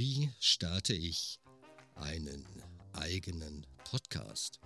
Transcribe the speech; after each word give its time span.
Wie 0.00 0.30
starte 0.40 0.94
ich 0.94 1.40
einen 1.94 2.46
eigenen 2.94 3.66
Podcast? 3.84 4.58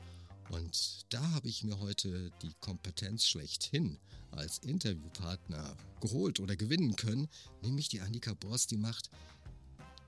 Und 0.48 1.12
da 1.12 1.28
habe 1.32 1.48
ich 1.48 1.64
mir 1.64 1.80
heute 1.80 2.30
die 2.40 2.54
Kompetenz 2.60 3.26
schlechthin 3.26 3.98
als 4.30 4.58
Interviewpartner 4.58 5.76
geholt 6.00 6.38
oder 6.38 6.54
gewinnen 6.54 6.94
können, 6.94 7.26
nämlich 7.62 7.88
die 7.88 8.00
Annika 8.00 8.34
Borst, 8.34 8.70
die 8.70 8.76
macht 8.76 9.10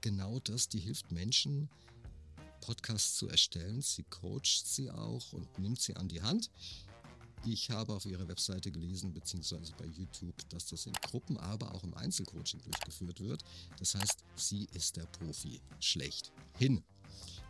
genau 0.00 0.38
das, 0.38 0.68
die 0.68 0.78
hilft 0.78 1.10
Menschen, 1.10 1.68
Podcasts 2.60 3.16
zu 3.16 3.28
erstellen. 3.28 3.82
Sie 3.82 4.04
coacht 4.04 4.64
sie 4.64 4.92
auch 4.92 5.32
und 5.32 5.58
nimmt 5.58 5.80
sie 5.80 5.96
an 5.96 6.06
die 6.06 6.22
Hand. 6.22 6.52
Ich 7.48 7.70
habe 7.70 7.92
auf 7.94 8.04
ihrer 8.04 8.26
Webseite 8.26 8.72
gelesen, 8.72 9.12
beziehungsweise 9.12 9.72
bei 9.78 9.86
YouTube, 9.86 10.34
dass 10.48 10.66
das 10.66 10.86
in 10.86 10.92
Gruppen, 10.94 11.36
aber 11.36 11.72
auch 11.72 11.84
im 11.84 11.94
Einzelcoaching 11.94 12.60
durchgeführt 12.60 13.20
wird. 13.20 13.44
Das 13.78 13.94
heißt, 13.94 14.24
sie 14.34 14.66
ist 14.72 14.96
der 14.96 15.06
Profi 15.06 15.60
schlechthin, 15.78 16.82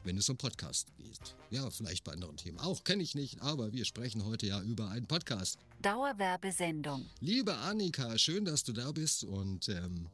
wenn 0.04 0.18
es 0.18 0.28
um 0.28 0.36
Podcast 0.36 0.94
geht. 0.98 1.34
Ja, 1.50 1.70
vielleicht 1.70 2.04
bei 2.04 2.12
anderen 2.12 2.36
Themen 2.36 2.58
auch, 2.58 2.84
kenne 2.84 3.02
ich 3.02 3.14
nicht, 3.14 3.40
aber 3.40 3.72
wir 3.72 3.86
sprechen 3.86 4.22
heute 4.26 4.46
ja 4.46 4.60
über 4.60 4.90
einen 4.90 5.06
Podcast. 5.06 5.58
Dauerwerbesendung. 5.80 7.06
Liebe 7.20 7.56
Annika, 7.56 8.18
schön, 8.18 8.44
dass 8.44 8.64
du 8.64 8.74
da 8.74 8.92
bist 8.92 9.24
und 9.24 9.70
ähm, 9.70 10.08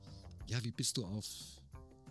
ja, 0.46 0.62
wie 0.62 0.70
bist 0.70 0.96
du 0.96 1.04
auf 1.04 1.26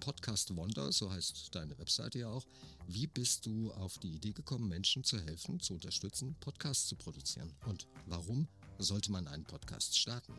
Podcast 0.02 0.54
Wonder, 0.58 0.92
so 0.92 1.10
heißt 1.10 1.56
deine 1.56 1.78
Webseite 1.78 2.20
ja 2.20 2.28
auch. 2.28 2.46
Wie 2.88 3.08
bist 3.08 3.46
du 3.46 3.72
auf 3.74 3.98
die 4.00 4.16
Idee 4.16 4.34
gekommen, 4.34 4.68
Menschen 4.68 5.06
zu 5.06 5.18
helfen, 5.22 5.62
zu 5.62 5.76
unterstützen, 5.76 6.36
Podcasts 6.42 6.88
zu 6.88 6.98
produzieren? 6.98 7.54
Und 7.66 7.88
warum 8.08 8.48
sollte 8.80 9.12
man 9.12 9.28
einen 9.28 9.46
Podcast 9.46 9.98
starten? 9.98 10.34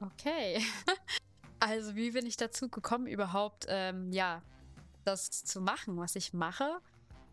Okay. 0.00 0.62
Also, 1.64 1.94
wie 1.94 2.10
bin 2.10 2.26
ich 2.26 2.36
dazu 2.36 2.68
gekommen, 2.68 3.06
überhaupt, 3.06 3.66
ähm, 3.68 4.10
ja, 4.12 4.42
das 5.04 5.44
zu 5.44 5.60
machen, 5.60 5.96
was 5.96 6.16
ich 6.16 6.32
mache? 6.32 6.80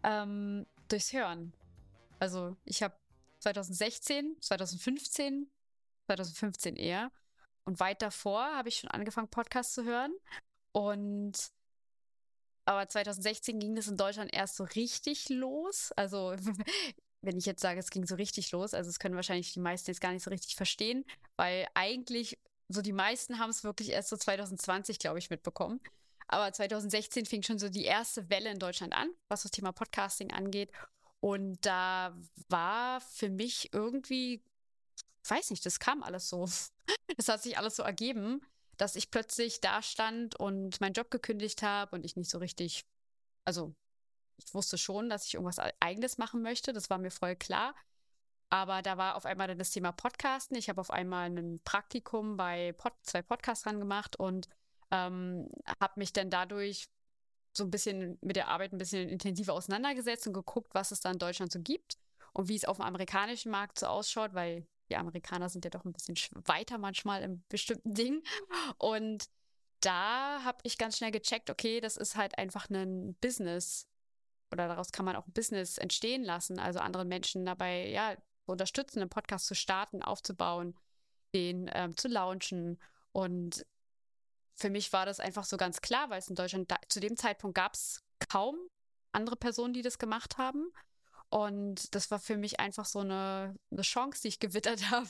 Ähm, 0.03 0.67
durchs 0.87 1.11
Hören. 1.13 1.51
Also, 2.19 2.55
ich 2.63 2.83
habe 2.83 2.93
2016, 3.39 4.37
2015, 4.39 5.49
2015 6.05 6.75
eher, 6.75 7.11
und 7.69 7.79
weit 7.79 8.01
davor 8.01 8.41
habe 8.55 8.67
ich 8.67 8.77
schon 8.77 8.89
angefangen, 8.89 9.27
Podcasts 9.27 9.75
zu 9.75 9.83
hören. 9.83 10.11
Und 10.71 11.51
aber 12.65 12.89
2016 12.89 13.59
ging 13.59 13.75
das 13.75 13.87
in 13.87 13.95
Deutschland 13.95 14.33
erst 14.33 14.55
so 14.55 14.63
richtig 14.63 15.29
los. 15.29 15.91
Also 15.91 16.35
wenn 17.21 17.37
ich 17.37 17.45
jetzt 17.45 17.61
sage, 17.61 17.79
es 17.79 17.91
ging 17.91 18.07
so 18.07 18.15
richtig 18.15 18.51
los, 18.51 18.73
also 18.73 18.89
es 18.89 18.97
können 18.97 19.15
wahrscheinlich 19.15 19.53
die 19.53 19.59
meisten 19.59 19.91
jetzt 19.91 20.01
gar 20.01 20.13
nicht 20.13 20.23
so 20.23 20.31
richtig 20.31 20.55
verstehen, 20.55 21.05
weil 21.35 21.67
eigentlich 21.75 22.39
so 22.69 22.81
die 22.81 22.91
meisten 22.91 23.37
haben 23.37 23.51
es 23.51 23.63
wirklich 23.63 23.89
erst 23.89 24.09
so 24.09 24.17
2020, 24.17 24.97
glaube 24.97 25.19
ich, 25.19 25.29
mitbekommen. 25.29 25.79
Aber 26.27 26.51
2016 26.51 27.27
fing 27.27 27.43
schon 27.43 27.59
so 27.59 27.69
die 27.69 27.85
erste 27.85 28.31
Welle 28.31 28.49
in 28.49 28.57
Deutschland 28.57 28.93
an, 28.93 29.11
was 29.27 29.43
das 29.43 29.51
Thema 29.51 29.73
Podcasting 29.73 30.31
angeht. 30.31 30.71
Und 31.19 31.63
da 31.63 32.17
war 32.47 33.01
für 33.01 33.29
mich 33.29 33.73
irgendwie 33.73 34.43
weiß 35.29 35.49
nicht, 35.51 35.65
das 35.65 35.79
kam 35.79 36.03
alles 36.03 36.29
so. 36.29 36.47
Es 37.17 37.27
hat 37.27 37.43
sich 37.43 37.57
alles 37.57 37.75
so 37.75 37.83
ergeben, 37.83 38.41
dass 38.77 38.95
ich 38.95 39.11
plötzlich 39.11 39.59
da 39.61 39.81
stand 39.81 40.35
und 40.39 40.79
meinen 40.79 40.93
Job 40.93 41.11
gekündigt 41.11 41.61
habe 41.63 41.95
und 41.95 42.05
ich 42.05 42.15
nicht 42.15 42.29
so 42.29 42.37
richtig, 42.37 42.85
also 43.45 43.75
ich 44.37 44.53
wusste 44.53 44.77
schon, 44.77 45.09
dass 45.09 45.25
ich 45.25 45.33
irgendwas 45.33 45.59
eigenes 45.79 46.17
machen 46.17 46.41
möchte, 46.41 46.71
das 46.71 46.89
war 46.89 46.97
mir 46.97 47.11
voll 47.11 47.35
klar. 47.35 47.75
Aber 48.49 48.81
da 48.81 48.97
war 48.97 49.15
auf 49.15 49.25
einmal 49.25 49.47
dann 49.47 49.59
das 49.59 49.69
Thema 49.71 49.91
Podcasten. 49.91 50.57
Ich 50.57 50.69
habe 50.69 50.81
auf 50.81 50.89
einmal 50.89 51.29
ein 51.29 51.59
Praktikum 51.63 52.35
bei 52.35 52.71
Pod, 52.73 52.93
zwei 53.03 53.21
Podcastern 53.21 53.79
gemacht 53.79 54.15
und 54.15 54.49
ähm, 54.89 55.49
habe 55.79 55.93
mich 55.97 56.13
dann 56.13 56.31
dadurch 56.31 56.89
so 57.55 57.63
ein 57.63 57.71
bisschen 57.71 58.17
mit 58.21 58.35
der 58.35 58.47
Arbeit 58.47 58.73
ein 58.73 58.79
bisschen 58.79 59.07
intensiver 59.09 59.53
auseinandergesetzt 59.53 60.25
und 60.27 60.33
geguckt, 60.33 60.73
was 60.73 60.91
es 60.91 61.01
da 61.01 61.11
in 61.11 61.19
Deutschland 61.19 61.51
so 61.51 61.59
gibt 61.59 61.97
und 62.33 62.47
wie 62.47 62.55
es 62.55 62.65
auf 62.65 62.77
dem 62.77 62.85
amerikanischen 62.85 63.51
Markt 63.51 63.77
so 63.79 63.87
ausschaut, 63.87 64.33
weil 64.33 64.65
die 64.89 64.95
Amerikaner 64.95 65.49
sind 65.49 65.65
ja 65.65 65.71
doch 65.71 65.85
ein 65.85 65.93
bisschen 65.93 66.15
weiter 66.45 66.77
manchmal 66.77 67.21
in 67.21 67.43
bestimmten 67.49 67.93
Dingen. 67.93 68.23
Und 68.77 69.25
da 69.81 70.43
habe 70.43 70.59
ich 70.63 70.77
ganz 70.77 70.97
schnell 70.97 71.11
gecheckt, 71.11 71.49
okay, 71.49 71.79
das 71.79 71.97
ist 71.97 72.15
halt 72.15 72.37
einfach 72.37 72.69
ein 72.69 73.15
Business 73.21 73.87
oder 74.51 74.67
daraus 74.67 74.91
kann 74.91 75.05
man 75.05 75.15
auch 75.15 75.27
ein 75.27 75.33
Business 75.33 75.77
entstehen 75.77 76.23
lassen, 76.23 76.59
also 76.59 76.79
anderen 76.79 77.07
Menschen 77.07 77.45
dabei, 77.45 77.87
ja, 77.87 78.15
unterstützen, 78.45 78.99
einen 78.99 79.09
Podcast 79.09 79.45
zu 79.45 79.53
starten, 79.53 80.01
aufzubauen, 80.01 80.75
den 81.33 81.69
ähm, 81.73 81.95
zu 81.95 82.07
launchen. 82.07 82.79
Und 83.11 83.65
für 84.55 84.69
mich 84.69 84.91
war 84.91 85.05
das 85.05 85.19
einfach 85.19 85.43
so 85.43 85.55
ganz 85.55 85.81
klar, 85.81 86.09
weil 86.09 86.19
es 86.19 86.29
in 86.29 86.35
Deutschland 86.35 86.71
da, 86.71 86.77
zu 86.87 86.99
dem 86.99 87.15
Zeitpunkt 87.15 87.55
gab 87.55 87.75
es 87.75 88.03
kaum 88.27 88.57
andere 89.11 89.35
Personen, 89.35 89.73
die 89.73 89.81
das 89.81 89.99
gemacht 89.99 90.37
haben. 90.37 90.71
Und 91.29 91.93
das 91.93 92.09
war 92.11 92.19
für 92.19 92.37
mich 92.37 92.59
einfach 92.59 92.85
so 92.85 92.99
eine, 92.99 93.55
eine 93.71 93.81
Chance, 93.83 94.21
die 94.23 94.29
ich 94.29 94.39
gewittert 94.39 94.81
habe. 94.91 95.09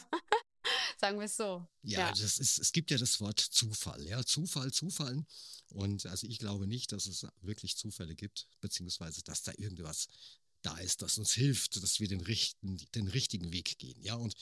Sagen 0.99 1.17
wir 1.17 1.25
es 1.25 1.37
so. 1.37 1.65
Ja, 1.81 1.99
ja, 1.99 2.09
Das 2.11 2.39
ist, 2.39 2.59
es 2.59 2.71
gibt 2.71 2.91
ja 2.91 2.97
das 2.97 3.21
Wort 3.21 3.39
Zufall. 3.39 4.05
Ja, 4.05 4.23
Zufall, 4.25 4.71
Zufallen. 4.71 5.25
Und 5.69 6.05
also 6.05 6.27
ich 6.27 6.39
glaube 6.39 6.67
nicht, 6.67 6.91
dass 6.91 7.05
es 7.05 7.25
wirklich 7.41 7.77
Zufälle 7.77 8.15
gibt, 8.15 8.47
beziehungsweise 8.59 9.23
dass 9.23 9.43
da 9.43 9.53
irgendwas 9.57 10.07
da 10.61 10.77
ist, 10.77 11.01
das 11.01 11.17
uns 11.17 11.31
hilft, 11.33 11.81
dass 11.81 11.99
wir 12.01 12.07
den, 12.09 12.21
richten, 12.21 12.77
den 12.95 13.07
richtigen 13.07 13.51
Weg 13.53 13.77
gehen. 13.79 14.01
Ja, 14.01 14.15
und 14.15 14.35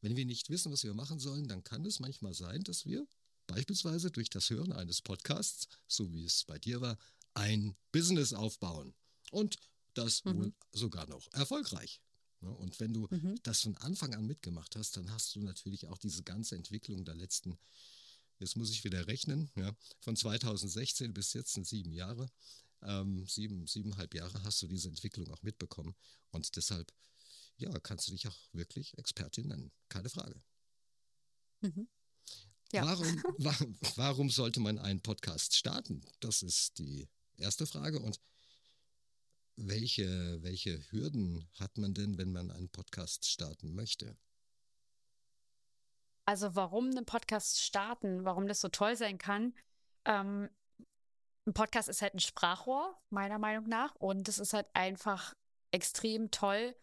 wenn 0.00 0.16
wir 0.16 0.24
nicht 0.24 0.50
wissen, 0.50 0.72
was 0.72 0.82
wir 0.82 0.94
machen 0.94 1.20
sollen, 1.20 1.46
dann 1.46 1.62
kann 1.62 1.84
es 1.84 2.00
manchmal 2.00 2.34
sein, 2.34 2.64
dass 2.64 2.86
wir 2.86 3.06
beispielsweise 3.46 4.10
durch 4.10 4.30
das 4.30 4.50
Hören 4.50 4.72
eines 4.72 5.02
Podcasts, 5.02 5.68
so 5.86 6.12
wie 6.12 6.24
es 6.24 6.44
bei 6.44 6.58
dir 6.58 6.80
war, 6.80 6.98
ein 7.34 7.76
Business 7.92 8.32
aufbauen. 8.32 8.94
Und 9.30 9.58
das 9.94 10.24
mhm. 10.24 10.36
wohl 10.36 10.54
sogar 10.72 11.06
noch 11.08 11.26
erfolgreich. 11.32 12.00
Und 12.40 12.80
wenn 12.80 12.94
du 12.94 13.06
mhm. 13.10 13.38
das 13.42 13.60
von 13.60 13.76
Anfang 13.78 14.14
an 14.14 14.26
mitgemacht 14.26 14.74
hast, 14.74 14.96
dann 14.96 15.10
hast 15.10 15.34
du 15.34 15.42
natürlich 15.42 15.86
auch 15.86 15.98
diese 15.98 16.22
ganze 16.22 16.56
Entwicklung 16.56 17.04
der 17.04 17.14
letzten, 17.14 17.58
jetzt 18.38 18.56
muss 18.56 18.70
ich 18.70 18.82
wieder 18.82 19.06
rechnen, 19.06 19.50
ja, 19.56 19.76
von 20.00 20.16
2016 20.16 21.12
bis 21.12 21.34
jetzt 21.34 21.52
sind 21.52 21.66
sieben 21.66 21.92
Jahre, 21.92 22.30
ähm, 22.82 23.26
sieben, 23.26 23.66
siebeneinhalb 23.66 24.14
Jahre 24.14 24.42
hast 24.42 24.62
du 24.62 24.66
diese 24.66 24.88
Entwicklung 24.88 25.30
auch 25.30 25.42
mitbekommen. 25.42 25.94
Und 26.30 26.56
deshalb, 26.56 26.90
ja, 27.58 27.70
kannst 27.80 28.08
du 28.08 28.12
dich 28.12 28.26
auch 28.26 28.38
wirklich 28.52 28.96
Expertin 28.96 29.48
nennen. 29.48 29.70
Keine 29.90 30.08
Frage. 30.08 30.42
Mhm. 31.60 31.88
Ja. 32.72 32.86
Warum, 32.86 33.06
wa 33.38 33.54
warum 33.96 34.30
sollte 34.30 34.60
man 34.60 34.78
einen 34.78 35.02
Podcast 35.02 35.56
starten? 35.56 36.02
Das 36.20 36.42
ist 36.42 36.78
die 36.78 37.06
erste 37.36 37.66
Frage. 37.66 38.00
Und 38.00 38.18
welche, 39.56 40.42
welche 40.42 40.80
Hürden 40.90 41.48
hat 41.58 41.76
man 41.78 41.94
denn, 41.94 42.18
wenn 42.18 42.32
man 42.32 42.50
einen 42.50 42.70
Podcast 42.70 43.26
starten 43.28 43.74
möchte? 43.74 44.16
Also 46.24 46.54
warum 46.54 46.90
einen 46.90 47.06
Podcast 47.06 47.60
starten, 47.60 48.24
warum 48.24 48.46
das 48.46 48.60
so 48.60 48.68
toll 48.68 48.96
sein 48.96 49.18
kann. 49.18 49.54
Ähm, 50.04 50.48
ein 51.46 51.54
Podcast 51.54 51.88
ist 51.88 52.02
halt 52.02 52.14
ein 52.14 52.20
Sprachrohr, 52.20 52.96
meiner 53.10 53.38
Meinung 53.38 53.68
nach. 53.68 53.94
Und 53.96 54.28
es 54.28 54.38
ist 54.38 54.52
halt 54.52 54.66
einfach 54.74 55.34
extrem 55.72 56.30
toll, 56.30 56.76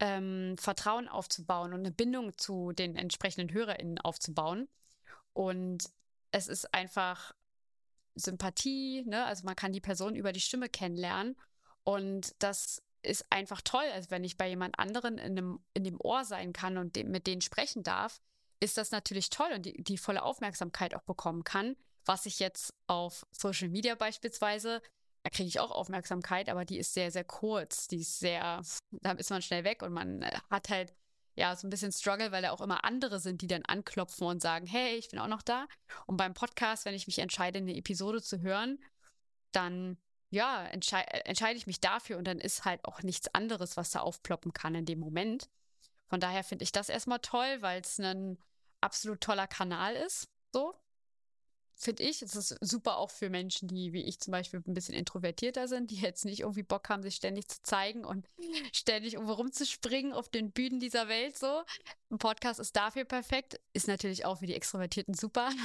ähm, 0.00 0.56
Vertrauen 0.58 1.08
aufzubauen 1.08 1.72
und 1.72 1.80
eine 1.80 1.92
Bindung 1.92 2.36
zu 2.36 2.72
den 2.72 2.96
entsprechenden 2.96 3.52
HörerInnen 3.52 3.98
aufzubauen. 3.98 4.68
Und 5.32 5.88
es 6.32 6.48
ist 6.48 6.74
einfach 6.74 7.34
Sympathie, 8.14 9.04
ne? 9.06 9.24
Also 9.24 9.44
man 9.44 9.56
kann 9.56 9.72
die 9.72 9.80
Person 9.80 10.14
über 10.14 10.32
die 10.32 10.40
Stimme 10.40 10.68
kennenlernen. 10.68 11.36
Und 11.90 12.36
das 12.38 12.80
ist 13.02 13.26
einfach 13.30 13.62
toll. 13.62 13.84
Also 13.92 14.12
wenn 14.12 14.22
ich 14.22 14.36
bei 14.36 14.48
jemand 14.48 14.78
anderen 14.78 15.18
in 15.18 15.34
dem, 15.34 15.58
in 15.74 15.82
dem 15.82 16.00
Ohr 16.00 16.24
sein 16.24 16.52
kann 16.52 16.78
und 16.78 16.94
de 16.94 17.02
mit 17.02 17.26
denen 17.26 17.40
sprechen 17.40 17.82
darf, 17.82 18.20
ist 18.60 18.76
das 18.76 18.92
natürlich 18.92 19.28
toll 19.30 19.50
und 19.54 19.66
die, 19.66 19.82
die 19.82 19.98
volle 19.98 20.22
Aufmerksamkeit 20.22 20.94
auch 20.94 21.02
bekommen 21.02 21.42
kann. 21.42 21.74
Was 22.04 22.26
ich 22.26 22.38
jetzt 22.38 22.74
auf 22.86 23.26
Social 23.32 23.68
Media 23.70 23.96
beispielsweise, 23.96 24.80
da 25.24 25.30
kriege 25.30 25.48
ich 25.48 25.58
auch 25.58 25.72
Aufmerksamkeit, 25.72 26.48
aber 26.48 26.64
die 26.64 26.78
ist 26.78 26.94
sehr, 26.94 27.10
sehr 27.10 27.24
kurz. 27.24 27.88
Die 27.88 28.02
ist 28.02 28.20
sehr, 28.20 28.62
da 28.92 29.12
ist 29.12 29.30
man 29.30 29.42
schnell 29.42 29.64
weg 29.64 29.82
und 29.82 29.92
man 29.92 30.22
äh, 30.22 30.38
hat 30.48 30.68
halt 30.68 30.94
ja 31.34 31.56
so 31.56 31.66
ein 31.66 31.70
bisschen 31.70 31.90
Struggle, 31.90 32.30
weil 32.30 32.42
da 32.42 32.52
auch 32.52 32.60
immer 32.60 32.84
andere 32.84 33.18
sind, 33.18 33.42
die 33.42 33.48
dann 33.48 33.64
anklopfen 33.64 34.28
und 34.28 34.40
sagen, 34.40 34.66
hey, 34.66 34.94
ich 34.94 35.08
bin 35.08 35.18
auch 35.18 35.26
noch 35.26 35.42
da. 35.42 35.66
Und 36.06 36.18
beim 36.18 36.34
Podcast, 36.34 36.84
wenn 36.84 36.94
ich 36.94 37.08
mich 37.08 37.18
entscheide, 37.18 37.58
eine 37.58 37.74
Episode 37.74 38.22
zu 38.22 38.42
hören, 38.42 38.78
dann 39.50 39.98
ja, 40.30 40.64
entschei 40.66 41.02
äh, 41.02 41.20
entscheide 41.20 41.58
ich 41.58 41.66
mich 41.66 41.80
dafür 41.80 42.18
und 42.18 42.24
dann 42.24 42.38
ist 42.38 42.64
halt 42.64 42.84
auch 42.84 43.02
nichts 43.02 43.34
anderes, 43.34 43.76
was 43.76 43.90
da 43.90 44.00
aufploppen 44.00 44.52
kann 44.52 44.74
in 44.74 44.86
dem 44.86 45.00
Moment. 45.00 45.48
Von 46.06 46.20
daher 46.20 46.44
finde 46.44 46.64
ich 46.64 46.72
das 46.72 46.88
erstmal 46.88 47.20
toll, 47.20 47.58
weil 47.60 47.80
es 47.80 47.98
ein 47.98 48.38
absolut 48.80 49.20
toller 49.20 49.46
Kanal 49.46 49.94
ist. 49.94 50.28
So, 50.52 50.74
finde 51.76 52.02
ich. 52.02 52.22
Es 52.22 52.36
ist 52.36 52.56
super 52.60 52.98
auch 52.98 53.10
für 53.10 53.30
Menschen, 53.30 53.68
die 53.68 53.92
wie 53.92 54.02
ich 54.02 54.20
zum 54.20 54.32
Beispiel 54.32 54.62
ein 54.66 54.74
bisschen 54.74 54.94
introvertierter 54.94 55.66
sind, 55.66 55.90
die 55.90 55.96
jetzt 55.96 56.24
nicht 56.24 56.40
irgendwie 56.40 56.62
Bock 56.62 56.88
haben, 56.88 57.02
sich 57.02 57.16
ständig 57.16 57.48
zu 57.48 57.62
zeigen 57.62 58.04
und 58.04 58.26
ständig 58.72 59.14
irgendwo 59.14 59.34
rumzuspringen 59.34 60.12
auf 60.12 60.28
den 60.28 60.52
Bühnen 60.52 60.80
dieser 60.80 61.08
Welt. 61.08 61.36
So, 61.36 61.62
ein 62.10 62.18
Podcast 62.18 62.60
ist 62.60 62.76
dafür 62.76 63.04
perfekt, 63.04 63.60
ist 63.72 63.88
natürlich 63.88 64.24
auch 64.24 64.38
für 64.38 64.46
die 64.46 64.54
Extrovertierten 64.54 65.14
super. 65.14 65.50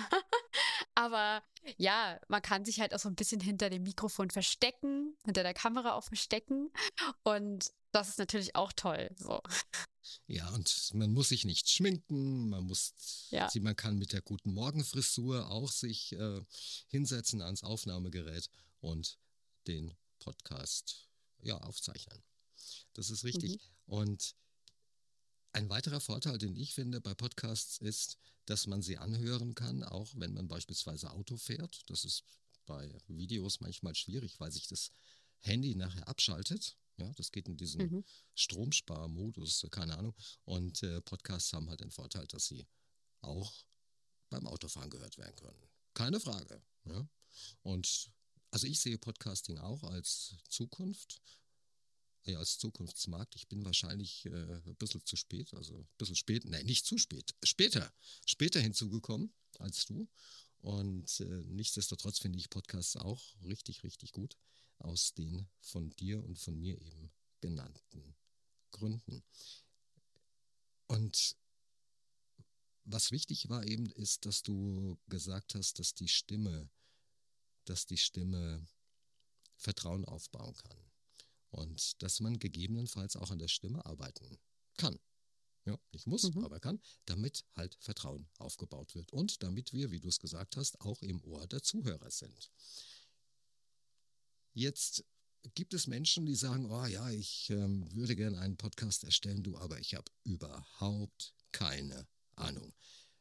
Aber 0.95 1.43
ja, 1.77 2.19
man 2.29 2.41
kann 2.41 2.65
sich 2.65 2.79
halt 2.79 2.93
auch 2.93 2.99
so 2.99 3.09
ein 3.09 3.15
bisschen 3.15 3.41
hinter 3.41 3.69
dem 3.69 3.83
Mikrofon 3.83 4.31
verstecken, 4.31 5.15
hinter 5.25 5.43
der 5.43 5.53
Kamera 5.53 5.93
auch 5.93 6.03
verstecken. 6.03 6.71
Und 7.23 7.71
das 7.91 8.09
ist 8.09 8.17
natürlich 8.19 8.55
auch 8.55 8.71
toll. 8.73 9.09
So. 9.17 9.41
Ja, 10.27 10.49
und 10.49 10.93
man 10.93 11.11
muss 11.11 11.29
sich 11.29 11.45
nicht 11.45 11.69
schminken, 11.69 12.49
man 12.49 12.63
muss, 12.63 12.93
Ja. 13.29 13.49
man 13.59 13.75
kann 13.75 13.97
mit 13.97 14.13
der 14.13 14.21
guten 14.21 14.53
Morgenfrisur 14.53 15.49
auch 15.51 15.71
sich 15.71 16.13
äh, 16.13 16.41
hinsetzen 16.87 17.41
ans 17.41 17.63
Aufnahmegerät 17.63 18.49
und 18.81 19.17
den 19.67 19.93
Podcast 20.19 21.09
ja 21.41 21.57
aufzeichnen. 21.57 22.23
Das 22.93 23.09
ist 23.09 23.23
richtig. 23.23 23.59
Und 23.85 24.35
ein 25.53 25.69
weiterer 25.69 25.99
Vorteil, 25.99 26.37
den 26.37 26.55
ich 26.55 26.73
finde 26.73 27.01
bei 27.01 27.13
Podcasts, 27.13 27.77
ist, 27.77 28.17
dass 28.45 28.67
man 28.67 28.81
sie 28.81 28.97
anhören 28.97 29.55
kann, 29.55 29.83
auch 29.83 30.11
wenn 30.15 30.33
man 30.33 30.47
beispielsweise 30.47 31.11
Auto 31.11 31.37
fährt. 31.37 31.81
Das 31.89 32.05
ist 32.05 32.23
bei 32.65 32.97
Videos 33.07 33.59
manchmal 33.61 33.95
schwierig, 33.95 34.39
weil 34.39 34.51
sich 34.51 34.67
das 34.67 34.91
Handy 35.39 35.75
nachher 35.75 36.07
abschaltet. 36.07 36.77
Ja, 36.97 37.11
das 37.13 37.31
geht 37.31 37.47
in 37.47 37.57
diesen 37.57 37.81
Mhm. 37.81 38.05
Stromsparmodus, 38.35 39.67
keine 39.69 39.97
Ahnung. 39.97 40.15
Und 40.45 40.81
äh, 40.83 41.01
Podcasts 41.01 41.51
haben 41.53 41.69
halt 41.69 41.81
den 41.81 41.91
Vorteil, 41.91 42.25
dass 42.27 42.45
sie 42.47 42.65
auch 43.21 43.53
beim 44.29 44.47
Autofahren 44.47 44.89
gehört 44.89 45.17
werden 45.17 45.35
können. 45.35 45.69
Keine 45.93 46.19
Frage. 46.19 46.61
Ja? 46.85 47.07
Und 47.63 48.11
also 48.51 48.67
ich 48.67 48.79
sehe 48.79 48.97
Podcasting 48.97 49.57
auch 49.59 49.83
als 49.83 50.35
Zukunft, 50.47 51.21
ja, 52.25 52.39
als 52.39 52.57
Zukunftsmarkt. 52.57 53.35
Ich 53.35 53.47
bin 53.47 53.65
wahrscheinlich 53.65 54.25
äh, 54.25 54.29
ein 54.65 54.75
bisschen 54.77 55.05
zu 55.05 55.15
spät, 55.15 55.53
also 55.53 55.79
ein 55.79 55.87
bisschen 55.97 56.15
spät, 56.15 56.45
nein, 56.45 56.65
nicht 56.65 56.85
zu 56.85 56.97
spät, 56.97 57.35
später, 57.43 57.93
später 58.25 58.59
hinzugekommen 58.59 59.33
als 59.59 59.85
du. 59.85 60.07
Und 60.59 61.19
äh, 61.19 61.43
nichtsdestotrotz 61.47 62.19
finde 62.19 62.39
ich 62.39 62.49
Podcasts 62.49 62.95
auch 62.95 63.21
richtig, 63.43 63.83
richtig 63.83 64.11
gut 64.11 64.37
aus 64.79 65.13
den 65.13 65.47
von 65.61 65.89
dir 65.91 66.23
und 66.23 66.39
von 66.39 66.59
mir 66.59 66.79
eben 66.81 67.11
genannten 67.41 68.15
Gründen. 68.71 69.23
Und 70.87 71.35
was 72.83 73.11
wichtig 73.11 73.49
war 73.49 73.65
eben, 73.65 73.89
ist, 73.91 74.25
dass 74.25 74.43
du 74.43 74.99
gesagt 75.07 75.55
hast, 75.55 75.79
dass 75.79 75.93
die 75.93 76.07
Stimme, 76.07 76.69
dass 77.65 77.85
die 77.85 77.97
Stimme 77.97 78.67
Vertrauen 79.57 80.05
aufbauen 80.05 80.55
kann. 80.55 80.84
Und 81.55 82.01
dass 82.03 82.19
man 82.19 82.37
gegebenenfalls 82.37 83.15
auch 83.15 83.31
an 83.31 83.39
der 83.39 83.47
Stimme 83.47 83.85
arbeiten 83.85 84.37
kann. 84.77 84.99
Ja, 85.65 85.79
nicht 85.93 86.05
muss, 86.05 86.23
Mhm. 86.23 86.43
aber 86.45 86.59
kann, 86.59 86.79
damit 87.05 87.45
halt 87.55 87.75
Vertrauen 87.79 88.27
aufgebaut 88.37 88.93
wird. 88.93 89.11
Und 89.13 89.41
damit 89.41 89.73
wir, 89.73 89.89
wie 89.89 89.99
du 89.99 90.09
es 90.09 90.19
gesagt 90.19 90.57
hast, 90.57 90.79
auch 90.81 91.01
im 91.01 91.23
Ohr 91.23 91.47
der 91.47 91.63
Zuhörer 91.63 92.11
sind. 92.11 92.51
Jetzt 94.53 95.03
gibt 95.53 95.73
es 95.73 95.87
Menschen, 95.87 96.25
die 96.25 96.35
sagen, 96.35 96.69
oh 96.69 96.85
ja, 96.85 97.09
ich 97.09 97.49
ähm, 97.49 97.87
würde 97.95 98.15
gerne 98.15 98.39
einen 98.39 98.57
Podcast 98.57 99.03
erstellen, 99.03 99.43
du, 99.43 99.57
aber 99.57 99.79
ich 99.79 99.95
habe 99.95 100.11
überhaupt 100.23 101.33
keine 101.51 102.07
Ahnung. 102.35 102.73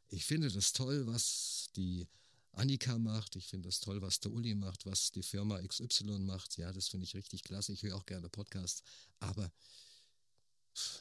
Ich 0.09 0.25
finde 0.25 0.51
das 0.51 0.73
toll, 0.73 1.07
was 1.07 1.71
die 1.77 2.09
Annika 2.57 2.99
macht. 2.99 3.37
Ich 3.37 3.47
finde 3.47 3.69
das 3.69 3.81
toll, 3.81 4.01
was 4.03 4.21
der 4.21 4.33
Uli 4.33 4.55
macht, 4.55 4.87
was 4.87 5.11
die 5.13 5.23
Firma 5.23 5.61
XY 5.63 6.19
macht. 6.21 6.57
Ja, 6.57 6.73
das 6.73 6.89
finde 6.89 7.05
ich 7.05 7.15
richtig 7.15 7.43
klasse. 7.45 7.73
Ich 7.73 7.83
höre 7.83 7.97
auch 7.97 8.07
gerne 8.07 8.29
Podcasts. 8.29 8.83
Aber 9.21 9.53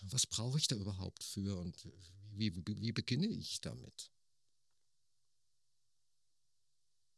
was 0.03 0.25
brauche 0.27 0.57
ich 0.57 0.67
da 0.67 0.75
überhaupt 0.75 1.23
für 1.23 1.59
und 1.59 1.87
wie, 2.31 2.55
wie, 2.55 2.81
wie 2.81 2.91
beginne 2.91 3.27
ich 3.27 3.61
damit? 3.61 4.11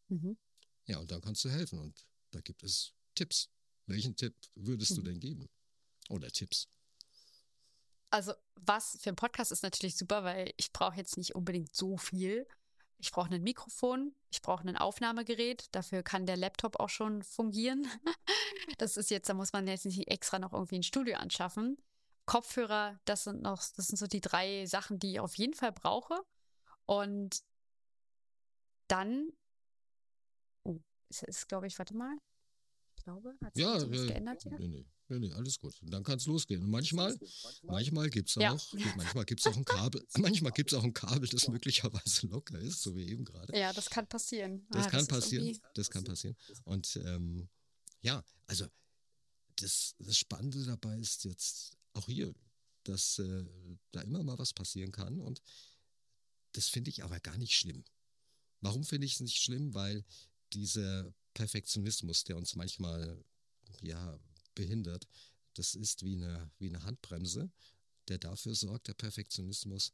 Mhm. 0.10 0.38
Ja, 0.86 1.00
und 1.00 1.12
dann 1.12 1.22
kannst 1.22 1.44
du 1.46 1.50
helfen. 1.50 1.80
Und 1.80 2.06
da 2.32 2.42
gibt 2.42 2.64
es 2.64 2.94
Tipps. 3.16 3.50
Welchen 3.88 4.16
Tipp 4.16 4.36
würdest 4.56 4.92
du 4.98 5.02
Mhm. 5.02 5.06
denn 5.06 5.20
geben? 5.20 5.50
Oder 6.10 6.30
Tipps? 6.32 6.68
Also, 8.10 8.34
was 8.56 8.98
für 9.02 9.10
ein 9.10 9.16
Podcast 9.16 9.52
ist 9.52 9.64
natürlich 9.64 9.98
super, 9.98 10.24
weil 10.24 10.54
ich 10.58 10.72
brauche 10.72 10.96
jetzt 10.96 11.18
nicht 11.18 11.36
unbedingt 11.36 11.76
so 11.76 11.98
viel. 11.98 12.48
Ich 12.98 13.12
brauche 13.12 13.34
ein 13.34 13.44
Mikrofon, 13.44 14.16
ich 14.32 14.42
brauche 14.42 14.68
ein 14.68 14.78
Aufnahmegerät, 14.78 15.68
dafür 15.76 16.02
kann 16.02 16.26
der 16.26 16.38
Laptop 16.38 16.80
auch 16.80 16.90
schon 16.90 17.24
fungieren. 17.24 17.88
Das 18.80 18.98
ist 18.98 19.10
jetzt, 19.12 19.30
da 19.30 19.34
muss 19.34 19.54
man 19.54 19.68
jetzt 19.68 19.86
nicht 19.86 20.08
extra 20.10 20.40
noch 20.40 20.52
irgendwie 20.52 20.76
ein 20.80 20.84
Studio 20.84 21.16
anschaffen. 21.18 21.78
Kopfhörer, 22.26 23.00
das 23.06 23.24
sind 23.24 23.42
noch, 23.42 23.58
das 23.58 23.88
sind 23.88 23.98
so 23.98 24.08
die 24.08 24.20
drei 24.22 24.66
Sachen, 24.66 25.00
die 25.00 25.14
ich 25.14 25.20
auf 25.20 25.36
jeden 25.36 25.54
Fall 25.54 25.72
brauche. 25.72 26.20
Und 26.86 27.42
dann, 28.88 29.32
oh, 30.64 30.80
ist, 31.10 31.24
ist 31.24 31.48
glaube 31.48 31.68
ich, 31.68 31.78
warte 31.78 31.96
mal. 31.96 32.18
Ich 32.98 33.04
glaube, 33.04 33.36
hat 33.44 33.56
sich 33.56 33.64
Ja, 33.64 33.78
äh, 33.78 34.08
geändert 34.08 34.42
hier? 34.44 34.58
nee, 34.58 34.68
nee, 34.68 34.86
nee, 35.10 35.20
nee, 35.20 35.32
alles 35.34 35.58
gut. 35.60 35.80
Und 35.82 35.92
dann 35.92 36.04
kann 36.04 36.18
es 36.18 36.26
losgehen. 36.26 36.62
Und 36.64 36.70
manchmal, 36.70 37.18
manchmal 37.64 38.10
gibt 38.10 38.30
es 38.30 38.36
Ja. 38.36 38.52
auch, 38.54 38.74
manchmal 38.96 39.26
gibt's 39.26 39.46
auch 39.48 39.56
ein 39.58 39.66
Kabel, 39.66 40.06
manchmal 40.18 40.52
gibt 40.52 40.72
es 40.72 40.78
auch 40.78 40.84
ein 40.84 40.94
Kabel, 40.94 41.28
das 41.30 41.48
möglicherweise 41.48 42.28
locker 42.28 42.60
ist, 42.60 42.82
so 42.82 42.96
wie 42.96 43.08
eben 43.10 43.26
gerade. 43.26 43.58
Ja, 43.58 43.72
das 43.74 43.90
kann 43.90 44.08
passieren. 44.08 44.66
Das 44.72 44.86
Ah, 44.88 44.90
kann 44.90 45.02
ist 45.02 45.08
passieren. 45.10 45.46
irgendwie- 45.46 45.62
Das 45.74 45.90
kann 45.90 46.04
passieren. 46.04 46.36
Und 46.64 46.96
ähm, 47.06 47.48
ja, 48.02 48.24
also 48.48 48.66
das, 49.58 49.96
das 50.00 50.18
Spannende 50.18 50.64
dabei 50.66 50.98
ist 51.00 51.24
jetzt 51.26 51.78
auch 51.94 52.06
hier, 52.08 52.34
dass 52.84 53.20
äh, 53.20 53.46
da 53.92 54.02
immer 54.02 54.22
mal 54.24 54.38
was 54.38 54.54
passieren 54.54 54.92
kann. 54.92 55.20
Und 55.20 55.42
das 56.52 56.68
finde 56.68 56.90
ich 56.90 57.04
aber 57.04 57.20
gar 57.20 57.38
nicht 57.38 57.54
schlimm. 57.56 57.84
Warum 58.62 58.84
finde 58.84 59.06
ich 59.08 59.14
es 59.16 59.20
nicht 59.22 59.42
schlimm? 59.42 59.74
Weil 59.74 60.04
dieser 60.54 61.14
Perfektionismus, 61.34 62.24
der 62.24 62.38
uns 62.38 62.56
manchmal 62.56 63.24
ja 63.82 64.20
behindert, 64.56 65.08
das 65.54 65.76
ist 65.76 66.04
wie 66.04 66.16
eine, 66.16 66.52
wie 66.60 66.70
eine 66.70 66.84
Handbremse, 66.84 67.52
der 68.08 68.18
dafür 68.18 68.56
sorgt, 68.56 68.88
der 68.88 68.94
Perfektionismus, 68.94 69.94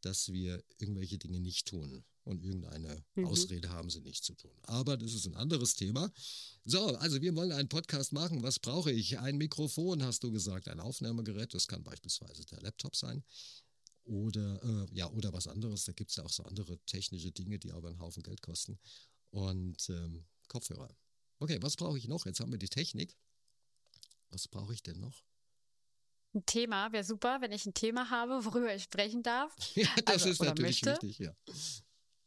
dass 0.00 0.32
wir 0.32 0.62
irgendwelche 0.78 1.18
Dinge 1.18 1.40
nicht 1.40 1.66
tun. 1.68 2.04
Und 2.24 2.40
irgendeine 2.44 3.04
Mhm. 3.16 3.26
Ausrede 3.26 3.68
haben 3.70 3.90
sie 3.90 4.00
nicht 4.00 4.22
zu 4.24 4.34
tun. 4.34 4.52
Aber 4.62 4.96
das 4.96 5.12
ist 5.12 5.26
ein 5.26 5.34
anderes 5.34 5.74
Thema. 5.74 6.12
So, 6.64 6.94
also 6.96 7.20
wir 7.20 7.34
wollen 7.34 7.50
einen 7.50 7.68
Podcast 7.68 8.12
machen. 8.12 8.44
Was 8.44 8.60
brauche 8.60 8.92
ich? 8.92 9.18
Ein 9.18 9.38
Mikrofon, 9.38 10.04
hast 10.04 10.22
du 10.22 10.30
gesagt, 10.30 10.68
ein 10.68 10.78
Aufnahmegerät. 10.78 11.52
Das 11.52 11.66
kann 11.66 11.82
beispielsweise 11.82 12.44
der 12.46 12.60
Laptop 12.60 12.94
sein. 12.94 13.24
Oder, 14.04 14.62
äh, 14.62 14.94
ja, 14.94 15.10
oder 15.10 15.32
was 15.32 15.48
anderes. 15.48 15.84
Da 15.84 15.92
gibt 15.92 16.10
es 16.10 16.16
ja 16.16 16.24
auch 16.24 16.30
so 16.30 16.44
andere 16.44 16.78
technische 16.86 17.32
Dinge, 17.32 17.58
die 17.58 17.72
aber 17.72 17.88
einen 17.88 17.98
Haufen 17.98 18.22
Geld 18.22 18.40
kosten. 18.40 18.78
Und 19.30 19.88
ähm, 19.90 20.24
Kopfhörer. 20.46 20.94
Okay, 21.40 21.58
was 21.60 21.74
brauche 21.76 21.98
ich 21.98 22.06
noch? 22.06 22.24
Jetzt 22.26 22.38
haben 22.38 22.52
wir 22.52 22.58
die 22.58 22.68
Technik. 22.68 23.16
Was 24.32 24.48
brauche 24.48 24.72
ich 24.72 24.82
denn 24.82 24.98
noch? 25.00 25.22
Ein 26.34 26.46
Thema 26.46 26.90
wäre 26.92 27.04
super, 27.04 27.40
wenn 27.42 27.52
ich 27.52 27.66
ein 27.66 27.74
Thema 27.74 28.08
habe, 28.10 28.44
worüber 28.44 28.74
ich 28.74 28.84
sprechen 28.84 29.22
darf. 29.22 29.54
Ja, 29.74 29.88
das 30.04 30.14
Also, 30.14 30.30
ist 30.30 30.42
natürlich 30.42 30.82
möchte. 30.82 31.02
wichtig, 31.02 31.18
ja. 31.18 31.34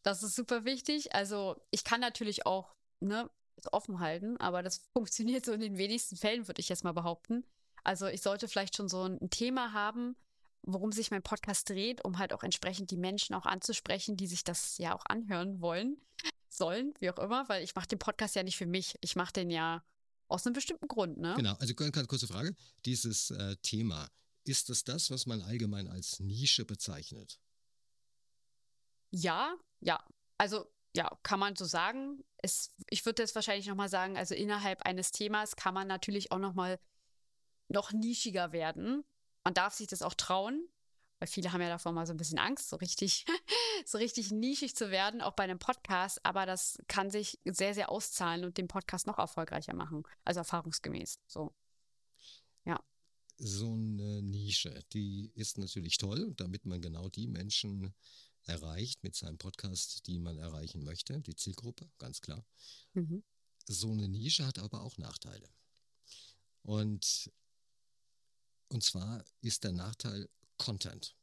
Das 0.03 0.21
ist 0.21 0.35
super 0.35 0.63
wichtig. 0.65 1.13
Also 1.15 1.55
ich 1.71 1.83
kann 1.83 1.99
natürlich 1.99 2.45
auch 2.45 2.75
ne, 2.99 3.29
es 3.55 3.71
offen 3.73 3.99
halten, 3.99 4.37
aber 4.37 4.61
das 4.61 4.77
funktioniert 4.95 5.43
so 5.45 5.51
in 5.53 5.59
den 5.61 5.77
wenigsten 5.77 6.15
Fällen, 6.15 6.47
würde 6.47 6.61
ich 6.61 6.69
jetzt 6.69 6.83
mal 6.83 6.91
behaupten. 6.93 7.43
Also 7.83 8.05
ich 8.07 8.21
sollte 8.21 8.47
vielleicht 8.47 8.75
schon 8.75 8.87
so 8.87 9.03
ein 9.03 9.17
ein 9.19 9.29
Thema 9.31 9.73
haben, 9.73 10.15
worum 10.61 10.91
sich 10.91 11.09
mein 11.11 11.23
Podcast 11.23 11.69
dreht, 11.69 12.03
um 12.05 12.19
halt 12.19 12.33
auch 12.33 12.43
entsprechend 12.43 12.91
die 12.91 12.97
Menschen 12.97 13.35
auch 13.35 13.45
anzusprechen, 13.45 14.17
die 14.17 14.27
sich 14.27 14.43
das 14.43 14.77
ja 14.77 14.95
auch 14.95 15.05
anhören 15.07 15.61
wollen, 15.61 15.99
sollen, 16.49 16.93
wie 16.99 17.09
auch 17.09 17.19
immer, 17.19 17.47
weil 17.49 17.63
ich 17.63 17.75
mache 17.75 17.87
den 17.87 17.99
Podcast 17.99 18.35
ja 18.35 18.43
nicht 18.43 18.57
für 18.57 18.65
mich. 18.67 18.95
Ich 19.01 19.15
mache 19.15 19.33
den 19.33 19.49
ja 19.49 19.83
aus 20.27 20.45
einem 20.45 20.53
bestimmten 20.53 20.87
Grund, 20.87 21.17
ne? 21.17 21.33
Genau, 21.37 21.53
also 21.53 21.73
ganz, 21.75 21.91
ganz 21.91 22.07
kurze 22.07 22.27
Frage. 22.27 22.55
Dieses 22.85 23.31
äh, 23.31 23.55
Thema, 23.57 24.09
ist 24.45 24.69
es 24.69 24.83
das, 24.83 25.09
was 25.11 25.25
man 25.25 25.41
allgemein 25.41 25.87
als 25.87 26.19
Nische 26.19 26.65
bezeichnet? 26.65 27.39
Ja, 29.11 29.55
ja. 29.81 30.03
Also, 30.37 30.65
ja, 30.95 31.17
kann 31.23 31.39
man 31.39 31.55
so 31.55 31.65
sagen. 31.65 32.23
Es, 32.37 32.73
ich 32.89 33.05
würde 33.05 33.23
jetzt 33.23 33.35
wahrscheinlich 33.35 33.67
nochmal 33.67 33.89
sagen, 33.89 34.17
also 34.17 34.35
innerhalb 34.35 34.83
eines 34.83 35.11
Themas 35.11 35.55
kann 35.55 35.73
man 35.73 35.87
natürlich 35.87 36.31
auch 36.31 36.39
nochmal 36.39 36.79
noch 37.69 37.91
nischiger 37.91 38.51
werden. 38.51 39.03
Man 39.43 39.53
darf 39.53 39.73
sich 39.73 39.87
das 39.87 40.01
auch 40.01 40.13
trauen, 40.13 40.67
weil 41.25 41.31
viele 41.31 41.51
haben 41.51 41.61
ja 41.61 41.69
davor 41.69 41.91
mal 41.91 42.05
so 42.05 42.13
ein 42.13 42.17
bisschen 42.17 42.37
Angst, 42.37 42.69
so 42.69 42.75
richtig, 42.75 43.25
so 43.85 43.97
richtig 43.97 44.31
nischig 44.31 44.75
zu 44.75 44.91
werden, 44.91 45.21
auch 45.21 45.33
bei 45.33 45.43
einem 45.43 45.57
Podcast. 45.57 46.23
Aber 46.23 46.45
das 46.45 46.77
kann 46.87 47.09
sich 47.09 47.39
sehr, 47.45 47.73
sehr 47.73 47.89
auszahlen 47.89 48.45
und 48.45 48.59
den 48.59 48.67
Podcast 48.67 49.07
noch 49.07 49.17
erfolgreicher 49.17 49.73
machen. 49.73 50.03
Also 50.23 50.39
erfahrungsgemäß. 50.41 51.19
So. 51.27 51.51
So 53.37 53.73
eine 53.73 54.21
Nische, 54.21 54.83
die 54.93 55.31
ist 55.33 55.57
natürlich 55.57 55.97
toll, 55.97 56.35
damit 56.37 56.65
man 56.65 56.79
genau 56.79 57.09
die 57.09 57.27
Menschen 57.27 57.93
erreicht 58.43 59.03
mit 59.03 59.15
seinem 59.15 59.39
Podcast, 59.39 60.05
die 60.05 60.19
man 60.19 60.37
erreichen 60.37 60.83
möchte, 60.83 61.19
die 61.21 61.35
Zielgruppe, 61.35 61.89
ganz 61.97 62.21
klar. 62.21 62.45
Mhm. 62.93 63.23
So 63.67 63.91
eine 63.91 64.07
Nische 64.07 64.45
hat 64.45 64.59
aber 64.59 64.81
auch 64.81 64.99
Nachteile. 64.99 65.49
Und, 66.61 67.31
und 68.69 68.83
zwar 68.83 69.25
ist 69.41 69.63
der 69.63 69.73
Nachteil 69.73 70.29
Content. 70.57 71.15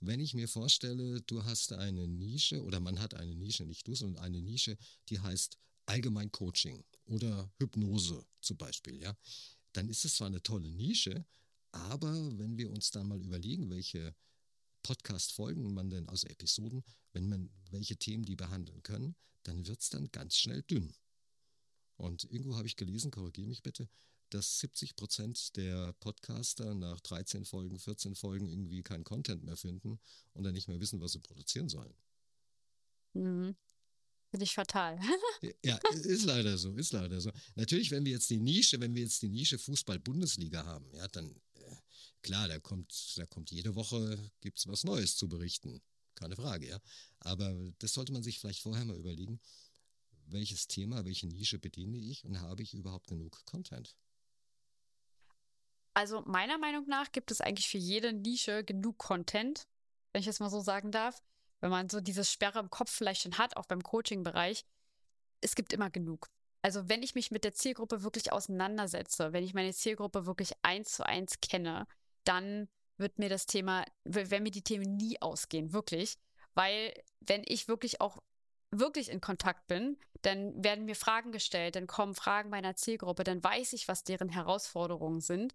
Wenn 0.00 0.20
ich 0.20 0.34
mir 0.34 0.48
vorstelle, 0.48 1.22
du 1.22 1.44
hast 1.44 1.72
eine 1.72 2.06
Nische 2.06 2.62
oder 2.62 2.80
man 2.80 3.00
hat 3.00 3.14
eine 3.14 3.34
Nische, 3.34 3.64
nicht 3.64 3.86
du, 3.86 3.94
sondern 3.94 4.22
eine 4.22 4.42
Nische, 4.42 4.76
die 5.08 5.18
heißt 5.18 5.58
Allgemein 5.86 6.30
Coaching 6.32 6.84
oder 7.04 7.50
Hypnose 7.58 8.24
zum 8.40 8.56
Beispiel, 8.56 9.00
ja, 9.00 9.16
dann 9.72 9.88
ist 9.88 10.04
es 10.04 10.16
zwar 10.16 10.26
eine 10.26 10.42
tolle 10.42 10.70
Nische, 10.70 11.24
aber 11.72 12.12
wenn 12.38 12.56
wir 12.56 12.70
uns 12.70 12.90
dann 12.90 13.08
mal 13.08 13.20
überlegen, 13.20 13.70
welche 13.70 14.14
Podcast-Folgen 14.82 15.74
man 15.74 15.90
denn, 15.90 16.08
also 16.08 16.26
Episoden, 16.28 16.82
wenn 17.12 17.28
man 17.28 17.50
welche 17.70 17.96
Themen 17.96 18.24
die 18.24 18.36
behandeln 18.36 18.82
können, 18.82 19.16
dann 19.42 19.66
wird 19.66 19.80
es 19.80 19.90
dann 19.90 20.10
ganz 20.12 20.36
schnell 20.36 20.62
dünn. 20.62 20.92
Und 21.96 22.24
irgendwo 22.24 22.56
habe 22.56 22.66
ich 22.66 22.76
gelesen, 22.76 23.10
korrigiere 23.10 23.48
mich 23.48 23.62
bitte, 23.62 23.88
dass 24.30 24.58
70 24.60 24.96
Prozent 24.96 25.56
der 25.56 25.92
Podcaster 25.94 26.74
nach 26.74 27.00
13 27.00 27.44
Folgen, 27.44 27.78
14 27.78 28.14
Folgen 28.14 28.48
irgendwie 28.48 28.82
keinen 28.82 29.04
Content 29.04 29.44
mehr 29.44 29.56
finden 29.56 29.98
und 30.34 30.44
dann 30.44 30.54
nicht 30.54 30.68
mehr 30.68 30.80
wissen, 30.80 31.00
was 31.00 31.12
sie 31.12 31.20
produzieren 31.20 31.68
sollen. 31.68 31.94
Mhm. 33.12 33.56
Finde 34.30 34.44
ich 34.44 34.54
fatal. 34.54 34.98
ja, 35.64 35.78
ist 35.92 36.24
leider 36.24 36.58
so, 36.58 36.74
ist 36.74 36.92
leider 36.92 37.20
so. 37.20 37.30
Natürlich, 37.54 37.90
wenn 37.90 38.04
wir 38.04 38.12
jetzt 38.12 38.28
die 38.28 38.40
Nische, 38.40 38.80
wenn 38.80 38.94
wir 38.94 39.02
jetzt 39.02 39.22
die 39.22 39.28
Nische 39.28 39.58
Fußball-Bundesliga 39.58 40.64
haben, 40.64 40.92
ja, 40.92 41.06
dann 41.08 41.30
äh, 41.54 41.76
klar, 42.22 42.48
da 42.48 42.58
kommt, 42.58 43.14
da 43.16 43.26
kommt 43.26 43.50
jede 43.52 43.74
Woche 43.74 44.30
gibt's 44.40 44.66
was 44.66 44.84
Neues 44.84 45.16
zu 45.16 45.28
berichten. 45.28 45.80
Keine 46.16 46.34
Frage, 46.34 46.66
ja. 46.66 46.80
Aber 47.20 47.54
das 47.78 47.92
sollte 47.92 48.12
man 48.12 48.22
sich 48.22 48.40
vielleicht 48.40 48.60
vorher 48.60 48.84
mal 48.84 48.98
überlegen, 48.98 49.40
welches 50.26 50.66
Thema, 50.66 51.04
welche 51.04 51.28
Nische 51.28 51.58
bediene 51.58 51.98
ich 51.98 52.24
und 52.24 52.40
habe 52.40 52.62
ich 52.62 52.74
überhaupt 52.74 53.06
genug 53.06 53.44
Content? 53.44 53.96
Also 55.96 56.22
meiner 56.26 56.58
Meinung 56.58 56.86
nach 56.86 57.10
gibt 57.10 57.30
es 57.30 57.40
eigentlich 57.40 57.70
für 57.70 57.78
jede 57.78 58.12
Nische 58.12 58.62
genug 58.62 58.98
Content, 58.98 59.66
wenn 60.12 60.20
ich 60.20 60.28
es 60.28 60.40
mal 60.40 60.50
so 60.50 60.60
sagen 60.60 60.90
darf. 60.90 61.22
Wenn 61.60 61.70
man 61.70 61.88
so 61.88 62.02
diese 62.02 62.22
Sperre 62.22 62.58
im 62.58 62.68
Kopf 62.68 62.90
vielleicht 62.90 63.22
schon 63.22 63.38
hat, 63.38 63.56
auch 63.56 63.64
beim 63.64 63.82
Coaching-Bereich, 63.82 64.66
es 65.40 65.54
gibt 65.54 65.72
immer 65.72 65.88
genug. 65.88 66.28
Also 66.60 66.90
wenn 66.90 67.02
ich 67.02 67.14
mich 67.14 67.30
mit 67.30 67.44
der 67.44 67.54
Zielgruppe 67.54 68.02
wirklich 68.02 68.30
auseinandersetze, 68.30 69.32
wenn 69.32 69.42
ich 69.42 69.54
meine 69.54 69.72
Zielgruppe 69.72 70.26
wirklich 70.26 70.52
eins 70.60 70.92
zu 70.92 71.06
eins 71.06 71.40
kenne, 71.40 71.86
dann 72.24 72.68
wird 72.98 73.18
mir 73.18 73.30
das 73.30 73.46
Thema, 73.46 73.86
werden 74.04 74.42
mir 74.42 74.50
die 74.50 74.64
Themen 74.64 74.96
nie 74.96 75.22
ausgehen, 75.22 75.72
wirklich. 75.72 76.18
Weil 76.52 76.92
wenn 77.20 77.42
ich 77.46 77.68
wirklich 77.68 78.02
auch 78.02 78.22
wirklich 78.70 79.08
in 79.08 79.22
Kontakt 79.22 79.66
bin, 79.66 79.96
dann 80.20 80.62
werden 80.62 80.84
mir 80.84 80.94
Fragen 80.94 81.32
gestellt, 81.32 81.74
dann 81.74 81.86
kommen 81.86 82.14
Fragen 82.14 82.50
meiner 82.50 82.76
Zielgruppe, 82.76 83.24
dann 83.24 83.42
weiß 83.42 83.72
ich, 83.72 83.88
was 83.88 84.04
deren 84.04 84.28
Herausforderungen 84.28 85.22
sind, 85.22 85.54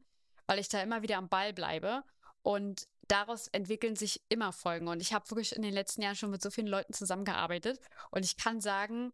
weil 0.51 0.59
ich 0.59 0.67
da 0.67 0.83
immer 0.83 1.01
wieder 1.01 1.17
am 1.17 1.29
Ball 1.29 1.53
bleibe. 1.53 2.03
Und 2.41 2.85
daraus 3.07 3.47
entwickeln 3.47 3.95
sich 3.95 4.21
immer 4.27 4.51
Folgen. 4.51 4.89
Und 4.89 5.01
ich 5.01 5.13
habe 5.13 5.29
wirklich 5.29 5.55
in 5.55 5.61
den 5.61 5.71
letzten 5.71 6.01
Jahren 6.01 6.17
schon 6.17 6.29
mit 6.29 6.41
so 6.41 6.51
vielen 6.51 6.67
Leuten 6.67 6.91
zusammengearbeitet. 6.91 7.79
Und 8.09 8.25
ich 8.25 8.35
kann 8.35 8.59
sagen, 8.59 9.13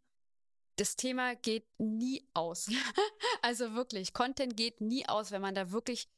das 0.78 0.96
Thema 0.96 1.36
geht 1.36 1.68
nie 1.78 2.28
aus. 2.34 2.72
also 3.44 3.76
wirklich, 3.76 4.14
Content 4.14 4.58
geht 4.58 4.82
nie 4.82 5.08
aus, 5.08 5.30
wenn 5.30 5.44
man 5.44 5.54
da 5.54 5.70
wirklich 5.70 6.10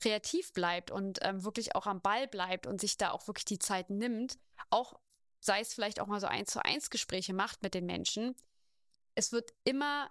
kreativ 0.00 0.52
bleibt 0.52 0.90
und 0.90 1.20
ähm, 1.22 1.44
wirklich 1.44 1.76
auch 1.76 1.86
am 1.86 2.00
Ball 2.00 2.26
bleibt 2.26 2.66
und 2.66 2.80
sich 2.80 2.96
da 2.96 3.12
auch 3.12 3.28
wirklich 3.28 3.44
die 3.44 3.60
Zeit 3.60 3.90
nimmt, 3.90 4.40
auch 4.70 4.98
sei 5.38 5.60
es 5.60 5.72
vielleicht 5.72 6.00
auch 6.00 6.08
mal 6.08 6.18
so 6.18 6.26
eins 6.26 6.50
zu 6.50 6.64
eins 6.64 6.90
Gespräche 6.90 7.32
macht 7.32 7.62
mit 7.62 7.74
den 7.74 7.86
Menschen. 7.86 8.34
Es 9.14 9.30
wird 9.30 9.54
immer 9.62 10.10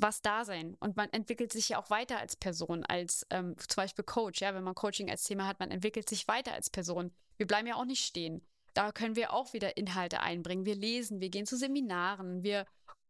was 0.00 0.22
da 0.22 0.44
sein 0.44 0.74
und 0.80 0.96
man 0.96 1.10
entwickelt 1.10 1.52
sich 1.52 1.70
ja 1.70 1.78
auch 1.78 1.90
weiter 1.90 2.18
als 2.18 2.36
Person, 2.36 2.84
als 2.84 3.26
ähm, 3.30 3.56
zum 3.58 3.76
Beispiel 3.76 4.04
Coach. 4.04 4.40
Ja, 4.40 4.54
wenn 4.54 4.64
man 4.64 4.74
Coaching 4.74 5.10
als 5.10 5.24
Thema 5.24 5.46
hat, 5.46 5.60
man 5.60 5.70
entwickelt 5.70 6.08
sich 6.08 6.28
weiter 6.28 6.52
als 6.52 6.70
Person. 6.70 7.12
Wir 7.36 7.46
bleiben 7.46 7.66
ja 7.66 7.76
auch 7.76 7.84
nicht 7.84 8.04
stehen. 8.04 8.42
Da 8.74 8.92
können 8.92 9.16
wir 9.16 9.32
auch 9.32 9.52
wieder 9.52 9.76
Inhalte 9.76 10.20
einbringen. 10.20 10.66
Wir 10.66 10.74
lesen, 10.74 11.20
wir 11.20 11.30
gehen 11.30 11.46
zu 11.46 11.56
Seminaren, 11.56 12.42
wir 12.42 12.66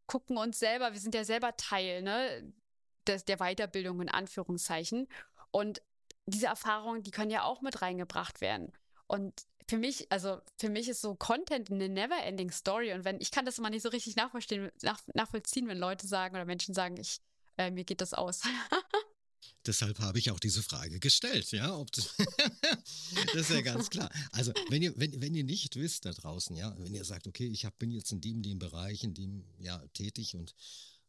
gucken 0.06 0.36
uns 0.36 0.58
selber, 0.58 0.92
wir 0.92 1.00
sind 1.00 1.14
ja 1.14 1.24
selber 1.24 1.56
Teil 1.56 2.02
ne, 2.02 2.52
des, 3.06 3.24
der 3.24 3.38
Weiterbildung 3.38 4.00
in 4.00 4.08
Anführungszeichen. 4.08 5.08
Und 5.50 5.82
diese 6.26 6.46
Erfahrungen, 6.46 7.02
die 7.02 7.10
können 7.10 7.30
ja 7.30 7.42
auch 7.42 7.62
mit 7.62 7.82
reingebracht 7.82 8.40
werden. 8.40 8.72
Und 9.06 9.46
für 9.68 9.78
mich, 9.78 10.10
also 10.10 10.40
für 10.58 10.68
mich 10.68 10.88
ist 10.88 11.00
so 11.00 11.14
Content 11.14 11.70
eine 11.70 11.88
never-ending 11.88 12.50
Story. 12.50 12.92
Und 12.92 13.04
wenn, 13.04 13.20
ich 13.20 13.30
kann 13.30 13.44
das 13.44 13.58
immer 13.58 13.70
nicht 13.70 13.82
so 13.82 13.88
richtig 13.88 14.16
nachvollziehen, 14.16 14.70
nach, 14.82 15.00
nachvollziehen, 15.14 15.66
wenn 15.68 15.78
Leute 15.78 16.06
sagen 16.06 16.36
oder 16.36 16.44
Menschen 16.44 16.74
sagen, 16.74 16.96
ich, 16.98 17.20
äh, 17.58 17.70
mir 17.70 17.84
geht 17.84 18.00
das 18.00 18.14
aus. 18.14 18.42
Deshalb 19.66 19.98
habe 19.98 20.18
ich 20.18 20.30
auch 20.30 20.38
diese 20.38 20.62
Frage 20.62 21.00
gestellt, 21.00 21.50
ja. 21.50 21.84
Das, 21.92 22.14
das, 23.32 23.34
ist 23.34 23.50
ja 23.50 23.60
ganz 23.62 23.90
klar. 23.90 24.10
Also, 24.30 24.52
wenn 24.68 24.80
ihr, 24.80 24.96
wenn, 24.96 25.20
wenn 25.20 25.34
ihr 25.34 25.42
nicht 25.42 25.74
wisst 25.74 26.04
da 26.04 26.12
draußen, 26.12 26.54
ja, 26.54 26.72
wenn 26.78 26.94
ihr 26.94 27.04
sagt, 27.04 27.26
okay, 27.26 27.46
ich 27.46 27.64
hab, 27.64 27.76
bin 27.78 27.90
jetzt 27.90 28.12
in 28.12 28.20
dem, 28.20 28.42
dem 28.42 28.60
Bereich, 28.60 29.02
in 29.02 29.14
dem 29.14 29.44
ja 29.58 29.84
tätig 29.88 30.36
und 30.36 30.54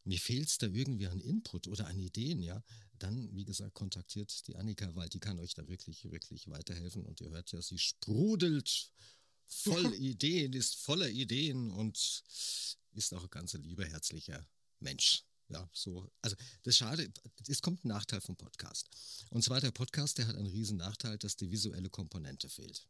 mir 0.07 0.19
fehlt 0.19 0.47
es 0.47 0.57
da 0.57 0.67
irgendwie 0.67 1.07
an 1.07 1.19
Input 1.19 1.67
oder 1.67 1.87
an 1.87 1.99
Ideen, 1.99 2.41
ja, 2.41 2.63
dann, 2.97 3.35
wie 3.35 3.45
gesagt, 3.45 3.73
kontaktiert 3.73 4.47
die 4.47 4.55
Annika, 4.55 4.95
weil 4.95 5.09
die 5.09 5.19
kann 5.19 5.39
euch 5.39 5.53
da 5.53 5.67
wirklich, 5.67 6.09
wirklich 6.09 6.49
weiterhelfen. 6.49 7.05
Und 7.05 7.21
ihr 7.21 7.29
hört 7.29 7.51
ja, 7.51 7.61
sie 7.61 7.77
sprudelt 7.77 8.91
voll 9.45 9.93
Ideen, 9.99 10.53
ist 10.53 10.75
voller 10.75 11.09
Ideen 11.09 11.71
und 11.71 11.97
ist 12.93 13.13
auch 13.13 13.23
ein 13.23 13.29
ganz 13.29 13.53
lieber, 13.53 13.85
herzlicher 13.85 14.47
Mensch. 14.79 15.23
Ja, 15.49 15.69
so. 15.73 16.09
Also, 16.21 16.35
das 16.63 16.77
Schade, 16.77 17.11
es 17.47 17.61
kommt 17.61 17.85
ein 17.85 17.89
Nachteil 17.89 18.21
vom 18.21 18.35
Podcast. 18.35 18.89
Und 19.29 19.43
zwar 19.43 19.61
der 19.61 19.71
Podcast, 19.71 20.17
der 20.17 20.27
hat 20.27 20.35
einen 20.35 20.47
riesen 20.47 20.77
Nachteil, 20.77 21.17
dass 21.17 21.37
die 21.37 21.51
visuelle 21.51 21.89
Komponente 21.89 22.49
fehlt. 22.49 22.87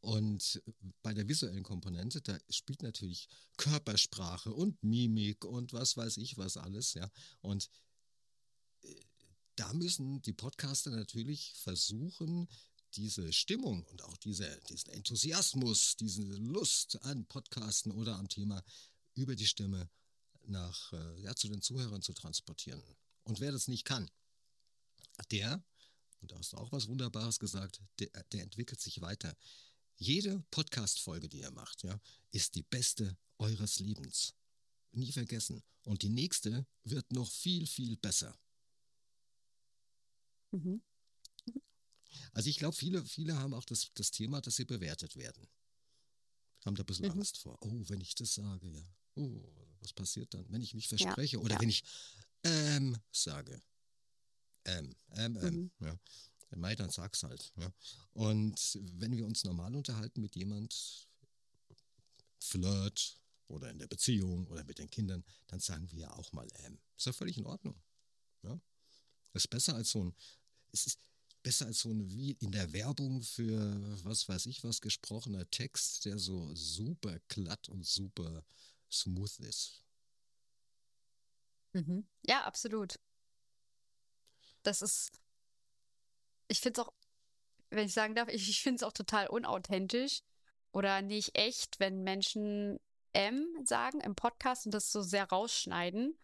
Und 0.00 0.62
bei 1.02 1.14
der 1.14 1.28
visuellen 1.28 1.62
Komponente, 1.62 2.20
da 2.20 2.38
spielt 2.48 2.82
natürlich 2.82 3.28
Körpersprache 3.56 4.52
und 4.52 4.82
Mimik 4.82 5.44
und 5.44 5.72
was 5.72 5.96
weiß 5.96 6.16
ich 6.18 6.38
was 6.38 6.56
alles, 6.56 6.94
ja. 6.94 7.10
Und 7.40 7.68
äh, 8.82 8.94
da 9.56 9.72
müssen 9.72 10.22
die 10.22 10.32
Podcaster 10.32 10.90
natürlich 10.90 11.54
versuchen, 11.54 12.48
diese 12.94 13.32
Stimmung 13.32 13.84
und 13.84 14.02
auch 14.02 14.16
diese, 14.18 14.60
diesen 14.68 14.90
Enthusiasmus, 14.90 15.96
diese 15.96 16.22
Lust 16.22 17.02
an 17.02 17.26
Podcasten 17.26 17.92
oder 17.92 18.18
am 18.18 18.28
Thema 18.28 18.62
über 19.14 19.34
die 19.34 19.46
Stimme 19.46 19.88
nach, 20.46 20.92
äh, 20.92 21.20
ja, 21.20 21.34
zu 21.34 21.48
den 21.48 21.62
Zuhörern 21.62 22.02
zu 22.02 22.12
transportieren. 22.12 22.82
Und 23.24 23.40
wer 23.40 23.52
das 23.52 23.68
nicht 23.68 23.84
kann, 23.84 24.10
der 25.30 25.62
und 26.22 26.30
da 26.30 26.38
hast 26.38 26.52
du 26.52 26.56
auch 26.56 26.72
was 26.72 26.88
Wunderbares 26.88 27.38
gesagt, 27.38 27.82
der, 27.98 28.08
der 28.32 28.42
entwickelt 28.42 28.80
sich 28.80 29.00
weiter. 29.00 29.36
Jede 29.96 30.42
Podcast-Folge, 30.50 31.28
die 31.28 31.40
ihr 31.40 31.50
macht, 31.50 31.82
ja, 31.82 32.00
ist 32.30 32.54
die 32.54 32.62
beste 32.62 33.16
eures 33.38 33.80
Lebens. 33.80 34.34
Nie 34.92 35.12
vergessen. 35.12 35.62
Und 35.84 36.02
die 36.02 36.08
nächste 36.08 36.66
wird 36.84 37.10
noch 37.12 37.30
viel, 37.30 37.66
viel 37.66 37.96
besser. 37.96 38.38
Mhm. 40.52 40.82
Also 42.32 42.50
ich 42.50 42.58
glaube, 42.58 42.76
viele, 42.76 43.04
viele 43.04 43.36
haben 43.36 43.54
auch 43.54 43.64
das, 43.64 43.90
das 43.94 44.10
Thema, 44.10 44.40
dass 44.40 44.56
sie 44.56 44.64
bewertet 44.64 45.16
werden. 45.16 45.48
Haben 46.64 46.76
da 46.76 46.82
ein 46.82 46.86
bisschen 46.86 47.06
mhm. 47.06 47.12
Angst 47.12 47.38
vor. 47.38 47.58
Oh, 47.62 47.82
wenn 47.88 48.00
ich 48.00 48.14
das 48.14 48.34
sage, 48.34 48.68
ja. 48.70 48.84
Oh, 49.14 49.42
was 49.80 49.92
passiert 49.92 50.32
dann, 50.34 50.46
wenn 50.50 50.62
ich 50.62 50.74
mich 50.74 50.88
verspreche? 50.88 51.36
Ja, 51.36 51.42
oder 51.42 51.54
ja. 51.54 51.60
wenn 51.60 51.68
ich 51.68 51.82
ähm 52.44 52.96
sage. 53.10 53.60
M, 54.64 54.94
M, 55.10 55.36
M. 55.36 55.54
Mhm. 55.54 55.70
Ja. 55.80 55.98
Mai, 56.56 56.74
dann 56.74 56.90
sag's 56.90 57.22
halt. 57.22 57.52
Ja. 57.56 57.72
Und 58.12 58.78
wenn 58.98 59.16
wir 59.16 59.26
uns 59.26 59.44
normal 59.44 59.74
unterhalten 59.74 60.20
mit 60.20 60.36
jemand, 60.36 61.08
Flirt 62.38 63.18
oder 63.46 63.70
in 63.70 63.78
der 63.78 63.86
Beziehung 63.86 64.46
oder 64.48 64.64
mit 64.64 64.78
den 64.78 64.90
Kindern, 64.90 65.24
dann 65.46 65.60
sagen 65.60 65.90
wir 65.90 66.00
ja 66.00 66.12
auch 66.12 66.32
mal 66.32 66.48
M. 66.64 66.78
Ist 66.96 67.06
ja 67.06 67.12
völlig 67.12 67.38
in 67.38 67.46
Ordnung. 67.46 67.80
Ja. 68.42 68.60
Ist 69.32 69.48
besser 69.48 69.74
als 69.74 69.90
so 69.90 70.04
ein, 70.04 70.14
es 70.72 70.86
ist 70.86 70.98
besser 71.42 71.66
als 71.66 71.80
so 71.80 71.90
ein, 71.90 72.10
wie 72.10 72.32
in 72.32 72.52
der 72.52 72.72
Werbung 72.72 73.22
für 73.22 74.04
was 74.04 74.28
weiß 74.28 74.46
ich 74.46 74.62
was 74.64 74.80
gesprochener 74.80 75.48
Text, 75.50 76.04
der 76.04 76.18
so 76.18 76.54
super 76.54 77.18
glatt 77.28 77.68
und 77.68 77.86
super 77.86 78.44
smooth 78.90 79.38
ist. 79.40 79.82
Mhm. 81.72 82.06
Ja, 82.26 82.44
absolut 82.44 82.98
das 84.62 84.82
ist, 84.82 85.10
ich 86.48 86.60
finde 86.60 86.80
es 86.80 86.86
auch, 86.86 86.92
wenn 87.70 87.86
ich 87.86 87.94
sagen 87.94 88.14
darf, 88.14 88.28
ich, 88.28 88.48
ich 88.48 88.62
finde 88.62 88.76
es 88.76 88.82
auch 88.82 88.92
total 88.92 89.28
unauthentisch 89.28 90.20
oder 90.72 91.02
nicht 91.02 91.36
echt, 91.36 91.80
wenn 91.80 92.02
Menschen 92.02 92.78
M 93.12 93.46
sagen 93.64 94.00
im 94.00 94.14
Podcast 94.14 94.66
und 94.66 94.72
das 94.72 94.90
so 94.90 95.02
sehr 95.02 95.24
rausschneiden. 95.24 96.16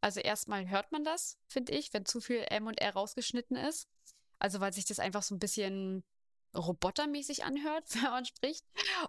Also 0.00 0.20
erstmal 0.20 0.68
hört 0.68 0.92
man 0.92 1.04
das, 1.04 1.36
finde 1.46 1.72
ich, 1.72 1.92
wenn 1.92 2.06
zu 2.06 2.20
viel 2.20 2.44
M 2.48 2.66
und 2.66 2.80
R 2.80 2.94
rausgeschnitten 2.94 3.56
ist. 3.56 3.88
Also 4.38 4.60
weil 4.60 4.72
sich 4.72 4.86
das 4.86 4.98
einfach 4.98 5.22
so 5.22 5.34
ein 5.34 5.38
bisschen 5.38 6.02
robotermäßig 6.56 7.44
anhört, 7.44 7.84
wenn 7.94 8.10
man 8.10 8.24
spricht. 8.24 8.64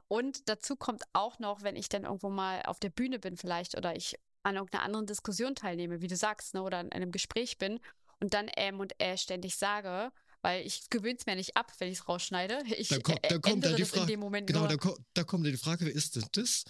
Und 0.08 0.50
dazu 0.50 0.76
kommt 0.76 1.04
auch 1.14 1.40
noch, 1.40 1.64
wenn 1.64 1.76
ich 1.76 1.90
dann 1.90 2.04
irgendwo 2.04 2.30
mal 2.30 2.62
auf 2.64 2.80
der 2.80 2.90
Bühne 2.90 3.20
bin 3.20 3.38
vielleicht 3.38 3.78
oder 3.78 3.96
ich 3.96 4.20
an 4.44 4.56
irgendeiner 4.56 4.84
anderen 4.84 5.06
Diskussion 5.06 5.56
teilnehme, 5.56 6.02
wie 6.02 6.08
du 6.08 6.16
sagst, 6.16 6.56
ne, 6.56 6.64
oder 6.64 6.82
in 6.82 6.92
einem 6.92 7.12
Gespräch 7.12 7.58
bin 7.58 7.80
und 8.22 8.34
dann 8.34 8.48
M 8.48 8.80
und 8.80 8.94
Ä 9.02 9.18
ständig 9.18 9.56
sage, 9.56 10.12
weil 10.42 10.66
ich 10.66 10.90
gewöhne 10.90 11.18
es 11.20 11.26
mir 11.26 11.36
nicht 11.36 11.56
ab, 11.58 11.72
wenn 11.80 11.92
ich 11.92 12.00
es 12.00 12.08
rausschneide. 12.08 12.62
Ich 12.78 12.88
Da 12.88 13.00
kommt, 13.00 13.20
da 13.24 13.38
kommt 13.40 13.66
dann 13.66 13.76
die 13.76 13.82
das 13.82 13.92
in 13.92 13.96
Frage. 14.00 14.12
dem 14.14 14.20
Moment 14.22 14.48
Genau, 14.48 14.66
da, 14.68 14.78
ko- 14.78 14.98
da 15.14 15.24
kommt 15.24 15.46
die 15.46 15.58
Frage, 15.58 15.86
wer 15.86 15.94
ist 15.94 16.16
denn 16.16 16.26
das? 16.32 16.64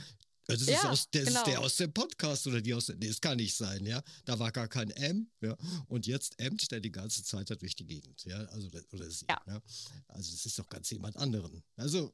Ja, 0.48 0.56
Das, 0.56 0.62
ist, 0.62 0.70
Ja, 0.70 0.90
aus, 0.90 1.08
das 1.12 1.22
ist 1.22 1.28
genau. 1.28 1.44
der 1.46 1.62
aus 1.62 1.76
dem 1.78 1.94
Podcast 1.94 2.48
oder 2.48 2.60
die 2.62 2.74
aus 2.74 2.88
dem. 2.88 2.98
Nee, 3.00 3.08
das 3.08 3.22
kann 3.22 3.38
nicht 3.38 3.56
sein, 3.56 3.86
ja. 3.86 4.02
Da 4.26 4.38
war 4.40 4.52
gar 4.52 4.68
kein 4.68 4.90
M, 4.90 5.30
ja. 5.40 5.56
Und 5.88 6.08
jetzt 6.08 6.38
emmt 6.40 6.70
der 6.72 6.80
die 6.82 6.92
ganze 6.92 7.24
Zeit 7.24 7.50
da 7.50 7.56
durch 7.56 7.76
die 7.76 7.86
Gegend, 7.86 8.26
ja. 8.26 8.38
Also, 8.46 8.70
der- 8.70 8.84
oder 8.92 9.10
sie, 9.10 9.26
Ja. 9.30 9.40
ja. 9.48 9.62
Also, 10.08 10.34
es 10.34 10.46
ist 10.46 10.58
doch 10.60 10.68
ganz 10.68 10.90
jemand 10.90 11.16
anderen. 11.16 11.64
Also, 11.78 12.12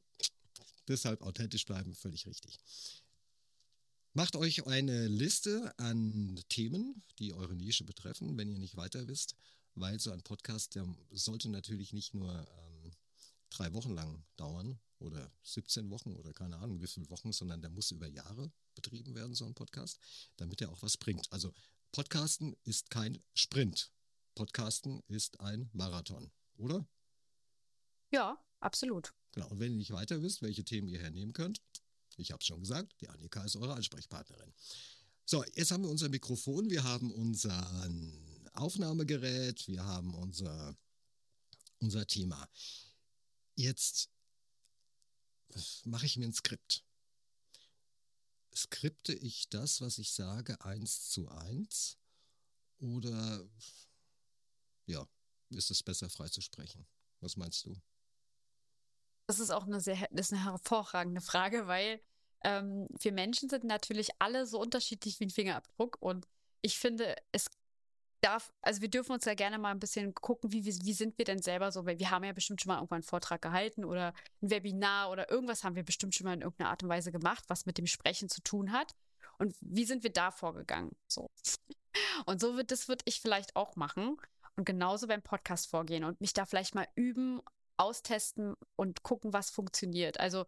deshalb 0.86 1.22
authentisch 1.22 1.64
bleiben, 1.64 1.94
völlig 1.94 2.26
richtig. 2.26 2.58
Macht 4.18 4.34
euch 4.34 4.66
eine 4.66 5.06
Liste 5.06 5.72
an 5.78 6.42
Themen, 6.48 7.04
die 7.20 7.34
eure 7.34 7.54
Nische 7.54 7.84
betreffen, 7.84 8.36
wenn 8.36 8.50
ihr 8.50 8.58
nicht 8.58 8.76
weiter 8.76 9.06
wisst, 9.06 9.36
weil 9.76 10.00
so 10.00 10.10
ein 10.10 10.22
Podcast, 10.22 10.74
der 10.74 10.92
sollte 11.12 11.48
natürlich 11.48 11.92
nicht 11.92 12.14
nur 12.14 12.32
ähm, 12.34 12.90
drei 13.48 13.72
Wochen 13.74 13.94
lang 13.94 14.24
dauern 14.34 14.80
oder 14.98 15.30
17 15.44 15.88
Wochen 15.90 16.16
oder 16.16 16.32
keine 16.32 16.56
Ahnung 16.56 16.80
wie 16.80 16.88
viele 16.88 17.08
Wochen, 17.10 17.32
sondern 17.32 17.60
der 17.60 17.70
muss 17.70 17.92
über 17.92 18.08
Jahre 18.08 18.50
betrieben 18.74 19.14
werden, 19.14 19.36
so 19.36 19.46
ein 19.46 19.54
Podcast, 19.54 20.00
damit 20.36 20.60
er 20.62 20.72
auch 20.72 20.82
was 20.82 20.96
bringt. 20.96 21.32
Also 21.32 21.54
Podcasten 21.92 22.56
ist 22.64 22.90
kein 22.90 23.22
Sprint. 23.34 23.92
Podcasten 24.34 25.00
ist 25.06 25.38
ein 25.38 25.70
Marathon, 25.72 26.32
oder? 26.56 26.84
Ja, 28.10 28.36
absolut. 28.58 29.14
Genau. 29.30 29.46
Und 29.46 29.60
wenn 29.60 29.70
ihr 29.70 29.78
nicht 29.78 29.92
weiter 29.92 30.20
wisst, 30.22 30.42
welche 30.42 30.64
Themen 30.64 30.88
ihr 30.88 30.98
hernehmen 30.98 31.34
könnt, 31.34 31.60
ich 32.18 32.32
habe 32.32 32.40
es 32.40 32.46
schon 32.46 32.60
gesagt, 32.60 32.94
die 33.00 33.08
Annika 33.08 33.42
ist 33.44 33.56
eure 33.56 33.74
Ansprechpartnerin. 33.74 34.52
So, 35.24 35.44
jetzt 35.54 35.70
haben 35.70 35.82
wir 35.82 35.90
unser 35.90 36.08
Mikrofon, 36.08 36.70
wir 36.70 36.84
haben 36.84 37.12
unser 37.12 37.88
Aufnahmegerät, 38.54 39.68
wir 39.68 39.84
haben 39.84 40.14
unser, 40.14 40.76
unser 41.80 42.06
Thema. 42.06 42.48
Jetzt 43.54 44.10
mache 45.84 46.06
ich 46.06 46.16
mir 46.16 46.26
ein 46.26 46.32
Skript. 46.32 46.84
Skripte 48.54 49.14
ich 49.14 49.48
das, 49.50 49.80
was 49.80 49.98
ich 49.98 50.12
sage, 50.12 50.60
eins 50.64 51.10
zu 51.10 51.28
eins? 51.28 51.98
Oder 52.78 53.48
ja, 54.86 55.06
ist 55.50 55.70
es 55.70 55.82
besser 55.82 56.08
frei 56.10 56.28
zu 56.28 56.40
sprechen? 56.40 56.86
Was 57.20 57.36
meinst 57.36 57.64
du? 57.66 57.80
Das 59.26 59.40
ist 59.40 59.50
auch 59.50 59.66
eine 59.66 59.80
sehr, 59.80 60.10
ist 60.12 60.32
eine 60.32 60.44
hervorragende 60.44 61.20
Frage, 61.20 61.66
weil 61.66 62.00
ähm, 62.44 62.86
wir 63.00 63.12
Menschen 63.12 63.48
sind 63.48 63.64
natürlich 63.64 64.10
alle 64.18 64.46
so 64.46 64.60
unterschiedlich 64.60 65.18
wie 65.20 65.26
ein 65.26 65.30
Fingerabdruck 65.30 65.96
und 66.00 66.26
ich 66.62 66.78
finde, 66.78 67.14
es 67.32 67.46
darf, 68.20 68.52
also 68.62 68.80
wir 68.80 68.90
dürfen 68.90 69.12
uns 69.12 69.24
ja 69.24 69.34
gerne 69.34 69.58
mal 69.58 69.70
ein 69.70 69.78
bisschen 69.78 70.14
gucken, 70.14 70.52
wie, 70.52 70.64
wie, 70.64 70.92
sind 70.92 71.18
wir 71.18 71.24
denn 71.24 71.40
selber 71.40 71.70
so, 71.70 71.86
weil 71.86 71.98
wir 71.98 72.10
haben 72.10 72.24
ja 72.24 72.32
bestimmt 72.32 72.60
schon 72.60 72.68
mal 72.68 72.76
irgendwann 72.76 72.96
einen 72.96 73.02
Vortrag 73.04 73.40
gehalten 73.40 73.84
oder 73.84 74.12
ein 74.42 74.50
Webinar 74.50 75.10
oder 75.10 75.30
irgendwas 75.30 75.64
haben 75.64 75.76
wir 75.76 75.84
bestimmt 75.84 76.14
schon 76.14 76.26
mal 76.26 76.34
in 76.34 76.42
irgendeiner 76.42 76.70
Art 76.70 76.82
und 76.82 76.88
Weise 76.88 77.12
gemacht, 77.12 77.44
was 77.48 77.66
mit 77.66 77.78
dem 77.78 77.86
Sprechen 77.86 78.28
zu 78.28 78.42
tun 78.42 78.72
hat. 78.72 78.94
Und 79.38 79.54
wie 79.60 79.84
sind 79.84 80.02
wir 80.02 80.12
da 80.12 80.32
vorgegangen? 80.32 80.90
So. 81.06 81.30
Und 82.26 82.40
so 82.40 82.56
wird, 82.56 82.70
das 82.70 82.88
würde 82.88 83.02
ich 83.06 83.20
vielleicht 83.20 83.56
auch 83.56 83.76
machen 83.76 84.16
und 84.56 84.64
genauso 84.64 85.06
beim 85.06 85.22
Podcast 85.22 85.68
vorgehen 85.68 86.04
und 86.04 86.20
mich 86.20 86.32
da 86.32 86.46
vielleicht 86.46 86.74
mal 86.74 86.86
üben, 86.96 87.40
austesten 87.76 88.54
und 88.76 89.02
gucken, 89.02 89.32
was 89.32 89.50
funktioniert. 89.50 90.18
Also 90.20 90.44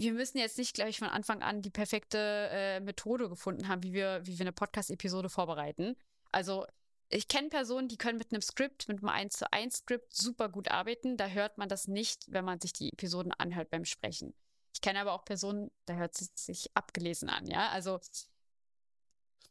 wir 0.00 0.14
müssen 0.14 0.38
jetzt 0.38 0.58
nicht 0.58 0.74
gleich 0.74 0.98
von 0.98 1.08
Anfang 1.08 1.42
an 1.42 1.62
die 1.62 1.70
perfekte 1.70 2.48
äh, 2.50 2.80
Methode 2.80 3.28
gefunden 3.28 3.68
haben, 3.68 3.82
wie 3.82 3.92
wir, 3.92 4.20
wie 4.24 4.38
wir 4.38 4.44
eine 4.44 4.52
Podcast-Episode 4.52 5.28
vorbereiten. 5.28 5.94
Also 6.32 6.66
ich 7.10 7.28
kenne 7.28 7.48
Personen, 7.48 7.88
die 7.88 7.98
können 7.98 8.18
mit 8.18 8.32
einem 8.32 8.40
Skript, 8.40 8.88
mit 8.88 8.98
einem 8.98 9.08
1 9.08 9.36
zu 9.36 9.52
1 9.52 9.78
Skript 9.78 10.14
super 10.14 10.48
gut 10.48 10.70
arbeiten. 10.70 11.16
Da 11.16 11.26
hört 11.26 11.58
man 11.58 11.68
das 11.68 11.86
nicht, 11.86 12.24
wenn 12.28 12.44
man 12.44 12.60
sich 12.60 12.72
die 12.72 12.92
Episoden 12.92 13.32
anhört 13.32 13.70
beim 13.70 13.84
Sprechen. 13.84 14.32
Ich 14.72 14.80
kenne 14.80 15.00
aber 15.00 15.12
auch 15.12 15.24
Personen, 15.24 15.70
da 15.84 15.94
hört 15.94 16.18
es 16.18 16.30
sich 16.34 16.70
abgelesen 16.74 17.28
an, 17.28 17.46
ja. 17.46 17.68
Also 17.68 18.00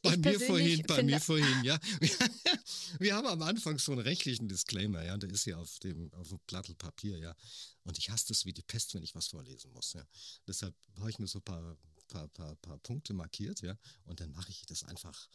Bei 0.01 0.13
Ich 0.13 0.19
mir 0.19 0.39
vorhin, 0.39 0.81
bei 0.87 1.03
mir 1.03 1.19
vorhin, 1.19 1.63
ja. 1.63 1.77
Wir 2.99 3.15
haben 3.15 3.27
am 3.27 3.41
Anfang 3.41 3.77
so 3.79 3.91
einen 3.91 4.01
rechtlichen 4.01 4.47
Disclaimer, 4.47 5.03
ja, 5.03 5.13
und 5.13 5.23
der 5.23 5.29
ist 5.29 5.45
ja 5.45 5.57
auf 5.57 5.77
dem, 5.79 6.11
auf 6.13 6.29
dem 6.29 6.39
Plattel 6.47 6.75
Papier, 6.75 7.17
ja. 7.17 7.35
Und 7.83 7.97
ich 7.97 8.09
hasse 8.09 8.27
das 8.29 8.45
wie 8.45 8.53
die 8.53 8.61
Pest, 8.61 8.93
wenn 8.93 9.03
ich 9.03 9.13
was 9.13 9.27
vorlesen 9.27 9.71
muss, 9.73 9.93
ja. 9.93 10.05
Deshalb 10.47 10.73
habe 10.99 11.09
ich 11.09 11.19
mir 11.19 11.27
so 11.27 11.39
ein 11.39 11.43
paar, 11.43 11.77
paar, 12.07 12.27
paar, 12.29 12.55
paar 12.57 12.77
Punkte 12.79 13.13
markiert, 13.13 13.61
ja. 13.61 13.77
Und 14.05 14.21
dann 14.21 14.31
mache 14.31 14.49
ich 14.51 14.65
das 14.67 14.83
einfach 14.83 15.27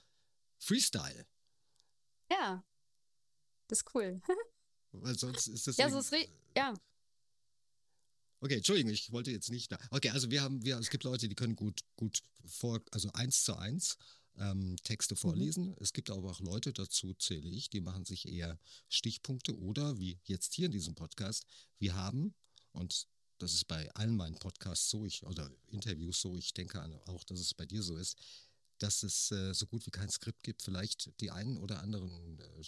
Freestyle. 0.58 1.26
ja, 2.30 2.64
das 3.68 3.80
ist 3.80 3.94
cool. 3.94 4.20
Weil 4.92 5.18
sonst 5.18 5.46
ist 5.48 5.66
das. 5.66 5.76
Ja, 5.76 5.90
so 5.90 5.98
ist 5.98 6.12
re- 6.12 6.28
ja. 6.56 6.72
Okay, 8.40 8.56
Entschuldigung, 8.56 8.92
ich 8.92 9.10
wollte 9.10 9.30
jetzt 9.30 9.50
nicht. 9.50 9.74
Okay, 9.90 10.10
also 10.10 10.30
wir 10.30 10.42
haben, 10.42 10.62
wir, 10.64 10.78
es 10.78 10.90
gibt 10.90 11.04
Leute, 11.04 11.28
die 11.28 11.34
können 11.34 11.56
gut, 11.56 11.80
gut 11.96 12.22
vor, 12.46 12.80
also 12.92 13.10
eins 13.12 13.42
zu 13.42 13.56
eins 13.56 13.96
ähm, 14.38 14.70
Mhm. 14.70 14.76
Texte 14.82 15.16
vorlesen. 15.16 15.74
Es 15.78 15.92
gibt 15.92 16.10
aber 16.10 16.30
auch 16.30 16.40
Leute, 16.40 16.72
dazu 16.72 17.14
zähle 17.14 17.48
ich, 17.48 17.70
die 17.70 17.80
machen 17.80 18.04
sich 18.04 18.28
eher 18.28 18.58
Stichpunkte 18.88 19.58
oder 19.58 19.98
wie 19.98 20.18
jetzt 20.24 20.54
hier 20.54 20.66
in 20.66 20.72
diesem 20.72 20.94
Podcast, 20.94 21.46
wir 21.78 21.94
haben, 21.94 22.34
und 22.72 23.08
das 23.38 23.54
ist 23.54 23.66
bei 23.66 23.90
allen 23.94 24.16
meinen 24.16 24.38
Podcasts 24.38 24.90
so, 24.90 25.04
ich, 25.04 25.24
oder 25.26 25.50
Interviews 25.68 26.20
so, 26.20 26.36
ich 26.36 26.54
denke 26.54 26.82
auch, 27.06 27.24
dass 27.24 27.40
es 27.40 27.54
bei 27.54 27.66
dir 27.66 27.82
so 27.82 27.96
ist, 27.96 28.16
dass 28.78 29.02
es 29.02 29.30
äh, 29.30 29.54
so 29.54 29.66
gut 29.66 29.86
wie 29.86 29.90
kein 29.90 30.10
Skript 30.10 30.42
gibt, 30.42 30.62
vielleicht 30.62 31.20
die 31.20 31.30
einen 31.30 31.58
oder 31.58 31.82
anderen 31.82 32.38
äh, 32.40 32.62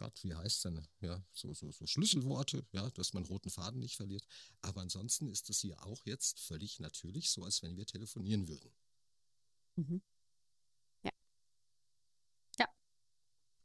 Gott, 0.00 0.24
wie 0.24 0.34
heißt 0.34 0.64
denn, 0.64 0.88
ja, 1.02 1.22
so, 1.34 1.52
so, 1.52 1.70
so 1.72 1.86
Schlüsselworte, 1.86 2.64
ja, 2.72 2.88
dass 2.92 3.12
man 3.12 3.26
roten 3.26 3.50
Faden 3.50 3.80
nicht 3.80 3.96
verliert. 3.96 4.24
Aber 4.62 4.80
ansonsten 4.80 5.28
ist 5.28 5.50
es 5.50 5.60
hier 5.60 5.84
auch 5.84 6.06
jetzt 6.06 6.40
völlig 6.40 6.80
natürlich, 6.80 7.30
so 7.30 7.44
als 7.44 7.62
wenn 7.62 7.76
wir 7.76 7.84
telefonieren 7.84 8.48
würden. 8.48 8.72
Mhm. 9.76 10.02
Ja. 11.02 11.10
Ja. 12.58 12.66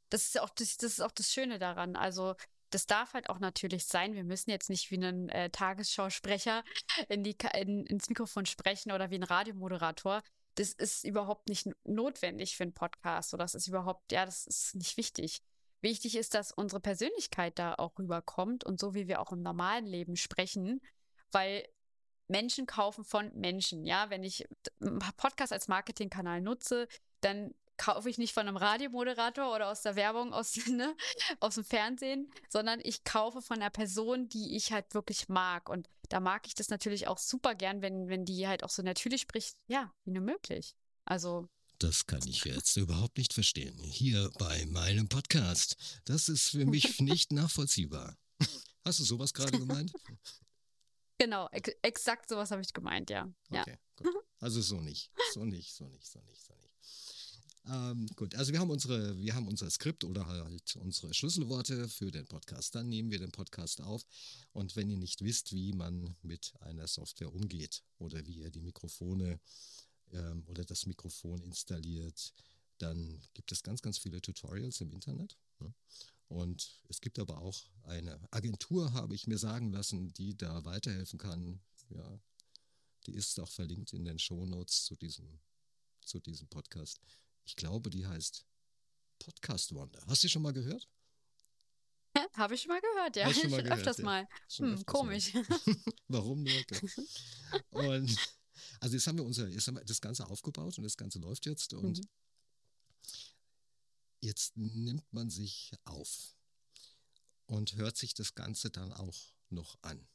Das 0.10 0.24
ist 0.28 0.39
auch 0.39 0.50
das, 0.50 0.78
das 0.78 0.94
ist 0.94 1.02
auch 1.02 1.12
das 1.12 1.32
Schöne 1.32 1.60
daran. 1.60 1.96
Also, 1.96 2.36
das 2.70 2.86
darf 2.88 3.13
halt 3.13 3.30
auch 3.30 3.39
natürlich 3.39 3.86
sein. 3.86 4.13
Wir 4.13 4.24
müssen 4.24 4.50
jetzt 4.50 4.70
nicht 4.70 4.91
wie 4.91 4.98
ein 4.98 5.30
äh, 5.30 5.50
Tagesschausprecher 5.50 6.63
in 7.10 7.24
in, 7.26 7.86
ins 7.86 8.10
Mikrofon 8.10 8.46
sprechen 8.46 8.91
oder 8.91 9.10
wie 9.10 9.15
ein 9.15 9.24
Radiomoderator. 9.24 10.22
Das 10.56 10.72
ist 10.72 11.04
überhaupt 11.04 11.50
nicht 11.50 11.68
notwendig 11.84 12.56
für 12.56 12.63
einen 12.63 12.74
Podcast 12.74 13.34
oder 13.34 13.44
das 13.44 13.56
ist 13.56 13.68
überhaupt, 13.68 14.12
ja, 14.12 14.26
das 14.26 14.48
ist 14.48 14.76
nicht 14.76 14.98
wichtig. 14.98 15.41
Wichtig 15.82 16.15
ist, 16.15 16.34
dass 16.34 16.52
unsere 16.52 16.80
Persönlichkeit 16.80 17.60
da 17.60 17.76
auch 17.76 17.98
rüberkommt 18.00 18.63
und 18.63 18.80
so 18.80 18.94
wie 18.94 19.08
wir 19.08 19.22
auch 19.22 19.32
im 19.32 19.41
normalen 19.41 19.86
Leben 19.86 20.15
sprechen, 20.15 20.82
weil 21.32 21.68
Menschen 22.27 22.65
kaufen 22.65 23.03
von 23.03 23.31
Menschen. 23.35 23.85
Ja, 23.85 24.09
wenn 24.09 24.23
ich 24.23 24.47
Podcast 25.17 25.53
als 25.53 25.67
Marketingkanal 25.67 26.41
nutze, 26.41 26.88
dann 27.21 27.53
kaufe 27.77 28.09
ich 28.09 28.17
nicht 28.17 28.33
von 28.33 28.47
einem 28.47 28.57
Radiomoderator 28.57 29.53
oder 29.53 29.69
aus 29.69 29.81
der 29.81 29.95
Werbung, 29.95 30.33
aus, 30.33 30.55
ne, 30.67 30.95
aus 31.39 31.55
dem 31.55 31.65
Fernsehen, 31.65 32.31
sondern 32.49 32.79
ich 32.83 33.03
kaufe 33.03 33.41
von 33.41 33.57
einer 33.57 33.69
Person, 33.69 34.29
die 34.29 34.55
ich 34.55 34.71
halt 34.71 34.93
wirklich 34.93 35.29
mag. 35.29 35.69
Und 35.69 35.89
da 36.09 36.19
mag 36.19 36.47
ich 36.47 36.55
das 36.55 36.69
natürlich 36.69 37.07
auch 37.07 37.17
super 37.17 37.55
gern, 37.55 37.81
wenn, 37.81 38.07
wenn 38.07 38.25
die 38.25 38.47
halt 38.47 38.63
auch 38.63 38.69
so 38.69 38.81
natürlich 38.81 39.21
spricht, 39.21 39.57
ja, 39.67 39.91
wie 40.05 40.11
nur 40.11 40.23
möglich. 40.23 40.75
Also, 41.05 41.47
Das 41.79 42.07
kann 42.07 42.25
ich 42.27 42.45
jetzt 42.45 42.77
überhaupt 42.77 43.17
nicht 43.17 43.33
verstehen. 43.33 43.77
Hier 43.83 44.31
bei 44.39 44.65
meinem 44.67 45.09
Podcast. 45.09 45.75
Das 46.05 46.29
ist 46.29 46.49
für 46.49 46.65
mich 46.65 46.99
nicht 46.99 47.31
nachvollziehbar. 47.33 48.17
Hast 48.85 48.99
du 48.99 49.03
sowas 49.03 49.33
gerade 49.33 49.57
gemeint? 49.57 49.91
genau, 51.17 51.47
ex 51.51 51.69
exakt 51.82 52.30
sowas 52.30 52.51
habe 52.51 52.62
ich 52.62 52.73
gemeint, 52.73 53.10
ja. 53.10 53.32
Ja. 53.49 53.62
Okay, 53.62 53.78
gut. 53.97 54.08
Also 54.39 54.62
so 54.62 54.82
nicht. 54.82 55.12
So 55.34 55.45
nicht, 55.45 55.73
so 55.73 55.88
nicht, 55.88 56.08
so 56.08 56.19
nicht, 56.21 56.43
so 56.43 56.54
nicht. 56.54 56.65
Ähm, 57.67 58.08
gut, 58.15 58.36
also 58.36 58.51
wir 58.54 58.60
haben 58.60 58.69
unsere, 58.69 59.17
wir 59.17 59.34
haben 59.34 59.47
unser 59.47 59.69
Skript 59.69 60.04
oder 60.04 60.28
halt 60.28 60.75
unsere 60.75 61.13
Schlüsselworte 61.13 61.89
für 61.89 62.12
den 62.12 62.28
Podcast. 62.28 62.75
Dann 62.75 62.89
nehmen 62.89 63.10
wir 63.10 63.19
den 63.19 63.32
Podcast 63.32 63.82
auf. 63.82 64.06
Und 64.54 64.75
wenn 64.75 64.89
ihr 64.89 64.97
nicht 64.97 65.23
wisst, 65.23 65.51
wie 65.51 65.73
man 65.73 66.15
mit 66.21 66.54
einer 66.62 66.88
Software 66.88 67.34
umgeht 67.34 67.84
oder 67.97 68.25
wie 68.28 68.39
ihr 68.41 68.51
die 68.51 68.62
Mikrofone 68.62 69.39
ähm, 70.12 70.43
oder 70.47 70.63
das 70.63 70.86
Mikrofon 70.86 71.41
installiert, 71.41 72.34
dann 72.78 73.19
gibt 73.34 73.51
es 73.51 73.63
ganz, 73.63 73.82
ganz 73.82 73.97
viele 73.97 74.21
Tutorials 74.21 74.82
im 74.82 74.91
Internet. 74.91 75.38
Ne? 75.60 75.73
Und 76.27 76.81
es 76.89 77.01
gibt 77.01 77.19
aber 77.19 77.39
auch 77.39 77.65
eine 77.83 78.19
Agentur, 78.31 78.93
habe 78.93 79.13
ich 79.13 79.27
mir 79.27 79.38
sagen 79.38 79.71
lassen, 79.71 80.11
die 80.13 80.35
da 80.35 80.65
weiterhelfen 80.65 81.19
kann. 81.19 81.61
Ja, 81.89 82.19
die 83.05 83.13
ist 83.13 83.39
auch 83.39 83.49
verlinkt 83.51 83.93
in 83.93 84.05
den 84.05 84.17
Shownotes 84.17 84.85
zu 84.85 84.95
diesem, 84.95 85.39
zu 86.03 86.19
diesem 86.19 86.47
Podcast. 86.47 86.99
Ich 87.45 87.55
glaube, 87.55 87.89
die 87.91 88.07
heißt 88.07 88.45
Podcast 89.19 89.73
Wonder. 89.73 90.03
Hast 90.07 90.23
du 90.23 90.27
schon 90.27 90.41
mal 90.41 90.53
gehört? 90.53 90.89
Habe 92.33 92.55
ich 92.55 92.61
schon 92.61 92.69
mal 92.69 92.81
gehört, 92.81 93.15
ja. 93.15 93.25
Hast 93.25 93.41
schon 93.41 93.51
mal 93.51 93.61
gehört, 93.63 93.79
Öfters 93.79 93.97
ja. 93.97 94.03
mal. 94.05 94.27
Hm, 94.55 94.65
öfters 94.73 94.85
komisch. 94.85 95.33
Mal. 95.33 95.45
Warum 96.07 96.43
nur? 96.43 96.65
Und 97.71 98.17
also 98.79 98.95
jetzt 98.95 99.05
haben 99.07 99.17
wir 99.17 99.25
unser, 99.25 99.47
jetzt 99.47 99.67
haben 99.67 99.75
wir 99.75 99.83
das 99.85 100.01
Ganze 100.01 100.25
aufgebaut 100.27 100.77
und 100.77 100.83
das 100.83 100.97
Ganze 100.97 101.19
läuft 101.19 101.45
jetzt 101.45 101.73
und 101.73 101.99
Mhm. 101.99 102.07
Jetzt 104.25 104.57
nimmt 104.57 105.11
man 105.13 105.29
sich 105.29 105.71
auf. 105.85 106.35
und 107.47 107.75
hört 107.75 107.95
sich 107.95 108.15
das 108.15 108.33
Ganze 108.33 108.71
dann 108.71 108.91
auch 108.91 109.31
noch 109.51 109.77
an. 109.83 110.07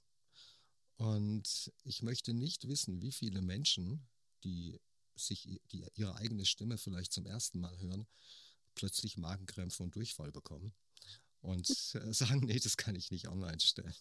Und 0.96 1.72
ich 1.84 2.02
möchte 2.02 2.34
nicht 2.34 2.66
wissen, 2.66 3.00
wie 3.02 3.12
viele 3.12 3.40
Menschen, 3.40 4.08
die 4.42 4.80
sich 5.14 5.60
die 5.70 5.86
ihre 5.94 6.16
eigene 6.16 6.44
Stimme 6.44 6.76
vielleicht 6.76 7.12
zum 7.12 7.26
ersten 7.26 7.60
Mal 7.60 7.78
hören, 7.78 8.08
plötzlich 8.74 9.16
Magenkrämpfe 9.16 9.84
und 9.84 9.94
Durchfall 9.94 10.32
bekommen 10.32 10.74
und 11.40 11.66
sagen, 12.12 12.40
nee, 12.40 12.58
das 12.58 12.76
kann 12.76 12.96
ich 12.96 13.12
nicht 13.12 13.28
online 13.28 13.60
stellen. 13.60 13.94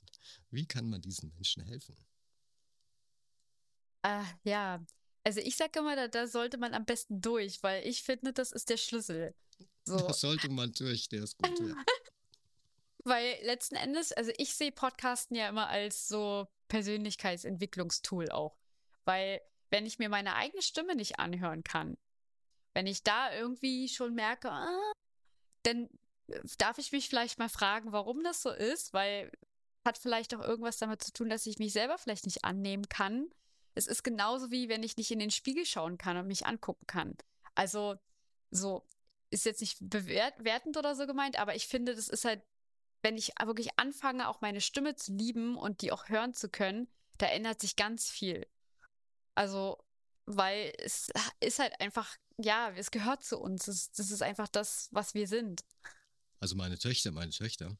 Wie 0.49 0.65
kann 0.65 0.89
man 0.89 1.01
diesen 1.01 1.31
Menschen 1.35 1.63
helfen? 1.63 1.95
Ah, 4.01 4.25
ja, 4.43 4.83
also 5.23 5.39
ich 5.41 5.55
sage 5.55 5.79
immer, 5.79 5.95
da, 5.95 6.07
da, 6.07 6.25
sollte 6.25 6.57
man 6.57 6.73
am 6.73 6.85
besten 6.85 7.21
durch, 7.21 7.61
weil 7.61 7.85
ich 7.85 8.01
finde, 8.01 8.33
das 8.33 8.51
ist 8.51 8.69
der 8.69 8.77
Schlüssel. 8.77 9.35
So. 9.89 9.97
Da 9.97 10.13
sollte 10.13 10.49
man 10.49 10.71
durch, 10.73 11.09
der 11.09 11.23
ist 11.23 11.37
gut. 11.37 11.59
Ja. 11.59 11.75
weil 13.03 13.37
letzten 13.43 13.75
Endes, 13.75 14.11
also 14.11 14.31
ich 14.37 14.53
sehe 14.53 14.71
Podcasten 14.71 15.35
ja 15.35 15.49
immer 15.49 15.67
als 15.67 16.07
so 16.07 16.47
Persönlichkeitsentwicklungstool 16.67 18.29
auch. 18.29 18.55
Weil 19.05 19.41
wenn 19.69 19.85
ich 19.85 19.99
mir 19.99 20.09
meine 20.09 20.35
eigene 20.35 20.61
Stimme 20.61 20.95
nicht 20.95 21.19
anhören 21.19 21.63
kann, 21.63 21.97
wenn 22.73 22.87
ich 22.87 23.03
da 23.03 23.33
irgendwie 23.33 23.89
schon 23.89 24.13
merke, 24.13 24.51
ah, 24.51 24.91
dann 25.63 25.89
äh, 26.27 26.41
darf 26.57 26.77
ich 26.77 26.91
mich 26.91 27.09
vielleicht 27.09 27.39
mal 27.39 27.49
fragen, 27.49 27.91
warum 27.91 28.23
das 28.23 28.41
so 28.41 28.51
ist, 28.51 28.93
weil 28.93 29.31
hat 29.85 29.97
vielleicht 29.97 30.35
auch 30.35 30.41
irgendwas 30.41 30.77
damit 30.77 31.01
zu 31.01 31.11
tun, 31.11 31.29
dass 31.29 31.45
ich 31.45 31.57
mich 31.57 31.73
selber 31.73 31.97
vielleicht 31.97 32.25
nicht 32.25 32.43
annehmen 32.43 32.87
kann. 32.89 33.29
Es 33.75 33.87
ist 33.87 34.03
genauso 34.03 34.51
wie 34.51 34.69
wenn 34.69 34.83
ich 34.83 34.97
nicht 34.97 35.09
in 35.09 35.19
den 35.19 35.31
Spiegel 35.31 35.65
schauen 35.65 35.97
kann 35.97 36.17
und 36.17 36.27
mich 36.27 36.45
angucken 36.45 36.85
kann. 36.85 37.15
Also 37.55 37.95
so 38.51 38.85
ist 39.29 39.45
jetzt 39.45 39.61
nicht 39.61 39.77
bewertend 39.79 40.77
oder 40.77 40.95
so 40.95 41.05
gemeint, 41.05 41.37
aber 41.37 41.55
ich 41.55 41.67
finde, 41.67 41.95
das 41.95 42.09
ist 42.09 42.25
halt, 42.25 42.41
wenn 43.01 43.17
ich 43.17 43.33
wirklich 43.43 43.77
anfange, 43.77 44.27
auch 44.27 44.41
meine 44.41 44.61
Stimme 44.61 44.95
zu 44.95 45.13
lieben 45.13 45.57
und 45.57 45.81
die 45.81 45.91
auch 45.91 46.09
hören 46.09 46.33
zu 46.33 46.49
können, 46.49 46.87
da 47.17 47.27
ändert 47.27 47.61
sich 47.61 47.75
ganz 47.75 48.09
viel. 48.09 48.47
Also, 49.35 49.77
weil 50.25 50.73
es 50.79 51.11
ist 51.39 51.59
halt 51.59 51.79
einfach, 51.79 52.17
ja, 52.37 52.71
es 52.75 52.91
gehört 52.91 53.23
zu 53.23 53.39
uns. 53.39 53.65
Das, 53.65 53.89
ist 53.97 54.21
einfach 54.21 54.47
das, 54.47 54.89
was 54.91 55.13
wir 55.13 55.27
sind. 55.27 55.63
Also 56.39 56.55
meine 56.55 56.77
Töchter, 56.77 57.11
meine 57.11 57.31
Töchter, 57.31 57.77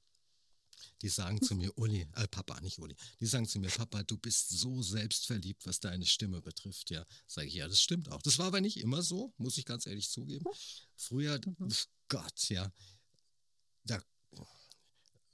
die 1.01 1.09
sagen 1.09 1.41
zu 1.41 1.55
mir, 1.55 1.75
Uli, 1.77 2.07
äh, 2.15 2.27
Papa, 2.27 2.59
nicht 2.61 2.79
Uli, 2.79 2.95
die 3.19 3.25
sagen 3.25 3.47
zu 3.47 3.59
mir, 3.59 3.69
Papa, 3.69 4.03
du 4.03 4.17
bist 4.17 4.49
so 4.49 4.81
selbstverliebt, 4.81 5.65
was 5.65 5.79
deine 5.79 6.05
Stimme 6.05 6.41
betrifft. 6.41 6.89
Ja, 6.89 7.05
sage 7.27 7.47
ich, 7.47 7.53
ja, 7.55 7.67
das 7.67 7.81
stimmt 7.81 8.09
auch. 8.09 8.21
Das 8.21 8.39
war 8.39 8.47
aber 8.47 8.61
nicht 8.61 8.77
immer 8.77 9.01
so, 9.01 9.33
muss 9.37 9.57
ich 9.57 9.65
ganz 9.65 9.85
ehrlich 9.85 10.09
zugeben. 10.09 10.45
Früher, 10.95 11.39
mhm. 11.45 11.73
Gott, 12.07 12.49
ja, 12.49 12.71
da, 13.83 14.01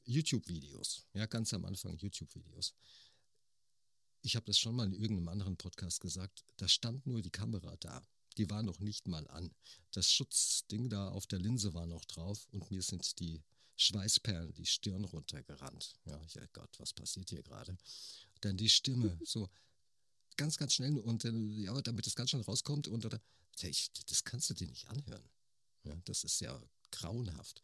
YouTube-Videos, 0.06 1.08
ja, 1.14 1.26
ganz 1.26 1.54
am 1.54 1.66
Anfang 1.66 1.98
YouTube-Videos. 1.98 2.74
Ich 4.22 4.36
habe 4.36 4.46
das 4.46 4.58
schon 4.58 4.76
mal 4.76 4.88
in 4.88 4.94
irgendeinem 4.94 5.30
anderen 5.30 5.58
Podcast 5.58 6.00
gesagt, 6.02 6.44
da 6.58 6.68
stand 6.68 7.06
nur 7.06 7.22
die 7.22 7.32
Kamera 7.32 7.76
da. 7.78 8.02
Die 8.38 8.50
war 8.50 8.64
noch 8.64 8.80
nicht 8.80 9.08
mal 9.08 9.28
an. 9.30 9.52
Das 9.92 10.12
Schutzding 10.12 10.90
da 10.90 11.10
auf 11.10 11.28
der 11.28 11.40
Linse 11.40 11.74
war 11.74 11.86
noch 11.86 12.04
drauf 12.06 12.48
und 12.52 12.70
mir 12.70 12.82
sind 12.82 13.20
die 13.20 13.42
Schweißperlen 13.78 14.54
die 14.54 14.66
Stirn 14.66 15.04
runtergerannt. 15.04 15.96
Ja, 16.06 16.22
ich, 16.22 16.38
oh 16.38 16.46
Gott, 16.54 16.80
was 16.80 16.94
passiert 16.94 17.30
hier 17.30 17.44
gerade? 17.44 17.78
Dann 18.42 18.58
die 18.58 18.70
Stimme, 18.70 19.18
so 19.26 19.50
ganz, 20.38 20.58
ganz 20.58 20.74
schnell 20.74 21.00
und 21.00 21.24
ja, 21.24 21.82
damit 21.82 22.08
es 22.08 22.16
ganz 22.16 22.32
schnell 22.32 22.44
rauskommt 22.44 22.88
und 22.88 23.06
oder, 23.06 23.22
ich, 23.62 23.92
das 24.08 24.24
kannst 24.24 24.50
du 24.50 24.54
dir 24.54 24.68
nicht 24.68 24.88
anhören. 24.88 25.30
Ja, 25.84 25.96
das 26.06 26.24
ist 26.24 26.40
ja 26.42 26.62
grauenhaft. 26.92 27.62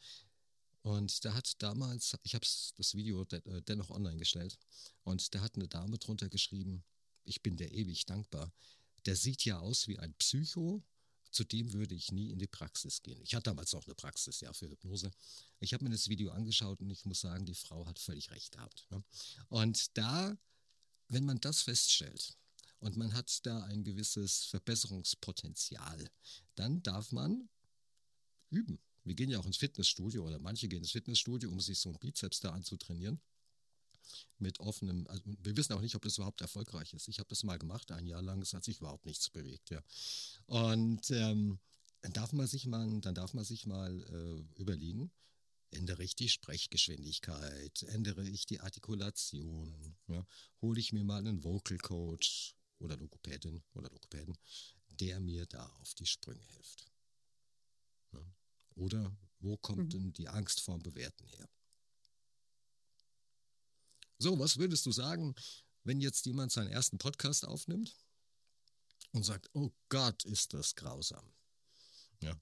Und 0.84 1.24
da 1.26 1.34
hat 1.34 1.62
damals, 1.62 2.16
ich 2.24 2.34
habe 2.34 2.46
das 2.78 2.96
Video 2.96 3.24
äh, 3.24 3.62
dennoch 3.62 3.90
online 3.92 4.18
gestellt, 4.18 4.58
und 5.04 5.34
da 5.36 5.42
hat 5.42 5.56
eine 5.56 5.68
Dame 5.68 6.00
drunter 6.00 6.28
geschrieben, 6.28 6.84
ich 7.24 7.42
bin 7.42 7.56
dir 7.56 7.72
ewig 7.72 8.06
dankbar. 8.06 8.52
Der 9.06 9.16
sieht 9.16 9.46
ja 9.46 9.60
aus 9.60 9.88
wie 9.88 10.00
ein 10.00 10.14
Psycho, 10.16 10.84
zu 11.32 11.44
dem 11.44 11.74
würde 11.74 11.96
ich 11.96 12.12
nie 12.12 12.30
in 12.32 12.40
die 12.40 12.48
Praxis 12.48 13.02
gehen. 13.02 13.22
Ich 13.24 13.34
hatte 13.34 13.50
damals 13.50 13.74
auch 13.74 13.86
eine 13.86 13.96
Praxis, 13.96 14.42
ja, 14.42 14.52
für 14.54 14.70
Hypnose. 14.70 15.12
Ich 15.60 15.74
habe 15.74 15.84
mir 15.84 15.90
das 15.90 16.10
Video 16.10 16.32
angeschaut 16.32 16.82
und 16.82 16.90
ich 16.90 17.06
muss 17.06 17.22
sagen, 17.22 17.46
die 17.46 17.56
Frau 17.56 17.86
hat 17.88 18.00
völlig 18.00 18.32
recht 18.32 18.52
gehabt. 18.52 18.86
Ne? 18.90 19.04
Und 19.50 19.98
da, 19.98 20.38
wenn 21.08 21.26
man 21.26 21.40
das 21.40 21.62
feststellt 21.62 22.38
und 22.80 22.98
man 22.98 23.14
hat 23.14 23.46
da 23.46 23.64
ein 23.64 23.84
gewisses 23.84 24.46
Verbesserungspotenzial, 24.46 26.10
dann 26.56 26.84
darf 26.84 27.12
man 27.12 27.50
üben. 28.50 28.80
Wir 29.04 29.16
gehen 29.16 29.30
ja 29.30 29.40
auch 29.40 29.46
ins 29.46 29.58
Fitnessstudio 29.58 30.26
oder 30.26 30.38
manche 30.40 30.68
gehen 30.68 30.80
ins 30.80 30.92
Fitnessstudio, 30.92 31.50
um 31.50 31.60
sich 31.60 31.80
so 31.80 31.90
einen 31.90 32.00
Bizeps 32.00 32.42
da 32.42 32.52
anzutrainieren 32.52 33.20
mit 34.38 34.60
offenem, 34.60 35.08
also 35.08 35.24
wir 35.26 35.56
wissen 35.58 35.74
auch 35.74 35.82
nicht, 35.82 35.96
ob 35.96 36.04
das 36.04 36.18
überhaupt 36.18 36.42
erfolgreich 36.42 36.94
ist. 36.94 37.08
Ich 37.08 37.20
habe 37.20 37.30
das 37.30 37.44
mal 37.44 37.60
gemacht, 37.60 37.92
ein 37.92 38.08
Jahr 38.08 38.22
lang, 38.22 38.42
es 38.42 38.54
hat 38.54 38.64
sich 38.64 38.80
überhaupt 38.80 39.06
nichts 39.06 39.30
bewegt, 39.30 39.70
ja. 39.70 39.82
Und 40.46 41.10
ähm, 41.12 41.60
dann 42.02 42.14
darf 42.14 42.34
man 42.34 42.48
sich 42.48 42.66
mal, 42.66 43.00
dann 43.02 43.16
darf 43.16 43.34
man 43.34 43.46
sich 43.46 43.66
mal 43.66 44.04
äh, 44.04 44.60
überlegen, 44.60 45.12
ändere 45.72 46.04
ich 46.04 46.16
die 46.16 46.30
Sprechgeschwindigkeit, 46.30 47.84
ändere 47.84 48.28
ich 48.28 48.46
die 48.46 48.60
Artikulation, 48.60 49.96
ja? 50.08 50.26
hole 50.62 50.80
ich 50.80 50.94
mir 50.94 51.04
mal 51.04 51.20
einen 51.20 51.44
Vocal 51.44 51.78
Coach 51.78 52.56
oder 52.80 52.98
Logopädin 52.98 53.64
oder 53.74 53.90
Logopäden, 53.90 54.36
der 55.00 55.20
mir 55.20 55.46
da 55.46 55.66
auf 55.80 55.94
die 55.94 56.06
Sprünge 56.06 56.44
hilft. 56.44 56.92
Ja? 58.14 58.20
Oder 58.76 59.16
wo 59.40 59.58
kommt 59.58 59.86
mhm. 59.86 59.90
denn 59.90 60.14
die 60.14 60.28
Angst 60.28 60.62
vorm 60.62 60.82
Bewerten 60.82 61.26
her? 61.28 61.50
So, 64.22 64.38
was 64.38 64.58
würdest 64.58 64.86
du 64.86 64.92
sagen, 64.92 65.34
wenn 65.84 66.00
jetzt 66.00 66.28
jemand 66.28 66.52
seinen 66.52 66.70
ersten 66.70 67.00
Podcast 67.00 67.44
aufnimmt 67.48 67.96
und 69.14 69.24
sagt, 69.24 69.50
oh 69.54 69.72
Gott, 69.90 70.26
ist 70.26 70.54
das 70.54 70.76
grausam. 70.76 71.34
Ja. 72.22 72.40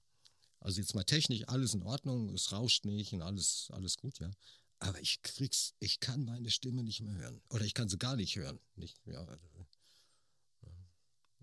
Also 0.60 0.82
jetzt 0.82 0.94
mal 0.94 1.04
technisch 1.04 1.48
alles 1.48 1.72
in 1.72 1.82
Ordnung, 1.82 2.34
es 2.34 2.52
rauscht 2.52 2.84
nicht 2.84 3.14
und 3.14 3.22
alles, 3.22 3.68
alles 3.72 3.96
gut, 3.96 4.18
ja. 4.18 4.30
Aber 4.78 5.00
ich 5.00 5.22
krieg's, 5.22 5.74
ich 5.78 6.00
kann 6.00 6.26
meine 6.26 6.50
Stimme 6.50 6.82
nicht 6.82 7.00
mehr 7.00 7.14
hören. 7.14 7.40
Oder 7.48 7.64
ich 7.64 7.72
kann 7.72 7.88
sie 7.88 7.98
gar 7.98 8.16
nicht 8.16 8.36
hören. 8.36 8.60
Nicht, 8.74 9.00
ja, 9.06 9.26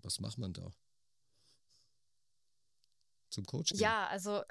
was 0.02 0.20
macht 0.20 0.38
man 0.38 0.52
da? 0.52 0.72
Zum 3.30 3.44
Coach? 3.44 3.72
Ja, 3.72 4.06
also 4.06 4.44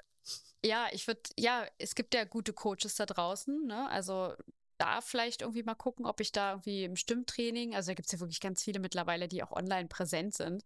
ja, 0.62 0.88
ich 0.92 1.06
würde, 1.06 1.22
ja, 1.38 1.66
es 1.78 1.94
gibt 1.94 2.12
ja 2.12 2.24
gute 2.24 2.52
Coaches 2.52 2.96
da 2.96 3.06
draußen, 3.06 3.66
ne? 3.66 3.88
Also 3.88 4.36
da 4.78 5.00
vielleicht 5.00 5.42
irgendwie 5.42 5.62
mal 5.62 5.74
gucken, 5.74 6.06
ob 6.06 6.20
ich 6.20 6.32
da 6.32 6.52
irgendwie 6.52 6.84
im 6.84 6.96
Stimmtraining, 6.96 7.74
also 7.74 7.90
da 7.90 7.94
gibt 7.94 8.06
es 8.06 8.12
ja 8.12 8.20
wirklich 8.20 8.40
ganz 8.40 8.62
viele 8.62 8.80
mittlerweile, 8.80 9.28
die 9.28 9.42
auch 9.42 9.52
online 9.52 9.88
präsent 9.88 10.34
sind. 10.34 10.64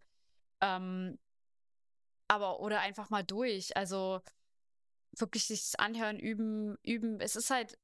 Ähm, 0.61 1.17
aber 2.27 2.59
oder 2.59 2.79
einfach 2.79 3.09
mal 3.09 3.23
durch. 3.23 3.75
Also 3.75 4.21
wirklich 5.17 5.45
sich 5.45 5.79
anhören, 5.79 6.19
üben, 6.19 6.77
üben. 6.83 7.19
Es 7.19 7.35
ist 7.35 7.49
halt, 7.49 7.77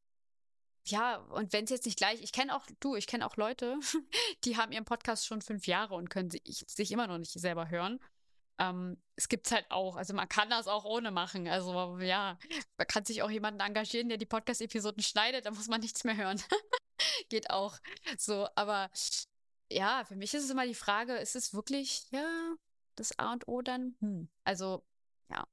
ja, 0.85 1.17
und 1.17 1.53
wenn 1.53 1.65
es 1.65 1.69
jetzt 1.69 1.85
nicht 1.85 1.97
gleich, 1.97 2.21
ich 2.21 2.31
kenne 2.31 2.55
auch, 2.55 2.65
du, 2.79 2.95
ich 2.95 3.07
kenne 3.07 3.25
auch 3.25 3.37
Leute, 3.37 3.77
die 4.45 4.57
haben 4.57 4.71
ihren 4.71 4.85
Podcast 4.85 5.25
schon 5.25 5.41
fünf 5.41 5.67
Jahre 5.67 5.95
und 5.95 6.09
können 6.09 6.31
sich, 6.31 6.65
sich 6.67 6.91
immer 6.91 7.07
noch 7.07 7.17
nicht 7.17 7.31
selber 7.31 7.69
hören. 7.69 7.99
Ähm, 8.59 9.01
es 9.15 9.29
gibt 9.29 9.47
es 9.47 9.53
halt 9.53 9.65
auch. 9.71 9.95
Also 9.95 10.13
man 10.13 10.27
kann 10.27 10.49
das 10.49 10.67
auch 10.67 10.83
ohne 10.83 11.11
machen. 11.11 11.47
Also 11.47 11.97
ja, 11.99 12.37
man 12.77 12.87
kann 12.87 13.05
sich 13.05 13.21
auch 13.21 13.31
jemanden 13.31 13.61
engagieren, 13.61 14.09
der 14.09 14.17
die 14.17 14.25
Podcast-Episoden 14.25 15.01
schneidet, 15.01 15.45
da 15.45 15.51
muss 15.51 15.67
man 15.67 15.81
nichts 15.81 16.03
mehr 16.03 16.17
hören. 16.17 16.41
Geht 17.29 17.49
auch. 17.49 17.77
So, 18.17 18.47
aber 18.55 18.91
ja, 19.71 20.03
für 20.05 20.15
mich 20.15 20.33
ist 20.33 20.43
es 20.43 20.49
immer 20.49 20.67
die 20.67 20.75
Frage, 20.75 21.15
ist 21.15 21.35
es 21.35 21.53
wirklich, 21.53 22.05
ja, 22.11 22.55
das 22.95 23.17
A 23.17 23.33
und 23.33 23.47
O 23.47 23.61
dann? 23.61 23.95
Hm. 23.99 24.29
Also, 24.43 24.85
ja. 25.29 25.47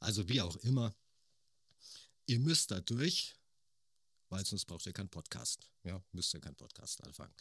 Also 0.00 0.28
wie 0.28 0.40
auch 0.40 0.56
immer, 0.56 0.94
ihr 2.26 2.40
müsst 2.40 2.70
da 2.70 2.80
durch, 2.80 3.36
weil 4.28 4.44
sonst 4.44 4.64
braucht 4.66 4.86
ihr 4.86 4.92
keinen 4.92 5.10
Podcast. 5.10 5.70
Ja, 5.84 6.02
müsst 6.12 6.34
ihr 6.34 6.40
keinen 6.40 6.56
Podcast 6.56 7.02
anfangen. 7.04 7.34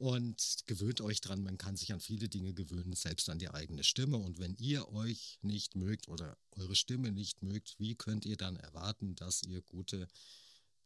Und 0.00 0.62
gewöhnt 0.64 1.02
euch 1.02 1.20
dran, 1.20 1.42
man 1.42 1.58
kann 1.58 1.76
sich 1.76 1.92
an 1.92 2.00
viele 2.00 2.30
Dinge 2.30 2.54
gewöhnen, 2.54 2.94
selbst 2.94 3.28
an 3.28 3.38
die 3.38 3.50
eigene 3.50 3.84
Stimme. 3.84 4.16
Und 4.16 4.38
wenn 4.38 4.56
ihr 4.56 4.88
euch 4.88 5.38
nicht 5.42 5.76
mögt 5.76 6.08
oder 6.08 6.38
eure 6.52 6.74
Stimme 6.74 7.12
nicht 7.12 7.42
mögt, 7.42 7.78
wie 7.78 7.96
könnt 7.96 8.24
ihr 8.24 8.38
dann 8.38 8.56
erwarten, 8.56 9.14
dass 9.14 9.42
ihr 9.42 9.60
gute 9.60 10.08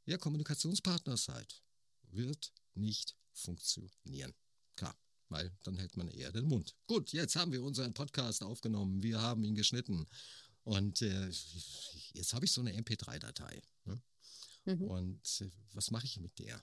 ja, 0.05 0.19
Kommunikationspartner 0.19 1.17
seid? 1.17 1.63
Wird 2.11 2.53
nicht 2.75 3.15
funktionieren. 3.33 4.35
Klar, 4.75 4.99
weil 5.29 5.57
dann 5.63 5.77
hält 5.77 5.97
man 5.97 6.09
eher 6.09 6.33
den 6.33 6.47
Mund. 6.47 6.75
Gut, 6.89 7.13
jetzt 7.13 7.37
haben 7.37 7.53
wir 7.53 7.63
unseren 7.63 7.95
Podcast 7.95 8.43
aufgenommen, 8.43 9.01
wir 9.01 9.23
haben 9.23 9.45
ihn 9.45 9.55
geschnitten. 9.55 10.09
Und 10.65 11.03
äh, 11.03 11.31
jetzt 12.15 12.35
habe 12.35 12.47
ich 12.47 12.51
so 12.51 12.63
eine 12.63 12.73
MP3-Datei. 12.73 13.63
Ne? 13.85 14.03
Mhm. 14.65 14.83
Und 14.83 15.41
äh, 15.41 15.53
was 15.73 15.93
mache 15.93 16.07
ich 16.07 16.19
mit 16.19 16.37
der? 16.41 16.61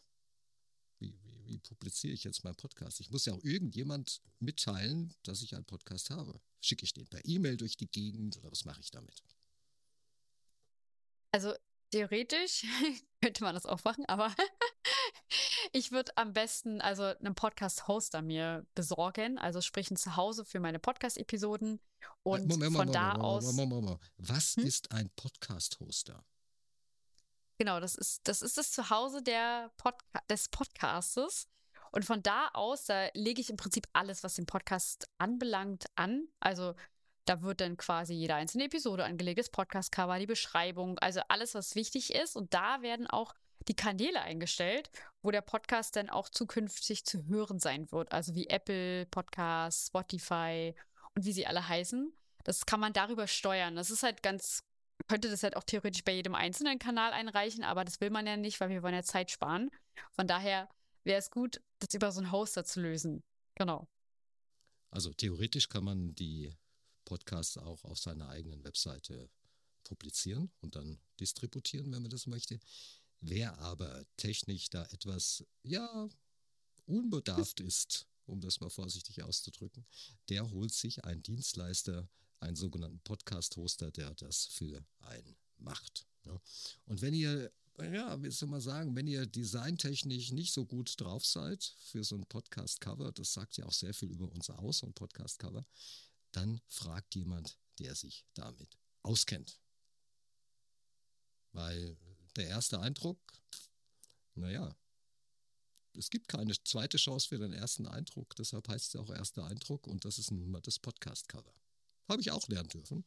Wie, 1.01 1.17
wie, 1.23 1.45
wie 1.47 1.57
publiziere 1.57 2.13
ich 2.13 2.23
jetzt 2.23 2.43
meinen 2.43 2.55
Podcast? 2.55 2.99
Ich 2.99 3.09
muss 3.09 3.25
ja 3.25 3.33
auch 3.33 3.43
irgendjemand 3.43 4.21
mitteilen, 4.39 5.13
dass 5.23 5.41
ich 5.41 5.55
einen 5.55 5.65
Podcast 5.65 6.11
habe. 6.11 6.39
Schicke 6.61 6.85
ich 6.85 6.93
den 6.93 7.07
per 7.07 7.25
E-Mail 7.25 7.57
durch 7.57 7.75
die 7.75 7.89
Gegend 7.89 8.37
oder 8.37 8.51
was 8.51 8.65
mache 8.65 8.79
ich 8.79 8.91
damit? 8.91 9.23
Also 11.31 11.53
theoretisch 11.91 12.65
könnte 13.21 13.43
man 13.43 13.55
das 13.55 13.65
auch 13.65 13.83
machen, 13.83 14.05
aber 14.05 14.33
ich 15.73 15.91
würde 15.91 16.15
am 16.17 16.33
besten 16.33 16.81
also 16.81 17.03
einen 17.03 17.35
Podcast-Hoster 17.35 18.21
mir 18.21 18.65
besorgen, 18.75 19.37
also 19.37 19.61
sprich 19.61 19.89
ein 19.91 19.97
Zuhause 19.97 20.45
für 20.45 20.59
meine 20.59 20.79
Podcast-Episoden 20.79 21.79
und 22.23 22.47
Moment, 22.47 22.63
von 22.63 22.71
Moment, 22.73 22.95
da 22.95 23.07
Moment, 23.13 23.23
aus. 23.23 23.43
Moment, 23.45 23.69
Moment, 23.69 23.85
Moment. 23.85 24.11
Was 24.17 24.55
Hm? 24.55 24.65
ist 24.65 24.91
ein 24.91 25.09
Podcast-Hoster? 25.15 26.23
Genau, 27.61 27.79
das 27.79 27.93
ist, 27.93 28.27
das 28.27 28.41
ist 28.41 28.57
das 28.57 28.71
Zuhause 28.71 29.21
der 29.21 29.69
Podca 29.77 30.19
des 30.27 30.49
Podcastes. 30.49 31.47
Und 31.91 32.05
von 32.05 32.23
da 32.23 32.47
aus, 32.53 32.85
da 32.85 33.09
lege 33.13 33.39
ich 33.39 33.51
im 33.51 33.55
Prinzip 33.55 33.87
alles, 33.93 34.23
was 34.23 34.33
den 34.33 34.47
Podcast 34.47 35.07
anbelangt, 35.19 35.85
an. 35.93 36.27
Also 36.39 36.73
da 37.25 37.43
wird 37.43 37.61
dann 37.61 37.77
quasi 37.77 38.15
jede 38.15 38.33
einzelne 38.33 38.63
Episode 38.63 39.05
angelegt, 39.05 39.37
das 39.37 39.51
Podcast-Cover, 39.51 40.17
die 40.17 40.25
Beschreibung, 40.25 40.97
also 40.97 41.21
alles, 41.27 41.53
was 41.53 41.75
wichtig 41.75 42.15
ist. 42.15 42.35
Und 42.35 42.51
da 42.55 42.81
werden 42.81 43.05
auch 43.05 43.35
die 43.67 43.75
Kanäle 43.75 44.21
eingestellt, 44.21 44.89
wo 45.21 45.29
der 45.29 45.41
Podcast 45.41 45.95
dann 45.95 46.09
auch 46.09 46.29
zukünftig 46.29 47.05
zu 47.05 47.27
hören 47.27 47.59
sein 47.59 47.91
wird. 47.91 48.11
Also 48.11 48.33
wie 48.33 48.47
Apple 48.47 49.05
Podcasts, 49.05 49.85
Spotify 49.85 50.73
und 51.13 51.25
wie 51.25 51.31
sie 51.31 51.45
alle 51.45 51.69
heißen. 51.69 52.11
Das 52.43 52.65
kann 52.65 52.79
man 52.79 52.93
darüber 52.93 53.27
steuern. 53.27 53.75
Das 53.75 53.91
ist 53.91 54.01
halt 54.01 54.23
ganz 54.23 54.63
könnte 55.07 55.29
das 55.29 55.43
halt 55.43 55.55
auch 55.55 55.63
theoretisch 55.63 56.03
bei 56.03 56.13
jedem 56.13 56.35
einzelnen 56.35 56.79
Kanal 56.79 57.13
einreichen, 57.13 57.63
aber 57.63 57.85
das 57.85 58.01
will 58.01 58.09
man 58.09 58.27
ja 58.27 58.37
nicht, 58.37 58.59
weil 58.59 58.69
wir 58.69 58.83
wollen 58.83 58.93
ja 58.93 59.03
Zeit 59.03 59.31
sparen. 59.31 59.69
Von 60.11 60.27
daher 60.27 60.69
wäre 61.03 61.19
es 61.19 61.29
gut, 61.31 61.61
das 61.79 61.93
über 61.93 62.11
so 62.11 62.19
einen 62.19 62.31
Hoster 62.31 62.63
zu 62.63 62.81
lösen. 62.81 63.23
Genau. 63.55 63.87
Also 64.89 65.13
theoretisch 65.13 65.69
kann 65.69 65.83
man 65.83 66.15
die 66.15 66.53
Podcasts 67.05 67.57
auch 67.57 67.83
auf 67.85 67.97
seiner 67.97 68.29
eigenen 68.29 68.63
Webseite 68.63 69.29
publizieren 69.83 70.51
und 70.61 70.75
dann 70.75 70.99
distributieren, 71.19 71.91
wenn 71.91 72.01
man 72.01 72.11
das 72.11 72.27
möchte. 72.27 72.59
Wer 73.21 73.57
aber 73.59 74.05
technisch 74.17 74.69
da 74.69 74.83
etwas, 74.85 75.45
ja, 75.63 76.09
unbedarft 76.85 77.59
ist, 77.59 78.07
um 78.25 78.41
das 78.41 78.59
mal 78.59 78.69
vorsichtig 78.69 79.23
auszudrücken, 79.23 79.85
der 80.29 80.49
holt 80.49 80.73
sich 80.73 81.03
einen 81.05 81.23
Dienstleister, 81.23 82.09
einen 82.41 82.55
sogenannten 82.55 82.99
Podcast-Hoster, 83.01 83.91
der 83.91 84.13
das 84.15 84.47
für 84.47 84.83
einen 84.99 85.37
macht. 85.57 86.05
Ja. 86.25 86.39
Und 86.85 87.01
wenn 87.01 87.13
ihr, 87.13 87.51
ja, 87.79 88.21
wie 88.21 88.31
soll 88.31 88.49
man 88.49 88.61
sagen, 88.61 88.95
wenn 88.95 89.07
ihr 89.07 89.25
designtechnisch 89.25 90.31
nicht 90.31 90.53
so 90.53 90.65
gut 90.65 90.99
drauf 90.99 91.25
seid 91.25 91.63
für 91.63 92.03
so 92.03 92.15
ein 92.15 92.25
Podcast-Cover, 92.25 93.11
das 93.11 93.33
sagt 93.33 93.57
ja 93.57 93.65
auch 93.65 93.73
sehr 93.73 93.93
viel 93.93 94.11
über 94.11 94.31
uns 94.31 94.49
aus, 94.49 94.79
so 94.79 94.87
ein 94.87 94.93
Podcast-Cover, 94.93 95.65
dann 96.31 96.61
fragt 96.67 97.15
jemand, 97.15 97.57
der 97.79 97.95
sich 97.95 98.25
damit 98.33 98.77
auskennt. 99.03 99.59
Weil 101.53 101.97
der 102.35 102.47
erste 102.47 102.79
Eindruck, 102.79 103.19
naja, 104.35 104.75
es 105.93 106.09
gibt 106.09 106.29
keine 106.29 106.53
zweite 106.63 106.97
Chance 106.97 107.27
für 107.27 107.37
den 107.37 107.51
ersten 107.51 107.85
Eindruck, 107.85 108.35
deshalb 108.37 108.67
heißt 108.69 108.95
es 108.95 109.01
auch 109.01 109.09
erster 109.09 109.45
Eindruck 109.45 109.87
und 109.87 110.05
das 110.05 110.17
ist 110.17 110.31
nun 110.31 110.49
mal 110.49 110.61
das 110.61 110.79
Podcast-Cover. 110.79 111.53
Habe 112.11 112.21
ich 112.21 112.31
auch 112.31 112.47
lernen 112.49 112.67
dürfen 112.67 113.05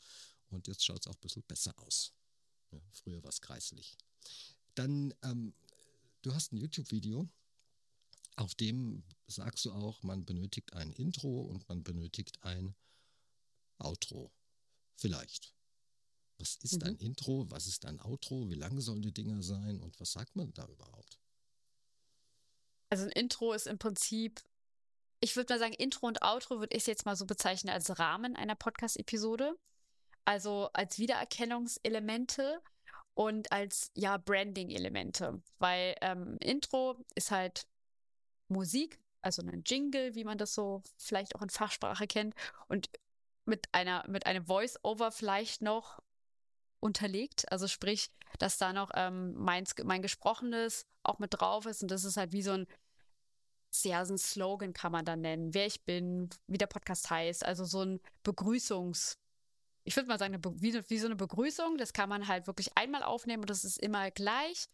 und 0.48 0.66
jetzt 0.66 0.82
schaut 0.84 1.00
es 1.00 1.06
auch 1.06 1.14
ein 1.14 1.20
bisschen 1.20 1.42
besser 1.42 1.78
aus. 1.78 2.12
Ja, 2.70 2.80
früher 2.92 3.22
war 3.22 3.28
es 3.28 3.40
kreislich. 3.42 3.98
Dann, 4.74 5.12
ähm, 5.22 5.52
du 6.22 6.34
hast 6.34 6.52
ein 6.52 6.56
YouTube-Video, 6.56 7.28
auf 8.36 8.54
dem 8.54 9.04
sagst 9.26 9.64
du 9.66 9.72
auch, 9.72 10.02
man 10.02 10.24
benötigt 10.24 10.72
ein 10.72 10.92
Intro 10.94 11.42
und 11.42 11.68
man 11.68 11.82
benötigt 11.84 12.42
ein 12.44 12.74
Outro. 13.78 14.32
Vielleicht. 14.96 15.54
Was 16.38 16.56
ist 16.56 16.80
Mhm. 16.80 16.88
ein 16.88 16.96
Intro? 16.96 17.50
Was 17.50 17.66
ist 17.66 17.84
ein 17.84 18.00
Outro? 18.00 18.48
Wie 18.48 18.54
lange 18.54 18.80
sollen 18.80 19.02
die 19.02 19.12
Dinger 19.12 19.42
sein? 19.42 19.80
Und 19.80 20.00
was 20.00 20.12
sagt 20.12 20.34
man 20.34 20.52
da 20.54 20.66
überhaupt? 20.66 21.20
Also 22.88 23.04
ein 23.04 23.12
Intro 23.12 23.52
ist 23.52 23.66
im 23.66 23.78
Prinzip, 23.78 24.42
ich 25.24 25.36
würde 25.36 25.54
mal 25.54 25.58
sagen, 25.58 25.72
Intro 25.72 26.06
und 26.06 26.22
Outro 26.22 26.60
würde 26.60 26.76
ich 26.76 26.86
jetzt 26.86 27.06
mal 27.06 27.16
so 27.16 27.24
bezeichnen 27.24 27.72
als 27.72 27.98
Rahmen 27.98 28.36
einer 28.36 28.54
Podcast-Episode. 28.54 29.58
Also 30.26 30.68
als 30.74 30.98
Wiedererkennungselemente 30.98 32.60
und 33.14 33.50
als 33.50 33.90
ja 33.94 34.18
Branding-Elemente. 34.18 35.40
Weil 35.58 35.96
ähm, 36.02 36.36
Intro 36.40 37.02
ist 37.14 37.30
halt 37.30 37.66
Musik, 38.48 39.00
also 39.22 39.40
ein 39.40 39.62
Jingle, 39.64 40.14
wie 40.14 40.24
man 40.24 40.36
das 40.36 40.52
so 40.52 40.82
vielleicht 40.98 41.34
auch 41.34 41.40
in 41.40 41.48
Fachsprache 41.48 42.06
kennt, 42.06 42.34
und 42.68 42.90
mit 43.46 43.66
einer, 43.72 44.04
mit 44.06 44.26
einem 44.26 44.44
Voice-Over 44.44 45.10
vielleicht 45.10 45.62
noch 45.62 46.00
unterlegt. 46.80 47.50
Also 47.50 47.66
sprich, 47.66 48.10
dass 48.38 48.58
da 48.58 48.74
noch 48.74 48.90
ähm, 48.94 49.32
mein, 49.36 49.64
mein 49.84 50.02
Gesprochenes 50.02 50.86
auch 51.02 51.18
mit 51.18 51.32
drauf 51.32 51.64
ist. 51.64 51.80
Und 51.80 51.90
das 51.90 52.04
ist 52.04 52.18
halt 52.18 52.32
wie 52.32 52.42
so 52.42 52.52
ein, 52.52 52.66
ja, 53.82 54.04
so 54.06 54.14
ein 54.14 54.18
Slogan 54.18 54.72
kann 54.72 54.92
man 54.92 55.04
dann 55.04 55.20
nennen, 55.22 55.52
wer 55.54 55.66
ich 55.66 55.84
bin, 55.84 56.30
wie 56.46 56.58
der 56.58 56.68
Podcast 56.68 57.10
heißt. 57.10 57.44
Also 57.44 57.64
so 57.64 57.82
ein 57.82 58.00
Begrüßungs- 58.24 59.16
ich 59.82 59.96
würde 59.96 60.08
mal 60.08 60.18
sagen, 60.18 60.34
eine 60.34 60.38
Be- 60.38 60.54
wie, 60.62 60.72
wie 60.88 60.98
so 60.98 61.06
eine 61.06 61.16
Begrüßung, 61.16 61.76
das 61.76 61.92
kann 61.92 62.08
man 62.08 62.28
halt 62.28 62.46
wirklich 62.46 62.76
einmal 62.76 63.02
aufnehmen 63.02 63.42
und 63.42 63.50
das 63.50 63.64
ist 63.64 63.78
immer 63.78 64.10
gleich 64.12 64.68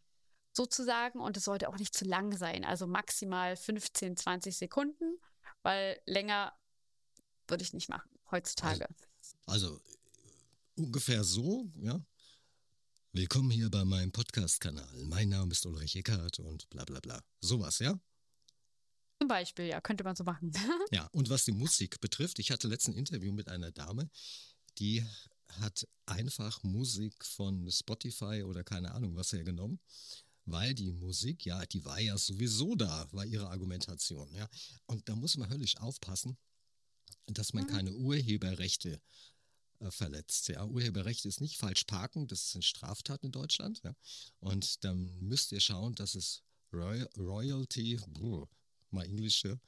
sozusagen 0.53 1.21
und 1.21 1.37
es 1.37 1.45
sollte 1.45 1.69
auch 1.69 1.79
nicht 1.79 1.95
zu 1.95 2.05
lang 2.05 2.37
sein, 2.37 2.65
also 2.65 2.87
maximal 2.87 3.57
15, 3.57 4.17
20 4.17 4.57
Sekunden, 4.57 5.19
weil 5.63 6.01
länger 6.07 6.53
würde 7.49 7.63
ich 7.65 7.73
nicht 7.73 7.89
machen 7.89 8.11
heutzutage. 8.31 8.87
Also 9.47 9.77
äh, 9.77 10.81
ungefähr 10.83 11.25
so, 11.25 11.71
ja. 11.77 12.01
Willkommen 13.13 13.51
hier 13.51 13.69
bei 13.71 13.85
meinem 13.85 14.13
Podcast-Kanal. 14.13 15.05
Mein 15.07 15.31
Name 15.31 15.51
ist 15.51 15.67
Ulrich 15.67 15.97
Eckhardt 15.97 16.39
und 16.39 16.69
bla 16.71 16.85
bla 16.85 17.01
bla. 17.01 17.21
Sowas, 17.41 17.81
ja? 17.81 17.99
Zum 19.21 19.29
Beispiel, 19.29 19.67
ja, 19.67 19.81
könnte 19.83 20.03
man 20.03 20.17
so 20.17 20.25
machen. 20.25 20.51
Ja, 20.93 21.07
und 21.13 21.29
was 21.29 21.45
die 21.45 21.53
Musik 21.53 22.01
betrifft, 22.01 22.39
ich 22.39 22.51
hatte 22.51 22.69
letzten 22.69 22.95
Interview 22.95 23.33
mit 23.33 23.49
einer 23.49 23.71
Dame, 23.71 24.09
die 24.79 25.05
hat 25.61 25.87
einfach 26.07 26.63
Musik 26.63 27.25
von 27.25 27.71
Spotify 27.71 28.43
oder 28.45 28.65
keine 28.65 28.93
Ahnung 28.93 29.17
was 29.17 29.33
hergenommen, 29.33 29.79
weil 30.47 30.75
die 30.75 30.91
Musik, 30.93 31.45
ja, 31.45 31.67
die 31.67 31.85
war 31.85 32.01
ja 32.01 32.17
sowieso 32.17 32.75
da, 32.77 33.07
war 33.13 33.27
ihre 33.27 33.51
Argumentation, 33.51 34.33
ja. 34.35 34.49
Und 34.87 35.09
da 35.09 35.15
muss 35.17 35.37
man 35.37 35.51
höllisch 35.51 35.77
aufpassen, 35.77 36.39
dass 37.27 37.53
man 37.53 37.65
Mhm. 37.65 37.69
keine 37.69 37.93
Urheberrechte 37.93 39.01
äh, 39.81 39.91
verletzt. 39.91 40.49
Ja, 40.49 40.65
Urheberrecht 40.65 41.25
ist 41.27 41.41
nicht 41.41 41.57
falsch 41.59 41.85
parken, 41.85 42.27
das 42.27 42.47
ist 42.47 42.55
eine 42.55 42.63
Straftat 42.63 43.23
in 43.25 43.33
Deutschland. 43.33 43.83
Ja. 43.85 43.95
Und 44.39 44.83
dann 44.85 45.19
müsst 45.21 45.53
ihr 45.53 45.61
schauen, 45.61 45.95
dass 45.95 46.15
es 46.15 46.43
Roy 46.73 47.03
Royalty, 47.19 47.99
brr, 48.09 48.49
mal 48.93 49.05
englische, 49.05 49.61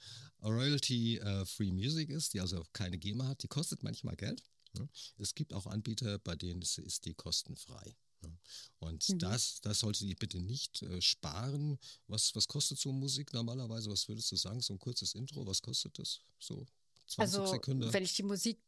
Royalty 0.42 1.18
äh, 1.18 1.44
Free 1.46 1.72
Music 1.72 2.10
ist, 2.10 2.34
die 2.34 2.40
also 2.40 2.64
keine 2.72 2.98
GEMA 2.98 3.28
hat. 3.28 3.42
Die 3.42 3.48
kostet 3.48 3.82
manchmal 3.82 4.16
Geld. 4.16 4.42
Ja. 4.76 4.88
Es 5.18 5.34
gibt 5.34 5.52
auch 5.52 5.66
Anbieter, 5.66 6.18
bei 6.18 6.34
denen 6.34 6.62
ist, 6.62 6.78
ist 6.78 7.04
die 7.04 7.14
kostenfrei. 7.14 7.94
Ja. 8.22 8.30
Und 8.78 9.08
Mhm. 9.08 9.18
das, 9.18 9.60
das 9.60 9.80
solltet 9.80 10.02
ihr 10.08 10.16
bitte 10.16 10.40
nicht 10.40 10.82
äh, 10.82 11.00
sparen. 11.00 11.78
Was, 12.06 12.34
was 12.34 12.46
kostet 12.48 12.78
so 12.78 12.92
Musik 12.92 13.32
normalerweise? 13.32 13.90
Was 13.90 14.08
würdest 14.08 14.30
du 14.32 14.36
sagen? 14.36 14.60
So 14.60 14.72
ein 14.74 14.78
kurzes 14.78 15.14
Intro, 15.14 15.46
was 15.46 15.60
kostet 15.60 15.98
das? 15.98 16.20
So 16.38 16.66
20 17.08 17.18
Also, 17.18 17.46
Sekunden? 17.52 17.92
wenn 17.92 18.02
ich 18.02 18.14
die 18.14 18.22
Musik, 18.22 18.58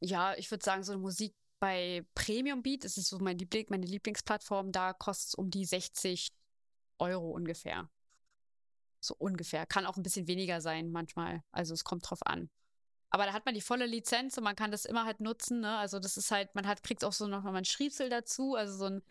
ja, 0.00 0.34
ich 0.36 0.50
würde 0.50 0.64
sagen, 0.64 0.82
so 0.82 0.92
eine 0.92 1.00
Musik 1.00 1.34
bei 1.60 2.04
Premium 2.14 2.62
Beat, 2.62 2.84
das 2.84 2.96
ist 2.98 3.08
so 3.08 3.18
mein 3.18 3.38
Liebling, 3.38 3.66
meine 3.70 3.86
Lieblingsplattform, 3.86 4.72
da 4.72 4.92
kostet 4.92 5.28
es 5.28 5.34
um 5.34 5.50
die 5.50 5.64
60 5.64 6.28
Euro 6.98 7.30
ungefähr. 7.30 7.88
So 9.06 9.14
ungefähr. 9.18 9.66
Kann 9.66 9.86
auch 9.86 9.96
ein 9.96 10.02
bisschen 10.02 10.26
weniger 10.26 10.60
sein 10.60 10.90
manchmal. 10.90 11.42
Also 11.52 11.74
es 11.74 11.84
kommt 11.84 12.08
drauf 12.08 12.24
an. 12.24 12.50
Aber 13.10 13.24
da 13.26 13.32
hat 13.32 13.46
man 13.46 13.54
die 13.54 13.60
volle 13.60 13.86
Lizenz 13.86 14.36
und 14.36 14.44
man 14.44 14.56
kann 14.56 14.70
das 14.70 14.84
immer 14.84 15.04
halt 15.04 15.20
nutzen. 15.20 15.60
Ne? 15.60 15.76
Also 15.76 15.98
das 15.98 16.16
ist 16.16 16.30
halt, 16.30 16.54
man 16.54 16.66
hat, 16.66 16.82
kriegt 16.82 17.04
auch 17.04 17.12
so 17.12 17.26
noch 17.26 17.44
mal 17.44 17.54
ein 17.54 17.64
Schriebsel 17.64 18.08
dazu, 18.10 18.54
also 18.54 18.76
so 18.76 18.84
ein 18.86 19.02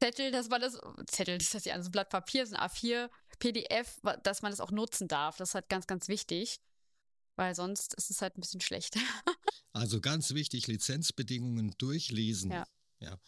Zettel, 0.00 0.32
dass 0.32 0.48
man 0.48 0.60
das, 0.60 0.78
Zettel, 1.06 1.38
das 1.38 1.54
heißt 1.54 1.66
ja, 1.66 1.74
also 1.74 1.88
ein 1.88 1.92
Blatt 1.92 2.10
Papier, 2.10 2.46
so 2.46 2.56
ein 2.56 2.60
A4, 2.60 3.08
PDF, 3.38 4.00
dass 4.22 4.42
man 4.42 4.52
das 4.52 4.60
auch 4.60 4.70
nutzen 4.70 5.08
darf. 5.08 5.36
Das 5.36 5.50
ist 5.50 5.54
halt 5.54 5.68
ganz, 5.68 5.86
ganz 5.86 6.08
wichtig. 6.08 6.60
Weil 7.36 7.54
sonst 7.54 7.94
ist 7.94 8.10
es 8.10 8.20
halt 8.20 8.36
ein 8.36 8.40
bisschen 8.40 8.60
schlecht. 8.60 8.96
Also 9.74 10.02
ganz 10.02 10.34
wichtig, 10.34 10.66
Lizenzbedingungen 10.66 11.74
durchlesen. 11.78 12.50
Ja. 12.50 12.66
ja. 13.00 13.18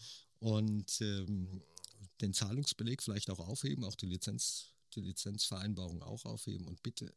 Und 0.40 1.00
ähm, 1.00 1.62
den 2.20 2.34
Zahlungsbeleg 2.34 3.02
vielleicht 3.02 3.30
auch 3.30 3.38
aufheben, 3.38 3.82
auch 3.82 3.94
die, 3.94 4.04
Lizenz, 4.04 4.73
die 4.94 5.00
Lizenzvereinbarung 5.00 6.02
auch 6.02 6.24
aufheben 6.24 6.66
und 6.66 6.83
bitte 6.83 7.14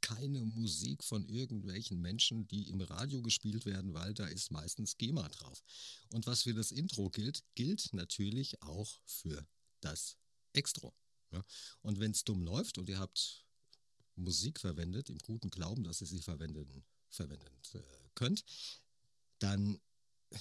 keine 0.00 0.44
Musik 0.44 1.02
von 1.02 1.26
irgendwelchen 1.28 1.98
Menschen, 1.98 2.46
die 2.48 2.68
im 2.68 2.82
Radio 2.82 3.22
gespielt 3.22 3.64
werden, 3.64 3.94
weil 3.94 4.12
da 4.12 4.26
ist 4.26 4.50
meistens 4.50 4.98
GEMA 4.98 5.26
drauf. 5.30 5.62
Und 6.10 6.26
was 6.26 6.42
für 6.42 6.52
das 6.52 6.72
Intro 6.72 7.08
gilt, 7.08 7.42
gilt 7.54 7.90
natürlich 7.94 8.60
auch 8.60 9.00
für 9.06 9.46
das 9.80 10.18
Extro. 10.52 10.94
Ja. 11.32 11.42
Und 11.80 12.00
wenn 12.00 12.10
es 12.10 12.22
dumm 12.24 12.42
läuft 12.42 12.76
und 12.76 12.88
ihr 12.90 12.98
habt 12.98 13.44
Musik 14.16 14.60
verwendet, 14.60 15.08
im 15.08 15.18
guten 15.18 15.48
Glauben, 15.48 15.84
dass 15.84 16.02
ihr 16.02 16.06
sie 16.06 16.20
verwenden, 16.20 16.84
verwenden 17.08 17.48
äh, 17.72 17.80
könnt, 18.14 18.44
dann 19.38 19.80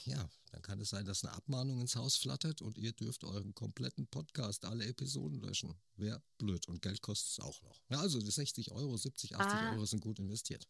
ja, 0.05 0.29
dann 0.51 0.61
kann 0.61 0.79
es 0.79 0.89
sein, 0.89 1.05
dass 1.05 1.23
eine 1.23 1.33
Abmahnung 1.33 1.79
ins 1.81 1.95
Haus 1.95 2.15
flattert 2.17 2.61
und 2.61 2.77
ihr 2.77 2.91
dürft 2.91 3.23
euren 3.23 3.53
kompletten 3.53 4.07
Podcast, 4.07 4.65
alle 4.65 4.85
Episoden 4.85 5.39
löschen. 5.39 5.73
Wäre 5.95 6.21
blöd 6.37 6.67
und 6.67 6.81
Geld 6.81 7.01
kostet 7.01 7.31
es 7.31 7.39
auch 7.39 7.61
noch. 7.61 7.81
Ja, 7.89 7.99
also 7.99 8.19
die 8.19 8.31
60 8.31 8.71
Euro, 8.71 8.97
70, 8.97 9.35
80 9.35 9.59
Ah. 9.59 9.71
Euro 9.73 9.85
sind 9.85 10.01
gut 10.01 10.19
investiert. 10.19 10.67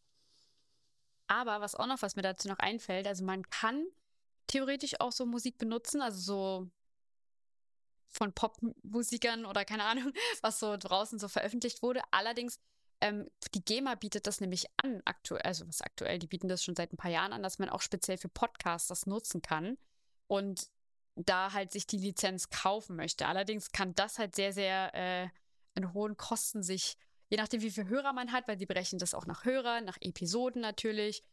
Aber 1.28 1.62
was 1.62 1.76
auch 1.76 1.88
noch, 1.88 2.02
was 2.02 2.16
mir 2.16 2.22
dazu 2.22 2.48
noch 2.48 2.60
einfällt, 2.60 3.08
also 3.08 3.24
man 3.24 3.50
kann 3.50 3.86
theoretisch 4.48 5.00
auch 5.00 5.12
so 5.12 5.26
Musik 5.26 5.58
benutzen, 5.58 6.02
also 6.02 6.20
so 6.20 6.72
von 8.10 8.34
Popmusikern 8.34 9.46
oder 9.46 9.66
keine 9.66 9.86
Ahnung, 9.86 10.14
was 10.42 10.60
so 10.60 10.78
draußen 10.78 11.20
so 11.20 11.28
veröffentlicht 11.28 11.82
wurde. 11.82 12.02
Allerdings, 12.12 12.60
ähm, 13.04 13.30
die 13.54 13.66
GEMA 13.66 13.96
bietet 13.96 14.28
das 14.28 14.40
nämlich 14.40 14.68
an, 14.78 15.02
aktuell, 15.04 15.42
also 15.42 15.68
was 15.68 15.82
aktuell, 15.82 16.20
die 16.20 16.28
bieten 16.28 16.48
das 16.48 16.64
schon 16.64 16.76
seit 16.76 16.94
ein 16.94 16.98
paar 16.98 17.12
Jahren 17.12 17.34
an, 17.34 17.44
dass 17.44 17.60
man 17.60 17.68
auch 17.68 17.82
speziell 17.82 18.18
für 18.18 18.30
Podcasts 18.30 18.88
das 18.88 19.06
nutzen 19.08 19.42
kann 19.42 19.78
und 20.28 20.70
da 21.16 21.52
halt 21.52 21.74
sich 21.74 21.86
die 21.86 21.98
Lizenz 21.98 22.50
kaufen 22.50 22.96
möchte. 22.96 23.28
Allerdings 23.28 23.74
kann 23.74 23.94
das 23.94 24.20
halt 24.20 24.36
sehr, 24.36 24.54
sehr 24.54 24.96
äh, 24.96 25.30
in 25.76 25.94
hohen 25.94 26.16
Kosten 26.16 26.64
sich, 26.64 26.96
je 27.30 27.36
nachdem 27.36 27.62
wie 27.62 27.72
viele 27.72 27.90
Hörer 27.90 28.14
man 28.14 28.32
hat, 28.32 28.48
weil 28.48 28.56
die 28.56 28.66
berechnen 28.66 29.00
das 29.00 29.14
auch 29.14 29.26
nach 29.26 29.44
Hörern, 29.44 29.84
nach 29.84 29.98
Episoden 30.00 30.62
natürlich. 30.62 31.26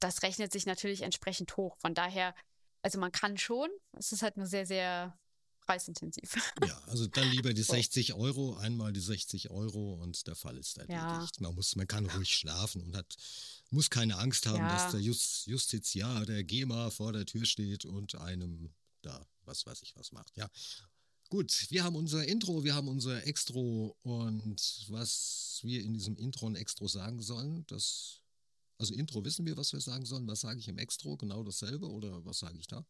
Das 0.00 0.22
rechnet 0.22 0.52
sich 0.52 0.66
natürlich 0.66 1.00
entsprechend 1.00 1.56
hoch. 1.56 1.78
Von 1.78 1.94
daher, 1.94 2.34
also 2.82 3.00
man 3.00 3.10
kann 3.10 3.38
schon, 3.38 3.70
es 3.92 4.12
ist 4.12 4.22
halt 4.22 4.36
nur 4.36 4.46
sehr, 4.46 4.66
sehr 4.66 5.18
preisintensiv. 5.66 6.34
Ja, 6.66 6.78
also 6.86 7.06
dann 7.06 7.28
lieber 7.30 7.52
die 7.52 7.62
So. 7.66 7.72
60 7.74 8.14
Euro, 8.14 8.54
einmal 8.56 8.92
die 8.92 9.00
60 9.00 9.50
Euro 9.50 9.94
und 9.94 10.26
der 10.26 10.36
Fall 10.36 10.56
ist 10.56 10.78
erledigt. 10.78 11.00
Ja. 11.00 11.28
Man, 11.40 11.54
muss, 11.54 11.76
man 11.76 11.86
kann 11.86 12.06
ruhig 12.06 12.34
schlafen 12.34 12.82
und 12.82 12.96
hat, 12.96 13.16
muss 13.70 13.90
keine 13.90 14.16
Angst 14.18 14.46
haben, 14.46 14.58
Ja. 14.58 14.72
dass 14.72 14.92
der 14.92 15.00
Just, 15.00 15.46
Justiziar 15.46 16.24
der 16.24 16.44
GEMA 16.44 16.90
vor 16.90 17.12
der 17.12 17.26
Tür 17.26 17.44
steht 17.44 17.84
und 17.84 18.14
einem 18.14 18.70
da 19.02 19.26
was 19.44 19.64
weiß 19.66 19.82
ich 19.82 19.94
was 19.96 20.10
macht. 20.12 20.36
Ja. 20.36 20.48
Gut, 21.28 21.66
wir 21.70 21.82
haben 21.84 21.96
unser 21.96 22.24
Intro, 22.26 22.62
wir 22.64 22.74
haben 22.74 22.88
unser 22.88 23.26
Extro 23.26 23.96
und 24.02 24.84
was 24.88 25.58
wir 25.62 25.82
in 25.82 25.92
diesem 25.92 26.16
Intro 26.16 26.46
und 26.46 26.54
Extro 26.56 26.86
sagen 26.88 27.20
sollen, 27.20 27.64
das, 27.66 28.20
also 28.78 28.94
Intro 28.94 29.24
wissen 29.24 29.44
wir, 29.46 29.56
was 29.56 29.72
wir 29.72 29.80
sagen 29.80 30.04
sollen. 30.06 30.26
Was 30.28 30.40
sage 30.40 30.58
ich 30.60 30.68
im 30.68 30.78
Extro? 30.78 31.16
Genau 31.16 31.42
dasselbe 31.42 31.88
oder 31.90 32.24
was 32.24 32.38
sage 32.38 32.58
ich 32.58 32.66
da? 32.68 32.84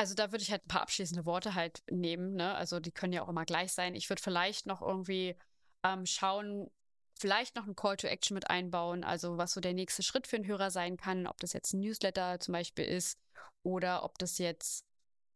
Also 0.00 0.14
da 0.14 0.32
würde 0.32 0.40
ich 0.40 0.50
halt 0.50 0.64
ein 0.64 0.68
paar 0.68 0.80
abschließende 0.80 1.26
Worte 1.26 1.54
halt 1.54 1.82
nehmen, 1.90 2.32
ne? 2.32 2.54
Also 2.54 2.80
die 2.80 2.90
können 2.90 3.12
ja 3.12 3.20
auch 3.20 3.28
immer 3.28 3.44
gleich 3.44 3.74
sein. 3.74 3.94
Ich 3.94 4.08
würde 4.08 4.22
vielleicht 4.22 4.64
noch 4.64 4.80
irgendwie 4.80 5.36
ähm, 5.84 6.06
schauen, 6.06 6.70
vielleicht 7.18 7.54
noch 7.54 7.64
einen 7.64 7.76
Call 7.76 7.98
to 7.98 8.06
Action 8.06 8.34
mit 8.34 8.48
einbauen, 8.48 9.04
also 9.04 9.36
was 9.36 9.52
so 9.52 9.60
der 9.60 9.74
nächste 9.74 10.02
Schritt 10.02 10.26
für 10.26 10.36
einen 10.36 10.46
Hörer 10.46 10.70
sein 10.70 10.96
kann, 10.96 11.26
ob 11.26 11.36
das 11.40 11.52
jetzt 11.52 11.74
ein 11.74 11.80
Newsletter 11.80 12.40
zum 12.40 12.52
Beispiel 12.52 12.86
ist 12.86 13.18
oder 13.62 14.02
ob 14.02 14.16
das 14.16 14.38
jetzt 14.38 14.86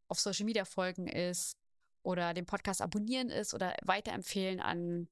auf 0.09 0.19
Social 0.19 0.47
Media 0.47 0.65
folgen 0.65 1.09
ist 1.09 1.59
oder 2.03 2.33
den 2.33 2.47
Podcast 2.47 2.81
abonnieren 2.81 3.29
ist 3.29 3.53
oder 3.53 3.77
weiterempfehlen 3.83 4.61
an 4.61 5.11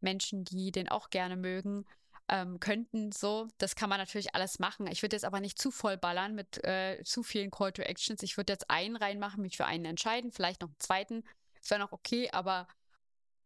Menschen, 0.00 0.42
die 0.42 0.72
den 0.72 0.88
auch 0.88 1.10
gerne 1.10 1.36
mögen, 1.36 1.84
ähm, 2.28 2.60
könnten. 2.60 3.12
So, 3.12 3.48
das 3.58 3.74
kann 3.74 3.88
man 3.88 3.98
natürlich 3.98 4.34
alles 4.34 4.58
machen. 4.58 4.86
Ich 4.86 5.02
würde 5.02 5.16
jetzt 5.16 5.24
aber 5.24 5.40
nicht 5.40 5.58
zu 5.58 5.70
voll 5.70 5.96
ballern 5.96 6.34
mit 6.34 6.62
äh, 6.64 7.02
zu 7.04 7.22
vielen 7.22 7.50
Call 7.50 7.72
to 7.72 7.82
Actions. 7.82 8.22
Ich 8.22 8.36
würde 8.36 8.52
jetzt 8.52 8.70
einen 8.70 8.96
reinmachen, 8.96 9.42
mich 9.42 9.56
für 9.56 9.66
einen 9.66 9.84
entscheiden, 9.84 10.32
vielleicht 10.32 10.62
noch 10.62 10.68
einen 10.68 10.80
zweiten. 10.80 11.24
Das 11.60 11.70
wäre 11.70 11.80
noch 11.80 11.92
okay, 11.92 12.30
aber 12.32 12.68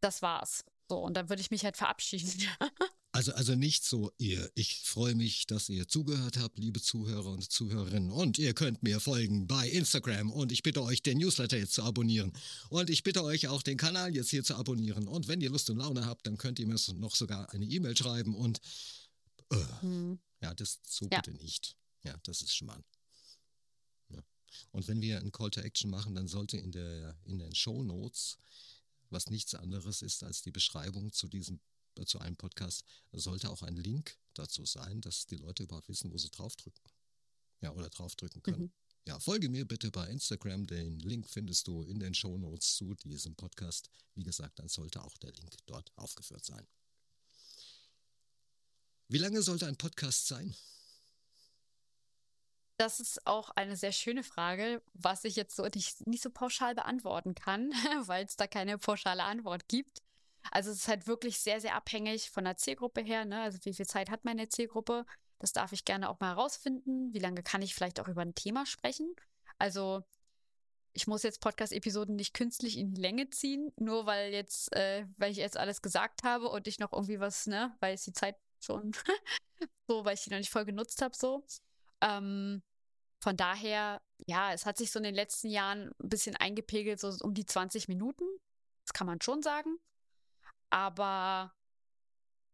das 0.01 0.23
war's. 0.23 0.65
So, 0.93 0.99
und 0.99 1.15
dann 1.15 1.31
würde 1.31 1.41
ich 1.41 1.51
mich 1.51 1.65
halt 1.65 1.77
verabschieden. 1.77 2.31
Also, 3.15 3.33
also 3.35 3.55
nicht 3.55 3.85
so, 3.85 4.11
ihr, 4.17 4.51
ich 4.55 4.81
freue 4.85 5.15
mich, 5.15 5.47
dass 5.47 5.69
ihr 5.69 5.87
zugehört 5.87 6.39
habt, 6.39 6.59
liebe 6.59 6.81
Zuhörer 6.81 7.27
und 7.31 7.43
Zuhörerinnen. 7.53 8.11
Und 8.11 8.39
ihr 8.39 8.55
könnt 8.55 8.83
mir 8.83 9.01
folgen 9.01 9.47
bei 9.47 9.69
Instagram. 9.69 10.33
Und 10.33 10.51
ich 10.51 10.63
bitte 10.63 10.83
euch, 10.83 11.03
den 11.03 11.19
Newsletter 11.19 11.59
jetzt 11.59 11.75
zu 11.75 11.83
abonnieren. 11.83 12.33
Und 12.71 12.89
ich 12.89 13.03
bitte 13.03 13.23
euch 13.23 13.49
auch, 13.49 13.63
den 13.63 13.77
Kanal 13.77 14.15
jetzt 14.15 14.31
hier 14.31 14.43
zu 14.43 14.55
abonnieren. 14.55 15.09
Und 15.09 15.29
wenn 15.29 15.43
ihr 15.43 15.51
Lust 15.51 15.69
und 15.69 15.77
Laune 15.77 16.07
habt, 16.07 16.27
dann 16.27 16.39
könnt 16.39 16.59
ihr 16.59 16.67
mir 16.67 16.79
noch 16.95 17.15
sogar 17.15 17.51
eine 17.53 17.67
E-Mail 17.67 17.95
schreiben. 17.95 18.35
Und 18.35 18.63
äh, 19.51 19.57
Hm. 19.81 20.19
ja, 20.41 20.55
das 20.55 20.81
so 20.89 21.07
Ja. 21.13 21.21
bitte 21.21 21.37
nicht. 21.37 21.77
Ja, 22.05 22.15
das 22.23 22.41
ist 22.41 22.57
Schmarrn. 22.57 22.83
Ja. 24.09 24.23
Und 24.71 24.89
wenn 24.89 25.03
wir 25.03 25.19
ein 25.21 25.33
Call 25.33 25.51
to 25.51 25.61
Action 25.61 25.91
machen, 25.91 26.15
dann 26.15 26.29
sollte 26.29 26.57
in, 26.57 26.73
der, 26.73 27.15
in 27.27 27.39
den 27.39 27.55
Show 27.55 27.83
Notes, 27.83 28.39
was 29.13 29.31
nichts 29.31 29.55
anderes 29.55 30.03
ist 30.03 30.23
als 30.23 30.43
die 30.43 30.51
Beschreibung 30.51 31.13
zu 31.13 31.29
diesem 31.29 31.61
äh, 31.99 32.05
zu 32.05 32.19
einem 32.19 32.37
Podcast, 32.37 32.85
sollte 33.13 33.51
auch 33.51 33.63
ein 33.63 33.77
Link 33.77 34.17
dazu 34.35 34.65
sein, 34.65 35.01
dass 35.01 35.27
die 35.27 35.37
Leute 35.37 35.65
überhaupt 35.65 35.89
wissen, 35.89 36.13
wo 36.13 36.19
sie 36.19 36.31
draufdrücken. 36.31 36.83
Ja, 37.61 37.73
oder 37.73 37.91
draufdrücken 37.91 38.43
können. 38.43 38.63
Mhm. 38.63 38.73
Ja, 39.05 39.19
folge 39.21 39.49
mir 39.49 39.67
bitte 39.67 39.91
bei 39.91 40.09
Instagram. 40.09 40.67
Den 40.67 40.99
Link 41.01 41.29
findest 41.29 41.67
du 41.67 41.83
in 41.83 41.99
den 41.99 42.15
Show 42.15 42.39
Notes 42.39 42.77
zu 42.77 42.95
diesem 42.95 43.35
Podcast. 43.35 43.91
Wie 44.15 44.23
gesagt, 44.23 44.59
dann 44.59 44.69
sollte 44.69 45.03
auch 45.03 45.17
der 45.19 45.33
Link 45.33 45.57
dort 45.67 45.93
aufgeführt 45.97 46.45
sein. 46.45 46.67
Wie 49.09 49.19
lange 49.19 49.43
sollte 49.43 49.67
ein 49.67 49.77
Podcast 49.77 50.27
sein? 50.27 50.55
Das 52.83 52.99
ist 52.99 53.29
auch 53.29 53.51
eine 53.51 53.77
sehr 53.77 53.93
schöne 53.93 54.25
Frage, 54.25 54.83
was 54.93 55.23
ich 55.23 55.37
jetzt 55.37 55.55
so 55.55 55.65
nicht, 55.73 56.05
nicht 56.09 56.21
so 56.21 56.31
pauschal 56.31 56.75
beantworten 56.75 57.37
kann, 57.37 57.71
weil 58.09 58.25
es 58.25 58.35
da 58.35 58.49
keine 58.49 58.77
pauschale 58.77 59.23
Antwort 59.23 59.69
gibt. 59.69 60.03
Also 60.51 60.73
es 60.73 60.79
ist 60.79 60.89
halt 60.89 61.07
wirklich 61.07 61.39
sehr, 61.39 61.61
sehr 61.61 61.77
abhängig 61.77 62.29
von 62.31 62.43
der 62.43 62.57
Zielgruppe 62.57 63.01
her. 63.01 63.25
Ne? 63.25 63.41
Also 63.41 63.61
wie 63.63 63.73
viel 63.73 63.87
Zeit 63.87 64.11
hat 64.11 64.25
meine 64.25 64.49
Zielgruppe? 64.49 65.07
Das 65.39 65.53
darf 65.53 65.71
ich 65.73 65.85
gerne 65.85 66.11
auch 66.11 66.19
mal 66.19 66.31
herausfinden. 66.31 67.15
Wie 67.15 67.21
lange 67.21 67.45
kann 67.45 67.63
ich 67.63 67.73
vielleicht 67.73 68.01
auch 68.01 68.09
über 68.09 68.23
ein 68.23 68.35
Thema 68.35 68.67
sprechen? 68.67 69.15
Also 69.59 70.03
ich 70.93 71.07
muss 71.07 71.23
jetzt 71.23 71.41
Podcast-Episoden 71.41 72.17
nicht 72.17 72.35
künstlich 72.35 72.77
in 72.77 72.95
die 72.95 73.01
Länge 73.01 73.31
ziehen, 73.31 73.71
nur 73.77 74.07
weil 74.07 74.33
jetzt, 74.33 74.75
äh, 74.75 75.07
weil 75.19 75.31
ich 75.31 75.37
jetzt 75.37 75.57
alles 75.57 75.83
gesagt 75.83 76.25
habe 76.25 76.49
und 76.49 76.67
ich 76.67 76.81
noch 76.81 76.93
irgendwie 76.93 77.21
was, 77.21 77.47
ne, 77.47 77.77
weil 77.79 77.95
es 77.95 78.03
die 78.03 78.13
Zeit 78.13 78.35
schon 78.59 78.91
so, 79.87 80.05
weil 80.05 80.15
ich 80.15 80.25
die 80.25 80.31
noch 80.31 80.39
nicht 80.39 80.51
voll 80.51 80.65
genutzt 80.65 81.01
habe, 81.01 81.15
so. 81.17 81.47
Ähm, 82.01 82.61
von 83.23 83.37
daher, 83.37 84.03
ja, 84.27 84.53
es 84.53 84.67
hat 84.67 84.77
sich 84.77 84.91
so 84.91 84.99
in 84.99 85.05
den 85.05 85.15
letzten 85.15 85.49
Jahren 85.49 85.93
ein 86.03 86.09
bisschen 86.09 86.35
eingepegelt, 86.35 86.99
so 86.99 87.15
um 87.23 87.35
die 87.35 87.47
20 87.47 87.87
Minuten. 87.87 88.25
Das 88.85 88.93
kann 88.93 89.07
man 89.07 89.21
schon 89.21 89.43
sagen. 89.43 89.79
Aber 90.71 91.55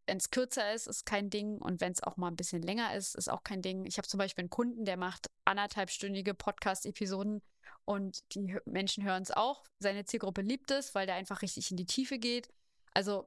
wenn 0.07 0.18
es 0.18 0.31
kürzer 0.31 0.74
ist, 0.74 0.87
ist 0.87 1.07
kein 1.07 1.31
Ding. 1.31 1.57
Und 1.57 1.81
wenn 1.81 1.92
es 1.92 2.02
auch 2.02 2.18
mal 2.18 2.28
ein 2.28 2.37
bisschen 2.37 2.61
länger 2.61 2.94
ist, 2.94 3.14
ist 3.14 3.31
auch 3.31 3.44
kein 3.44 3.62
Ding. 3.62 3.87
Ich 3.87 3.96
habe 3.96 4.07
zum 4.07 4.18
Beispiel 4.18 4.42
einen 4.42 4.50
Kunden, 4.50 4.85
der 4.85 4.98
macht 4.98 5.31
anderthalbstündige 5.46 6.35
Podcast-Episoden 6.35 7.40
und 7.87 8.35
die 8.35 8.59
Menschen 8.66 9.04
hören 9.04 9.22
es 9.22 9.31
auch. 9.31 9.64
Seine 9.78 10.04
Zielgruppe 10.04 10.42
liebt 10.42 10.70
es, 10.70 10.94
weil 10.94 11.07
der 11.07 11.14
einfach 11.14 11.40
richtig 11.40 11.70
in 11.70 11.78
die 11.78 11.87
Tiefe 11.87 12.18
geht. 12.18 12.50
Also, 12.92 13.26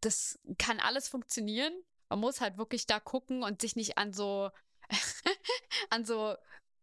das 0.00 0.38
kann 0.58 0.78
alles 0.78 1.08
funktionieren. 1.08 1.72
Man 2.08 2.20
muss 2.20 2.40
halt 2.40 2.56
wirklich 2.56 2.86
da 2.86 3.00
gucken 3.00 3.42
und 3.42 3.62
sich 3.62 3.74
nicht 3.74 3.98
an 3.98 4.12
so, 4.12 4.50
an 5.90 6.04
so 6.04 6.36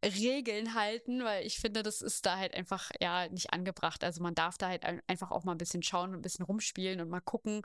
Regeln 0.03 0.73
halten, 0.73 1.23
weil 1.23 1.45
ich 1.45 1.59
finde, 1.59 1.81
das 1.83 2.01
ist 2.01 2.25
da 2.25 2.37
halt 2.37 2.53
einfach 2.53 2.91
ja 2.99 3.27
nicht 3.29 3.53
angebracht. 3.53 4.03
Also 4.03 4.21
man 4.21 4.35
darf 4.35 4.57
da 4.57 4.67
halt 4.67 4.83
ein- 4.83 5.01
einfach 5.07 5.31
auch 5.31 5.43
mal 5.43 5.53
ein 5.53 5.57
bisschen 5.57 5.83
schauen 5.83 6.09
und 6.11 6.17
ein 6.17 6.21
bisschen 6.21 6.45
rumspielen 6.45 6.99
und 6.99 7.09
mal 7.09 7.21
gucken. 7.21 7.61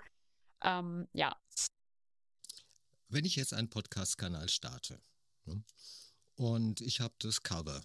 Ähm, 0.63 1.09
ja, 1.13 1.37
Wenn 3.09 3.25
ich 3.25 3.37
jetzt 3.37 3.55
einen 3.55 3.71
Podcast-Kanal 3.71 4.49
starte 4.49 5.01
ne, 5.47 5.65
und 6.35 6.81
ich 6.81 7.01
habe 7.01 7.15
das 7.21 7.43
Cover 7.43 7.81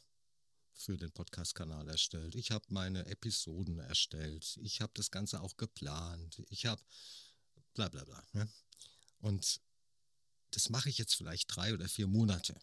für 0.73 0.97
den 0.97 1.11
Podcast-Kanal 1.11 1.87
erstellt, 1.87 2.35
ich 2.35 2.51
habe 2.51 2.65
meine 2.69 3.05
Episoden 3.05 3.79
erstellt, 3.79 4.57
ich 4.61 4.81
habe 4.81 4.91
das 4.95 5.11
Ganze 5.11 5.41
auch 5.41 5.55
geplant, 5.55 6.43
ich 6.49 6.65
habe 6.65 6.81
bla 7.73 7.89
bla 7.89 8.03
bla. 8.03 8.23
Ne? 8.33 8.49
Und 9.19 9.61
das 10.51 10.69
mache 10.69 10.89
ich 10.89 10.97
jetzt 10.97 11.15
vielleicht 11.15 11.55
drei 11.55 11.73
oder 11.73 11.87
vier 11.87 12.07
Monate. 12.07 12.59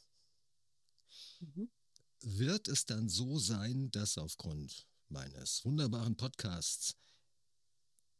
Mhm. 1.40 1.70
Wird 2.22 2.68
es 2.68 2.86
dann 2.86 3.08
so 3.08 3.38
sein, 3.38 3.90
dass 3.90 4.18
aufgrund 4.18 4.86
meines 5.08 5.64
wunderbaren 5.64 6.16
Podcasts 6.16 6.94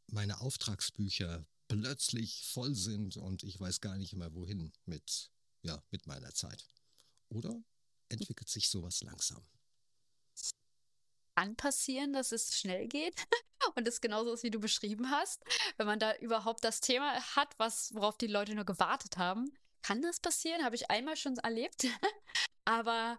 meine 0.09 0.41
Auftragsbücher 0.41 1.47
plötzlich 1.68 2.47
voll 2.47 2.75
sind 2.75 3.16
und 3.16 3.45
ich 3.45 3.61
weiß 3.61 3.81
gar 3.81 3.97
nicht 3.97 4.14
mehr 4.14 4.35
wohin 4.35 4.73
mit, 4.87 5.31
ja, 5.62 5.83
mit 5.91 6.07
meiner 6.07 6.35
Zeit? 6.35 6.68
Oder 7.29 7.62
entwickelt 8.09 8.49
sich 8.49 8.68
sowas 8.68 9.03
langsam? 9.03 9.47
kann 11.41 11.57
passieren, 11.57 12.12
dass 12.12 12.33
es 12.33 12.59
schnell 12.59 12.87
geht 12.87 13.14
und 13.75 13.89
es 13.89 14.03
genauso 14.03 14.35
ist, 14.35 14.43
wie 14.43 14.51
du 14.51 14.61
beschrieben 14.61 15.11
hast. 15.11 15.43
Wenn 15.79 15.87
man 15.87 15.99
da 15.99 16.14
überhaupt 16.16 16.62
das 16.64 16.81
Thema 16.81 17.14
hat, 17.35 17.55
was, 17.59 17.95
worauf 17.95 18.18
die 18.18 18.27
Leute 18.27 18.55
nur 18.55 18.66
gewartet 18.66 19.16
haben, 19.16 19.51
kann 19.81 20.03
das 20.03 20.21
passieren. 20.21 20.62
Habe 20.64 20.77
ich 20.77 20.91
einmal 20.91 21.16
schon 21.16 21.39
erlebt. 21.39 21.87
Aber 22.65 23.19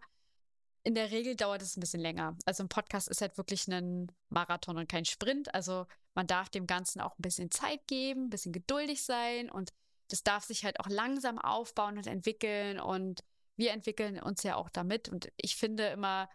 in 0.83 0.95
der 0.95 1.11
Regel 1.11 1.35
dauert 1.35 1.61
es 1.61 1.77
ein 1.77 1.79
bisschen 1.79 1.99
länger. 1.99 2.37
Also 2.45 2.63
ein 2.63 2.69
Podcast 2.69 3.07
ist 3.07 3.21
halt 3.21 3.37
wirklich 3.37 3.67
ein 3.67 4.11
Marathon 4.29 4.77
und 4.77 4.89
kein 4.89 5.05
Sprint. 5.05 5.53
Also 5.53 5.85
man 6.13 6.27
darf 6.27 6.49
dem 6.49 6.67
Ganzen 6.67 7.01
auch 7.01 7.17
ein 7.17 7.21
bisschen 7.21 7.51
Zeit 7.51 7.87
geben, 7.87 8.25
ein 8.25 8.29
bisschen 8.29 8.53
geduldig 8.53 9.03
sein 9.03 9.49
und 9.49 9.71
das 10.07 10.23
darf 10.23 10.43
sich 10.43 10.65
halt 10.65 10.79
auch 10.79 10.89
langsam 10.89 11.39
aufbauen 11.39 11.97
und 11.97 12.07
entwickeln 12.07 12.79
und 12.79 13.23
wir 13.55 13.71
entwickeln 13.71 14.19
uns 14.19 14.43
ja 14.43 14.55
auch 14.55 14.69
damit. 14.69 15.07
Und 15.07 15.31
ich 15.37 15.55
finde 15.55 15.87
immer, 15.87 16.29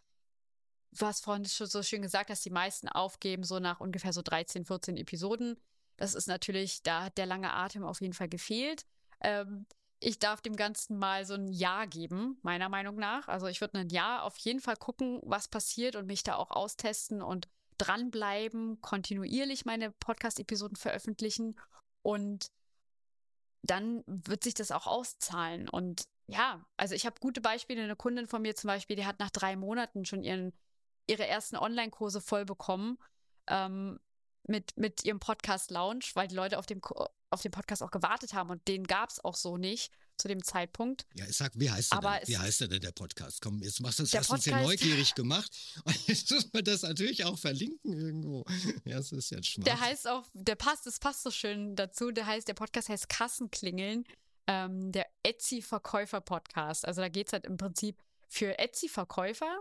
du 0.93 1.07
hast 1.07 1.25
vorhin 1.25 1.45
schon 1.45 1.67
so 1.67 1.83
schön 1.83 2.03
gesagt, 2.03 2.31
dass 2.31 2.41
die 2.41 2.51
meisten 2.51 2.89
aufgeben, 2.89 3.45
so 3.45 3.59
nach 3.59 3.81
ungefähr 3.81 4.13
so 4.13 4.23
13, 4.23 4.65
14 4.65 4.97
Episoden. 4.97 5.61
Das 5.97 6.15
ist 6.15 6.29
natürlich, 6.29 6.83
da 6.83 7.05
hat 7.05 7.19
der 7.19 7.27
lange 7.27 7.53
Atem 7.53 7.85
auf 7.85 8.01
jeden 8.01 8.15
Fall 8.15 8.29
gefehlt. 8.29 8.87
Ähm, 9.21 9.67
ich 10.01 10.19
darf 10.19 10.41
dem 10.41 10.57
Ganzen 10.57 10.99
mal 10.99 11.25
so 11.25 11.35
ein 11.35 11.49
Jahr 11.49 11.87
geben, 11.87 12.39
meiner 12.43 12.69
Meinung 12.69 12.97
nach. 12.97 13.29
Also 13.29 13.47
ich 13.47 13.61
würde 13.61 13.79
ein 13.79 13.89
Jahr 13.89 14.25
auf 14.25 14.37
jeden 14.39 14.61
Fall 14.61 14.77
gucken, 14.77 15.21
was 15.25 15.49
passiert 15.49 15.97
und 15.97 16.07
mich 16.07 16.23
da 16.23 16.37
auch 16.37 16.51
austesten 16.51 17.23
und 17.23 17.49
dranbleiben, 17.79 18.81
kontinuierlich 18.81 19.65
meine 19.65 19.91
Podcast-Episoden 19.91 20.77
veröffentlichen 20.77 21.59
und 22.03 22.51
dann 23.63 24.05
wird 24.07 24.45
sich 24.45 24.55
das 24.55 24.71
auch 24.71 24.87
auszahlen. 24.87 25.69
Und 25.69 26.05
ja, 26.27 26.65
also 26.77 26.95
ich 26.95 27.05
habe 27.07 27.21
gute 27.21 27.41
Beispiele. 27.41 27.83
Eine 27.83 27.97
Kundin 27.97 28.29
von 28.29 28.43
mir 28.43 28.55
zum 28.55 28.69
Beispiel, 28.69 28.97
die 28.97 29.07
hat 29.07 29.19
nach 29.19 29.31
drei 29.31 29.57
Monaten 29.57 30.05
schon 30.05 30.23
ihren, 30.23 30.53
ihre 31.07 31.27
ersten 31.27 31.57
Online-Kurse 31.57 32.21
voll 32.21 32.45
bekommen 32.45 32.99
ähm, 33.49 33.99
mit, 34.49 34.77
mit 34.77 35.05
ihrem 35.05 35.21
Podcast 35.21 35.71
Lounge, 35.71 36.05
weil 36.15 36.29
die 36.29 36.35
Leute 36.35 36.59
auf 36.59 36.67
dem, 36.67 36.81
auf 37.31 37.43
dem 37.43 37.53
Podcast 37.53 37.83
auch 37.83 37.91
gewartet 37.91 38.35
haben 38.35 38.51
und 38.51 38.67
den 38.69 38.85
gab 38.85 39.11
es 39.11 39.25
auch 39.25 39.35
so 39.35 39.57
nicht 39.57 39.93
zu 40.17 40.29
dem 40.29 40.43
Zeitpunkt. 40.43 41.07
Ja, 41.15 41.27
ich 41.27 41.37
sag, 41.37 41.53
wie 41.57 41.71
heißt 41.71 41.93
der 41.93 42.01
denn? 42.01 42.29
Wie 42.29 42.39
heißt 42.39 42.61
der 42.63 42.69
denn, 42.69 42.81
der 42.81 42.93
Podcast? 42.93 43.41
Komm, 43.43 43.63
jetzt 43.63 43.81
machst 43.81 43.99
du 43.99 44.05
das, 44.05 44.15
hast 44.15 44.31
uns 44.31 44.47
ja 44.47 44.63
neugierig 44.63 45.15
gemacht. 45.15 45.51
Und 45.85 46.09
jetzt 46.09 46.31
muss 46.31 46.53
man 46.53 46.65
das 46.65 46.83
natürlich 46.83 47.25
auch 47.25 47.39
verlinken 47.39 47.93
irgendwo. 47.93 48.45
Ja, 48.85 48.97
das 48.97 49.13
ist 49.13 49.31
jetzt 49.31 49.47
schwach. 49.49 49.65
Der 49.65 49.81
heißt 49.81 50.09
auch, 50.09 50.25
der 50.33 50.55
passt, 50.55 50.87
das 50.87 50.99
passt 50.99 51.23
so 51.23 51.31
schön 51.31 51.77
dazu. 51.77 52.11
Der 52.11 52.27
heißt, 52.27 52.49
der 52.49 52.55
Podcast 52.55 52.89
heißt 52.89 53.09
Kassenklingeln. 53.09 54.05
Ähm, 54.47 54.93
der 54.93 55.07
Etsy-Verkäufer-Podcast. 55.25 56.87
Also 56.87 57.01
da 57.01 57.09
geht 57.09 57.27
es 57.27 57.33
halt 57.33 57.47
im 57.47 57.57
Prinzip 57.57 58.01
für 58.29 58.59
Etsy-Verkäufer, 58.59 59.61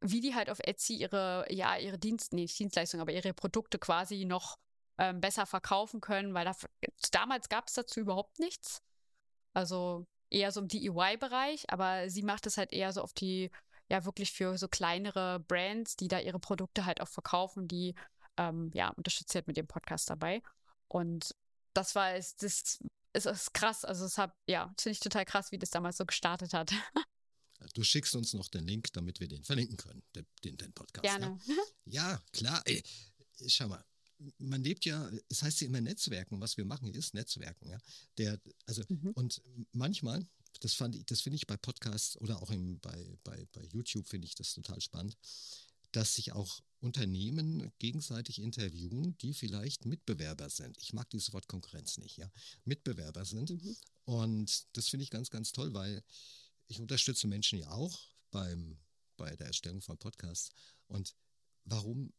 wie 0.00 0.20
die 0.20 0.34
halt 0.34 0.50
auf 0.50 0.58
Etsy 0.60 0.94
ihre, 0.94 1.46
ja, 1.50 1.76
ihre 1.76 1.98
Dienst, 1.98 2.32
nee, 2.32 2.46
Dienstleistung, 2.46 3.00
aber 3.00 3.12
ihre 3.12 3.34
Produkte 3.34 3.78
quasi 3.78 4.24
noch 4.24 4.58
ähm, 4.98 5.20
besser 5.20 5.46
verkaufen 5.46 6.00
können, 6.00 6.34
weil 6.34 6.44
da, 6.44 6.54
damals 7.12 7.48
gab 7.48 7.68
es 7.68 7.74
dazu 7.74 8.00
überhaupt 8.00 8.38
nichts. 8.38 8.82
Also 9.52 10.06
eher 10.30 10.52
so 10.52 10.60
im 10.60 10.68
DIY-Bereich, 10.68 11.70
aber 11.70 12.08
sie 12.08 12.22
macht 12.22 12.46
es 12.46 12.56
halt 12.56 12.72
eher 12.72 12.92
so 12.92 13.02
auf 13.02 13.12
die, 13.12 13.50
ja, 13.88 14.04
wirklich 14.04 14.32
für 14.32 14.56
so 14.56 14.68
kleinere 14.68 15.40
Brands, 15.40 15.96
die 15.96 16.08
da 16.08 16.18
ihre 16.20 16.38
Produkte 16.38 16.86
halt 16.86 17.00
auch 17.00 17.08
verkaufen, 17.08 17.66
die, 17.68 17.94
ähm, 18.36 18.70
ja, 18.74 18.90
unterstützt 18.90 19.34
halt 19.34 19.48
mit 19.48 19.56
dem 19.56 19.66
Podcast 19.66 20.08
dabei. 20.08 20.42
Und 20.88 21.34
das 21.74 21.94
war 21.94 22.14
es, 22.14 22.36
das 22.36 22.80
ist, 23.12 23.26
ist 23.26 23.54
krass. 23.54 23.84
Also 23.84 24.04
es 24.04 24.18
hat, 24.18 24.32
ja, 24.46 24.72
finde 24.78 24.92
ich 24.92 25.00
total 25.00 25.24
krass, 25.24 25.52
wie 25.52 25.58
das 25.58 25.70
damals 25.70 25.96
so 25.96 26.06
gestartet 26.06 26.54
hat. 26.54 26.72
Du 27.74 27.82
schickst 27.82 28.14
uns 28.14 28.32
noch 28.34 28.48
den 28.48 28.66
Link, 28.66 28.92
damit 28.92 29.20
wir 29.20 29.28
den 29.28 29.44
verlinken 29.44 29.76
können, 29.76 30.02
den, 30.14 30.56
den, 30.56 30.72
Podcast. 30.72 31.02
Gerne. 31.02 31.38
Ja, 31.46 31.54
ja 31.84 32.22
klar. 32.32 32.62
Ey, 32.66 32.82
schau 33.46 33.68
mal, 33.68 33.84
man 34.38 34.62
lebt 34.62 34.84
ja, 34.84 35.10
es 35.28 35.42
heißt 35.42 35.60
ja 35.60 35.66
immer 35.66 35.80
Netzwerken, 35.80 36.40
was 36.40 36.56
wir 36.56 36.64
machen 36.64 36.92
ist 36.92 37.14
Netzwerken, 37.14 37.68
ja. 37.68 37.78
Der, 38.18 38.40
also, 38.66 38.82
mhm. 38.88 39.12
und 39.14 39.42
manchmal, 39.72 40.26
das 40.60 40.74
fand 40.74 40.96
ich, 40.96 41.06
das 41.06 41.20
finde 41.20 41.36
ich 41.36 41.46
bei 41.46 41.56
Podcasts 41.56 42.16
oder 42.18 42.42
auch 42.42 42.50
im, 42.50 42.80
bei, 42.80 43.18
bei, 43.24 43.46
bei 43.52 43.64
YouTube 43.64 44.06
finde 44.06 44.26
ich 44.26 44.34
das 44.34 44.52
total 44.54 44.80
spannend, 44.80 45.16
dass 45.92 46.14
sich 46.14 46.32
auch 46.32 46.60
Unternehmen 46.80 47.70
gegenseitig 47.78 48.40
interviewen, 48.40 49.16
die 49.18 49.34
vielleicht 49.34 49.84
Mitbewerber 49.84 50.48
sind. 50.48 50.78
Ich 50.78 50.92
mag 50.92 51.08
dieses 51.10 51.32
Wort 51.32 51.46
Konkurrenz 51.46 51.98
nicht, 51.98 52.16
ja. 52.16 52.30
Mitbewerber 52.64 53.24
sind. 53.24 53.50
Mhm. 53.50 53.76
Und 54.04 54.66
das 54.72 54.88
finde 54.88 55.04
ich 55.04 55.10
ganz, 55.10 55.30
ganz 55.30 55.52
toll, 55.52 55.74
weil 55.74 56.02
ich 56.70 56.80
unterstütze 56.80 57.26
Menschen 57.26 57.58
ja 57.58 57.70
auch 57.70 57.98
beim, 58.30 58.78
bei 59.16 59.34
der 59.36 59.48
Erstellung 59.48 59.80
von 59.82 59.98
Podcasts. 59.98 60.50
Und 60.86 61.14
warum 61.64 62.12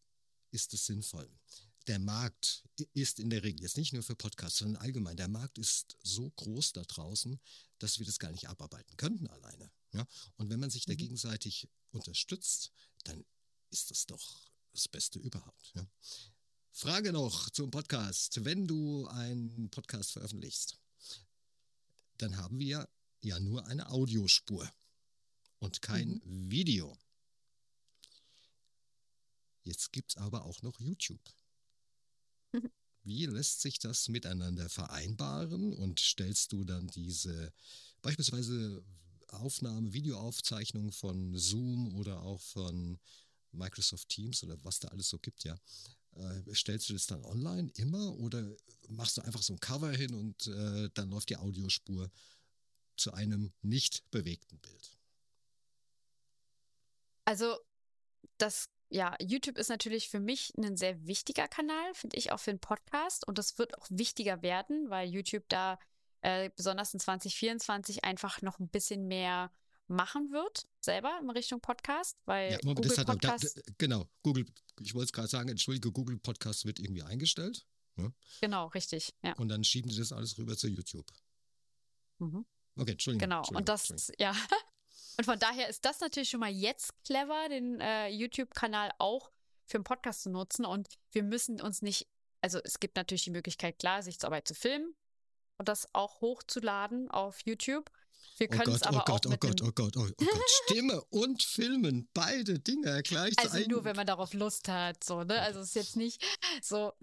ist 0.51 0.73
es 0.73 0.85
sinnvoll? 0.85 1.29
der 1.87 1.99
Markt 1.99 2.63
ist 2.93 3.19
in 3.19 3.29
der 3.29 3.43
Regel, 3.43 3.61
jetzt 3.63 3.77
nicht 3.77 3.93
nur 3.93 4.03
für 4.03 4.15
Podcasts, 4.15 4.59
sondern 4.59 4.81
allgemein, 4.81 5.17
der 5.17 5.27
Markt 5.27 5.57
ist 5.57 5.97
so 6.03 6.29
groß 6.29 6.73
da 6.73 6.83
draußen, 6.83 7.39
dass 7.79 7.99
wir 7.99 8.05
das 8.05 8.19
gar 8.19 8.31
nicht 8.31 8.47
abarbeiten 8.47 8.95
könnten 8.97 9.27
alleine. 9.27 9.71
Ja? 9.93 10.07
Und 10.37 10.49
wenn 10.49 10.59
man 10.59 10.69
sich 10.69 10.85
da 10.85 10.93
mhm. 10.93 10.97
gegenseitig 10.97 11.67
unterstützt, 11.91 12.71
dann 13.03 13.25
ist 13.71 13.89
das 13.89 14.05
doch 14.05 14.51
das 14.73 14.87
Beste 14.87 15.19
überhaupt. 15.19 15.73
Ja? 15.75 15.87
Frage 16.71 17.11
noch 17.11 17.49
zum 17.49 17.71
Podcast. 17.71 18.45
Wenn 18.45 18.67
du 18.67 19.07
einen 19.07 19.69
Podcast 19.69 20.11
veröffentlichst, 20.11 20.77
dann 22.17 22.37
haben 22.37 22.59
wir 22.59 22.87
ja 23.21 23.39
nur 23.39 23.65
eine 23.67 23.89
Audiospur 23.89 24.69
und 25.59 25.81
kein 25.81 26.21
mhm. 26.23 26.51
Video. 26.51 26.97
Jetzt 29.63 29.91
gibt 29.91 30.11
es 30.11 30.17
aber 30.17 30.45
auch 30.45 30.61
noch 30.61 30.79
YouTube. 30.79 31.21
Wie 33.03 33.25
lässt 33.25 33.61
sich 33.61 33.79
das 33.79 34.09
miteinander 34.09 34.69
vereinbaren 34.69 35.73
und 35.73 35.99
stellst 35.99 36.51
du 36.51 36.63
dann 36.63 36.87
diese 36.87 37.53
beispielsweise 38.01 38.83
Aufnahme, 39.29 39.93
Videoaufzeichnung 39.93 40.91
von 40.91 41.37
Zoom 41.37 41.95
oder 41.95 42.21
auch 42.21 42.41
von 42.41 42.99
Microsoft 43.51 44.09
Teams 44.09 44.43
oder 44.43 44.57
was 44.63 44.79
da 44.79 44.89
alles 44.89 45.09
so 45.09 45.19
gibt, 45.19 45.43
ja. 45.43 45.55
Äh, 46.13 46.53
stellst 46.53 46.89
du 46.89 46.93
das 46.93 47.07
dann 47.07 47.23
online 47.23 47.71
immer 47.75 48.17
oder 48.19 48.55
machst 48.89 49.17
du 49.17 49.21
einfach 49.21 49.41
so 49.41 49.53
ein 49.53 49.59
Cover 49.59 49.91
hin 49.91 50.13
und 50.13 50.47
äh, 50.47 50.89
dann 50.93 51.09
läuft 51.09 51.29
die 51.29 51.37
Audiospur 51.37 52.11
zu 53.01 53.13
einem 53.13 53.51
nicht 53.61 54.09
bewegten 54.11 54.59
Bild? 54.59 54.97
Also 57.25 57.57
das 58.37 58.69
ja, 58.91 59.15
YouTube 59.21 59.57
ist 59.57 59.69
natürlich 59.69 60.09
für 60.09 60.19
mich 60.19 60.53
ein 60.57 60.75
sehr 60.75 61.07
wichtiger 61.07 61.47
Kanal, 61.47 61.93
finde 61.93 62.17
ich 62.17 62.33
auch 62.33 62.39
für 62.39 62.51
einen 62.51 62.59
Podcast. 62.59 63.25
Und 63.25 63.37
das 63.37 63.57
wird 63.57 63.77
auch 63.77 63.87
wichtiger 63.89 64.41
werden, 64.41 64.89
weil 64.89 65.09
YouTube 65.09 65.45
da 65.47 65.79
äh, 66.21 66.49
besonders 66.55 66.93
in 66.93 66.99
2024 66.99 68.03
einfach 68.03 68.41
noch 68.41 68.59
ein 68.59 68.67
bisschen 68.67 69.07
mehr 69.07 69.49
machen 69.87 70.31
wird, 70.31 70.67
selber 70.81 71.17
in 71.21 71.29
Richtung 71.29 71.61
Podcast, 71.61 72.17
weil 72.25 72.51
ja, 72.51 72.57
Google 72.59 72.87
das 72.87 72.97
hat, 72.97 73.07
Podcast 73.07 73.57
da, 73.57 73.61
da, 73.65 73.73
genau, 73.77 74.05
Google, 74.23 74.45
ich 74.81 74.93
wollte 74.93 75.05
es 75.05 75.13
gerade 75.13 75.27
sagen, 75.27 75.49
entschuldige, 75.49 75.91
Google 75.91 76.17
Podcast 76.17 76.65
wird 76.65 76.79
irgendwie 76.79 77.03
eingestellt. 77.03 77.65
Ne? 77.95 78.13
Genau, 78.41 78.67
richtig. 78.67 79.13
Ja. 79.23 79.33
Und 79.33 79.49
dann 79.49 79.63
schieben 79.63 79.91
sie 79.91 79.99
das 79.99 80.11
alles 80.11 80.37
rüber 80.37 80.57
zu 80.57 80.67
YouTube. 80.67 81.07
Mhm. 82.19 82.45
Okay, 82.81 82.91
Entschuldigung. 82.93 83.29
Genau, 83.29 83.37
Entschuldigung, 83.39 83.59
und 83.59 83.69
das, 83.69 84.11
ja, 84.19 84.35
Und 85.17 85.25
von 85.25 85.39
daher 85.39 85.69
ist 85.69 85.85
das 85.85 85.99
natürlich 85.99 86.29
schon 86.29 86.39
mal 86.39 86.51
jetzt 86.51 86.91
clever, 87.03 87.47
den 87.49 87.79
äh, 87.79 88.07
YouTube-Kanal 88.09 88.91
auch 88.97 89.31
für 89.65 89.77
einen 89.77 89.83
Podcast 89.83 90.23
zu 90.23 90.29
nutzen. 90.29 90.65
Und 90.65 90.87
wir 91.11 91.23
müssen 91.23 91.61
uns 91.61 91.81
nicht, 91.81 92.07
also 92.41 92.59
es 92.63 92.79
gibt 92.79 92.95
natürlich 92.95 93.23
die 93.23 93.31
Möglichkeit, 93.31 93.77
klar, 93.77 94.01
sich 94.01 94.17
dabei 94.17 94.41
zu 94.41 94.55
filmen 94.55 94.95
und 95.57 95.67
das 95.67 95.87
auch 95.93 96.21
hochzuladen 96.21 97.11
auf 97.11 97.39
YouTube. 97.45 97.91
Wir 98.37 98.47
können 98.47 98.69
oh 98.69 98.71
Gott, 98.71 98.75
es 98.75 98.83
aber 98.83 98.97
oh 98.97 99.03
Gott, 99.05 99.27
auch 99.27 99.31
oh 99.31 99.37
Gott, 99.37 99.61
oh 99.61 99.71
Gott, 99.71 99.97
oh 99.97 99.99
Gott, 99.99 100.11
oh 100.19 100.25
Gott. 100.25 100.41
Stimme 100.65 101.03
und 101.11 101.43
Filmen, 101.43 102.09
beide 102.15 102.59
Dinge 102.59 103.03
gleichzeitig. 103.03 103.53
Also 103.53 103.69
nur, 103.69 103.83
wenn 103.83 103.95
man 103.95 104.07
darauf 104.07 104.33
Lust 104.33 104.67
hat, 104.67 105.03
so, 105.03 105.23
ne? 105.23 105.39
Also 105.41 105.59
es 105.59 105.69
ist 105.69 105.75
jetzt 105.75 105.95
nicht 105.95 106.23
so, 106.63 106.93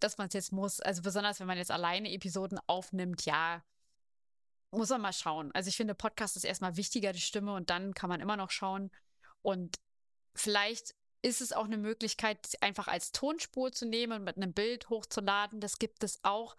dass 0.00 0.18
man 0.18 0.26
es 0.26 0.34
jetzt 0.34 0.52
muss. 0.52 0.80
Also 0.80 1.02
besonders, 1.02 1.38
wenn 1.38 1.46
man 1.46 1.58
jetzt 1.58 1.70
alleine 1.70 2.10
Episoden 2.10 2.58
aufnimmt, 2.66 3.24
ja, 3.24 3.62
muss 4.70 4.90
man 4.90 5.00
mal 5.00 5.12
schauen. 5.12 5.50
Also 5.52 5.68
ich 5.68 5.76
finde, 5.76 5.94
Podcast 5.94 6.36
ist 6.36 6.44
erstmal 6.44 6.76
wichtiger, 6.76 7.12
die 7.12 7.20
Stimme, 7.20 7.54
und 7.54 7.70
dann 7.70 7.94
kann 7.94 8.08
man 8.08 8.20
immer 8.20 8.36
noch 8.36 8.50
schauen. 8.50 8.90
Und 9.42 9.76
vielleicht 10.34 10.94
ist 11.22 11.40
es 11.40 11.52
auch 11.52 11.64
eine 11.64 11.78
Möglichkeit, 11.78 12.56
einfach 12.60 12.88
als 12.88 13.12
Tonspur 13.12 13.72
zu 13.72 13.86
nehmen 13.86 14.12
und 14.12 14.24
mit 14.24 14.36
einem 14.36 14.52
Bild 14.52 14.88
hochzuladen. 14.88 15.60
Das 15.60 15.78
gibt 15.78 16.04
es 16.04 16.22
auch. 16.22 16.56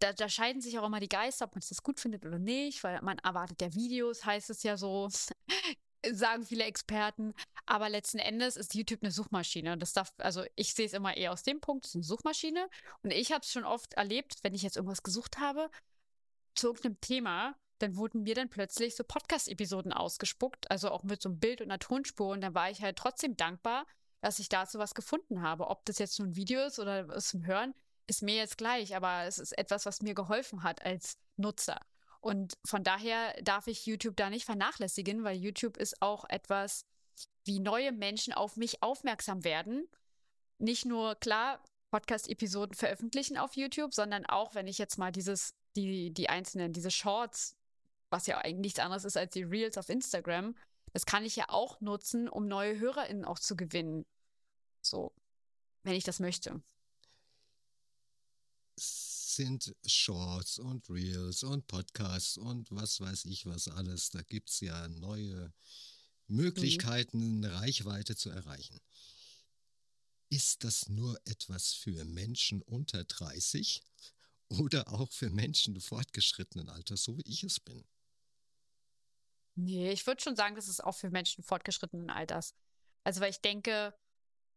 Da, 0.00 0.12
da 0.12 0.28
scheiden 0.28 0.60
sich 0.60 0.78
auch 0.78 0.86
immer 0.86 1.00
die 1.00 1.08
Geister, 1.08 1.46
ob 1.46 1.54
man 1.54 1.62
das 1.66 1.82
gut 1.82 2.00
findet 2.00 2.26
oder 2.26 2.38
nicht, 2.38 2.84
weil 2.84 3.00
man 3.02 3.18
erwartet 3.18 3.60
ja 3.62 3.74
Videos, 3.74 4.24
heißt 4.24 4.50
es 4.50 4.62
ja 4.62 4.76
so, 4.76 5.08
sagen 6.12 6.44
viele 6.44 6.64
Experten. 6.64 7.34
Aber 7.66 7.88
letzten 7.88 8.18
Endes 8.18 8.56
ist 8.56 8.74
YouTube 8.74 9.02
eine 9.02 9.12
Suchmaschine. 9.12 9.78
Das 9.78 9.92
darf, 9.92 10.12
also 10.18 10.44
ich 10.56 10.74
sehe 10.74 10.86
es 10.86 10.92
immer 10.92 11.16
eher 11.16 11.32
aus 11.32 11.42
dem 11.42 11.60
Punkt, 11.60 11.84
es 11.84 11.90
ist 11.90 11.96
eine 11.96 12.04
Suchmaschine. 12.04 12.68
Und 13.02 13.12
ich 13.12 13.32
habe 13.32 13.42
es 13.42 13.52
schon 13.52 13.64
oft 13.64 13.94
erlebt, 13.94 14.36
wenn 14.42 14.54
ich 14.54 14.62
jetzt 14.62 14.76
irgendwas 14.76 15.02
gesucht 15.02 15.38
habe, 15.38 15.70
zu 16.58 16.68
irgendeinem 16.68 17.00
Thema, 17.00 17.56
dann 17.78 17.96
wurden 17.96 18.22
mir 18.22 18.34
dann 18.34 18.48
plötzlich 18.48 18.96
so 18.96 19.04
Podcast-Episoden 19.04 19.92
ausgespuckt, 19.92 20.70
also 20.70 20.90
auch 20.90 21.04
mit 21.04 21.22
so 21.22 21.28
einem 21.28 21.38
Bild 21.38 21.60
und 21.60 21.70
einer 21.70 21.78
Tonspur. 21.78 22.28
Und 22.28 22.40
dann 22.40 22.54
war 22.54 22.70
ich 22.70 22.82
halt 22.82 22.96
trotzdem 22.96 23.36
dankbar, 23.36 23.86
dass 24.20 24.38
ich 24.38 24.48
dazu 24.48 24.78
was 24.78 24.94
gefunden 24.94 25.42
habe. 25.42 25.68
Ob 25.68 25.84
das 25.84 25.98
jetzt 25.98 26.18
nun 26.18 26.30
ein 26.30 26.36
Video 26.36 26.60
ist 26.64 26.78
oder 26.78 27.08
was 27.08 27.28
zum 27.28 27.46
Hören, 27.46 27.74
ist 28.06 28.22
mir 28.22 28.36
jetzt 28.36 28.58
gleich, 28.58 28.96
aber 28.96 29.24
es 29.24 29.38
ist 29.38 29.56
etwas, 29.56 29.86
was 29.86 30.02
mir 30.02 30.14
geholfen 30.14 30.62
hat 30.62 30.84
als 30.84 31.18
Nutzer. 31.36 31.80
Und 32.20 32.58
von 32.64 32.82
daher 32.82 33.40
darf 33.42 33.68
ich 33.68 33.86
YouTube 33.86 34.16
da 34.16 34.28
nicht 34.28 34.44
vernachlässigen, 34.44 35.22
weil 35.22 35.36
YouTube 35.36 35.76
ist 35.76 36.02
auch 36.02 36.24
etwas, 36.28 36.84
wie 37.44 37.60
neue 37.60 37.92
Menschen 37.92 38.32
auf 38.32 38.56
mich 38.56 38.82
aufmerksam 38.82 39.44
werden. 39.44 39.86
Nicht 40.58 40.84
nur, 40.84 41.14
klar, 41.14 41.62
Podcast-Episoden 41.90 42.74
veröffentlichen 42.74 43.38
auf 43.38 43.56
YouTube, 43.56 43.94
sondern 43.94 44.26
auch, 44.26 44.54
wenn 44.54 44.66
ich 44.66 44.78
jetzt 44.78 44.98
mal 44.98 45.12
dieses 45.12 45.54
die, 45.82 46.10
die 46.12 46.28
einzelnen, 46.28 46.72
diese 46.72 46.90
Shorts 46.90 47.58
was 48.10 48.26
ja 48.26 48.38
eigentlich 48.38 48.58
nichts 48.58 48.78
anderes 48.78 49.04
ist 49.04 49.16
als 49.16 49.32
die 49.32 49.42
Reels 49.42 49.78
auf 49.78 49.88
Instagram, 49.88 50.54
das 50.92 51.06
kann 51.06 51.24
ich 51.24 51.36
ja 51.36 51.48
auch 51.48 51.80
nutzen, 51.80 52.28
um 52.28 52.48
neue 52.48 52.78
HörerInnen 52.78 53.24
auch 53.24 53.38
zu 53.38 53.56
gewinnen. 53.56 54.06
So, 54.80 55.12
wenn 55.82 55.94
ich 55.94 56.04
das 56.04 56.20
möchte. 56.20 56.62
Sind 58.76 59.74
Shorts 59.86 60.58
und 60.58 60.88
Reels 60.88 61.42
und 61.42 61.66
Podcasts 61.66 62.38
und 62.38 62.70
was 62.70 63.00
weiß 63.00 63.26
ich 63.26 63.46
was 63.46 63.68
alles. 63.68 64.10
Da 64.10 64.22
gibt 64.22 64.50
es 64.50 64.60
ja 64.60 64.88
neue 64.88 65.52
Möglichkeiten, 66.26 67.38
mhm. 67.38 67.44
Reichweite 67.44 68.16
zu 68.16 68.30
erreichen. 68.30 68.80
Ist 70.30 70.64
das 70.64 70.88
nur 70.88 71.18
etwas 71.24 71.72
für 71.72 72.04
Menschen 72.04 72.62
unter 72.62 73.04
30 73.04 73.82
oder 74.48 74.88
auch 74.92 75.10
für 75.12 75.30
Menschen 75.30 75.80
fortgeschrittenen 75.80 76.68
Alters, 76.68 77.02
so 77.02 77.16
wie 77.16 77.24
ich 77.26 77.44
es 77.44 77.60
bin? 77.60 77.84
Nee, 79.54 79.90
ich 79.90 80.06
würde 80.06 80.22
schon 80.22 80.36
sagen, 80.36 80.54
das 80.54 80.68
ist 80.68 80.82
auch 80.82 80.94
für 80.94 81.10
Menschen 81.10 81.42
fortgeschrittenen 81.42 82.10
Alters. 82.10 82.54
Also, 83.04 83.20
weil 83.20 83.30
ich 83.30 83.40
denke, 83.40 83.94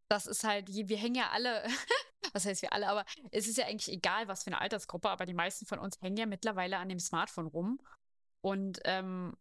das 0.10 0.28
ist 0.28 0.44
halt, 0.44 0.68
wir 0.68 0.98
hängen 0.98 1.16
ja 1.16 1.30
alle, 1.32 1.64
was 2.34 2.46
heißt 2.46 2.62
wir 2.62 2.74
alle, 2.74 2.88
aber 2.88 3.06
es 3.32 3.48
ist 3.48 3.58
ja 3.58 3.66
eigentlich 3.66 3.92
egal, 3.92 4.28
was 4.28 4.44
für 4.44 4.48
eine 4.48 4.62
Altersgruppe, 4.62 5.10
aber 5.10 5.26
die 5.26 5.34
meisten 5.34 5.66
von 5.66 5.80
uns 5.80 6.00
hängen 6.02 6.18
ja 6.18 6.26
mittlerweile 6.26 6.78
an 6.78 6.90
dem 6.90 7.00
Smartphone 7.00 7.48
rum. 7.48 7.80
Und 8.42 8.80
ähm, 8.86 9.36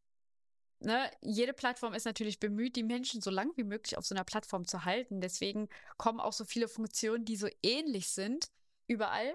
ne, 0.80 1.10
jede 1.20 1.52
Plattform 1.52 1.94
ist 1.94 2.04
natürlich 2.04 2.40
bemüht, 2.40 2.76
die 2.76 2.82
Menschen 2.82 3.20
so 3.20 3.30
lang 3.30 3.50
wie 3.56 3.64
möglich 3.64 3.98
auf 3.98 4.06
so 4.06 4.14
einer 4.14 4.24
Plattform 4.24 4.66
zu 4.66 4.84
halten. 4.84 5.20
Deswegen 5.20 5.68
kommen 5.96 6.20
auch 6.20 6.32
so 6.32 6.44
viele 6.44 6.68
Funktionen, 6.68 7.24
die 7.24 7.36
so 7.36 7.48
ähnlich 7.62 8.08
sind, 8.08 8.50
überall. 8.86 9.34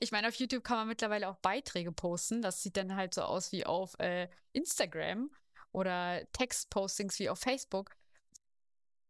Ich 0.00 0.10
meine, 0.10 0.28
auf 0.28 0.34
YouTube 0.34 0.64
kann 0.64 0.78
man 0.78 0.88
mittlerweile 0.88 1.28
auch 1.28 1.36
Beiträge 1.36 1.92
posten. 1.92 2.42
Das 2.42 2.62
sieht 2.62 2.76
dann 2.76 2.96
halt 2.96 3.14
so 3.14 3.22
aus 3.22 3.52
wie 3.52 3.64
auf 3.64 3.98
äh, 3.98 4.28
Instagram 4.52 5.30
oder 5.72 6.26
Textpostings 6.32 7.18
wie 7.18 7.28
auf 7.28 7.38
Facebook. 7.38 7.96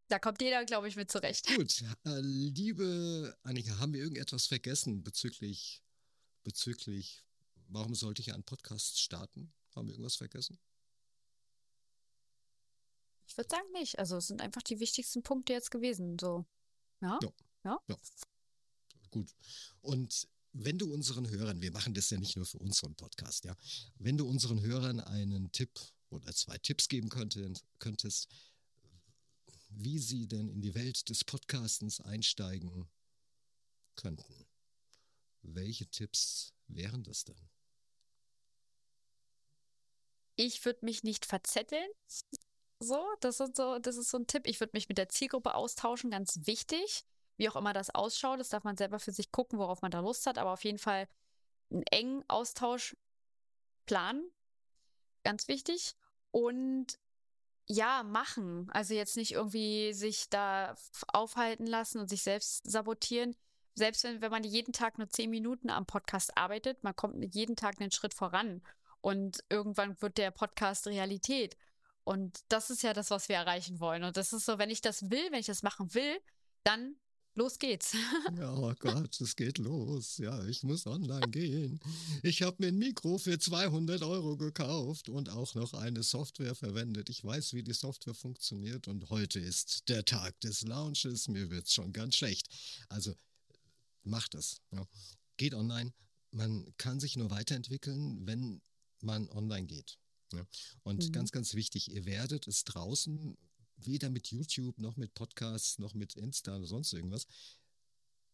Da 0.09 0.19
kommt 0.19 0.41
jeder, 0.41 0.65
glaube 0.65 0.89
ich, 0.89 0.97
mit 0.97 1.11
zurecht. 1.11 1.47
Gut, 1.57 1.83
äh, 2.05 2.21
liebe 2.21 3.37
Annika, 3.43 3.79
haben 3.79 3.93
wir 3.93 4.01
irgendetwas 4.01 4.47
vergessen 4.47 5.03
bezüglich, 5.03 5.83
bezüglich, 6.45 7.25
warum 7.69 7.95
sollte 7.95 8.23
ich 8.23 8.33
einen 8.33 8.45
Podcast 8.45 9.01
starten? 9.01 9.53
Haben 9.75 9.89
wir 9.89 9.95
irgendwas 9.95 10.17
vergessen? 10.17 10.59
Ich 13.27 13.37
würde 13.37 13.51
sagen 13.51 13.71
nicht. 13.73 13.99
Also 13.99 14.17
es 14.17 14.29
sind 14.29 14.41
einfach 14.41 14.63
die 14.63 14.79
wichtigsten 14.79 15.23
Punkte 15.23 15.53
jetzt 15.53 15.71
gewesen. 15.71 16.17
So. 16.21 16.47
Ja. 17.01 17.19
Ja. 17.23 17.33
ja. 17.65 17.79
ja. 17.89 17.97
Gut. 19.11 19.35
Und 19.81 20.29
wenn 20.59 20.79
du 20.79 20.93
unseren 20.93 21.29
Hörern, 21.29 21.61
wir 21.61 21.71
machen 21.71 21.95
das 21.95 22.11
ja 22.11 22.19
nicht 22.19 22.37
nur 22.37 22.47
für 22.47 22.59
unseren 22.59 22.95
Podcast, 22.95 23.45
ja, 23.45 23.57
wenn 23.99 24.17
du 24.17 24.27
unseren 24.27 24.61
Hörern 24.63 25.01
einen 25.01 25.53
Tipp 25.53 25.79
oder 26.11 26.33
zwei 26.33 26.57
Tipps 26.59 26.89
geben 26.89 27.09
könntest, 27.79 28.29
wie 29.69 29.99
sie 29.99 30.27
denn 30.27 30.49
in 30.49 30.63
die 30.63 30.75
Welt 30.75 31.09
des 31.11 31.25
Podcastens 31.25 32.01
einsteigen 32.01 32.89
könnten, 33.97 34.47
welche 35.43 35.87
Tipps 35.87 36.55
wären 36.69 37.03
das 37.03 37.25
denn? 37.25 37.49
Ich 40.37 40.65
würde 40.65 40.85
mich 40.85 41.03
nicht 41.03 41.27
verzetteln. 41.27 41.89
So, 42.79 43.03
das 43.21 43.41
ist 43.41 43.57
so, 43.57 43.79
das 43.79 43.97
ist 43.97 44.11
so 44.11 44.19
ein 44.19 44.27
Tipp. 44.27 44.47
Ich 44.47 44.61
würde 44.61 44.73
mich 44.75 44.89
mit 44.89 44.99
der 44.99 45.09
Zielgruppe 45.09 45.55
austauschen, 45.55 46.11
ganz 46.11 46.41
wichtig 46.47 47.05
wie 47.37 47.49
auch 47.49 47.57
immer 47.57 47.73
das 47.73 47.95
ausschaut. 47.95 48.41
Das 48.41 48.49
darf 48.49 48.65
man 48.65 48.77
selber 48.77 48.99
für 48.99 49.13
sich 49.13 49.33
gucken, 49.33 49.59
worauf 49.59 49.83
man 49.83 49.91
da 49.91 50.01
Lust 50.01 50.27
hat. 50.27 50.39
Aber 50.39 50.53
auf 50.53 50.65
jeden 50.65 50.79
Fall 50.79 51.09
einen 51.71 51.83
engen 51.91 52.25
Austausch 52.29 52.97
planen. 53.87 54.31
Ganz 55.25 55.49
wichtig. 55.49 55.95
Und 56.31 56.99
ja, 57.69 58.03
machen. 58.05 58.69
Also 58.71 58.95
jetzt 58.95 59.17
nicht 59.17 59.33
irgendwie 59.33 59.93
sich 59.93 60.29
da 60.31 60.77
aufhalten 61.09 61.67
lassen 61.67 62.01
und 62.01 62.09
sich 62.09 62.23
selbst 62.23 62.71
sabotieren. 62.71 63.35
Selbst 63.75 64.05
wenn, 64.05 64.21
wenn 64.21 64.31
man 64.31 64.45
jeden 64.45 64.73
Tag 64.73 64.99
nur 64.99 65.09
zehn 65.09 65.31
Minuten 65.31 65.69
am 65.69 65.85
Podcast 65.85 66.37
arbeitet, 66.37 66.83
man 66.83 66.97
kommt 66.97 67.35
jeden 67.35 67.57
Tag 67.57 67.81
einen 67.81 67.91
Schritt 67.91 68.15
voran. 68.15 68.63
Und 69.01 69.45
irgendwann 69.51 70.01
wird 70.01 70.19
der 70.19 70.31
Podcast 70.31 70.87
Realität. 70.87 71.57
Und 72.05 72.41
das 72.49 72.71
ist 72.71 72.83
ja 72.83 72.93
das, 72.93 73.11
was 73.11 73.29
wir 73.29 73.37
erreichen 73.37 73.81
wollen. 73.81 74.05
Und 74.05 74.17
das 74.17 74.33
ist 74.33 74.47
so, 74.47 74.59
wenn 74.59 74.71
ich 74.71 74.81
das 74.81 75.11
will, 75.11 75.33
wenn 75.33 75.41
ich 75.41 75.47
das 75.47 75.63
machen 75.63 75.93
will, 75.93 76.21
dann 76.63 76.97
Los 77.37 77.59
geht's. 77.59 77.93
ja, 78.39 78.51
oh 78.57 78.73
Gott, 78.79 79.21
es 79.21 79.37
geht 79.37 79.59
los. 79.59 80.17
Ja, 80.17 80.43
ich 80.47 80.63
muss 80.63 80.87
online 80.87 81.29
gehen. 81.29 81.79
Ich 82.23 82.41
habe 82.41 82.57
mir 82.61 82.69
ein 82.69 82.79
Mikro 82.79 83.19
für 83.19 83.39
200 83.39 84.03
Euro 84.03 84.39
gekauft 84.39 85.11
und 85.11 85.29
auch 85.29 85.55
noch 85.55 85.75
eine 85.75 86.03
Software 86.03 86.55
verwendet. 86.55 87.11
Ich 87.11 87.23
weiß, 87.23 87.53
wie 87.53 87.63
die 87.63 87.75
Software 87.75 88.15
funktioniert 88.15 88.89
und 88.89 89.11
heute 89.11 89.39
ist 89.39 89.87
der 89.91 90.07
Tag 90.07 90.41
des 90.41 90.63
Launches. 90.63 91.29
Mir 91.29 91.51
wird's 91.51 91.75
schon 91.75 91.93
ganz 91.93 92.17
schlecht. 92.17 92.49
Also 92.89 93.15
macht 94.03 94.35
es. 94.35 94.63
Ja. 94.71 94.89
Geht 95.37 95.53
online. 95.53 95.93
Man 96.31 96.73
kann 96.79 97.01
sich 97.01 97.17
nur 97.17 97.31
weiterentwickeln, 97.31 98.27
wenn 98.27 98.63
man 99.03 99.29
online 99.29 99.67
geht. 99.67 99.99
Ja. 100.33 100.47
Und 100.85 101.07
mhm. 101.07 101.13
ganz, 101.13 101.33
ganz 101.33 101.53
wichtig, 101.53 101.91
ihr 101.91 102.07
werdet 102.07 102.49
es 102.49 102.65
draußen 102.65 103.37
weder 103.77 104.11
mit 104.11 104.29
YouTube 104.29 104.79
noch 104.79 104.97
mit 104.97 105.15
Podcasts 105.15 105.79
noch 105.79 105.95
mit 105.95 106.15
Insta 106.15 106.57
oder 106.57 106.67
sonst 106.67 106.93
irgendwas. 106.93 107.27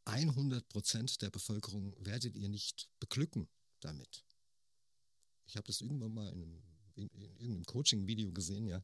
100 0.04 0.68
Prozent 0.68 1.22
der 1.22 1.30
Bevölkerung 1.30 1.94
werdet 1.98 2.36
ihr 2.36 2.48
nicht 2.48 2.88
beglücken 2.98 3.48
damit. 3.80 4.24
Ich 5.46 5.56
habe 5.56 5.66
das 5.66 5.80
irgendwann 5.80 6.14
mal 6.14 6.28
in, 6.28 6.42
einem, 6.42 6.62
in, 6.94 7.08
in 7.08 7.36
irgendeinem 7.36 7.64
Coaching-Video 7.64 8.32
gesehen, 8.32 8.66
ja. 8.66 8.82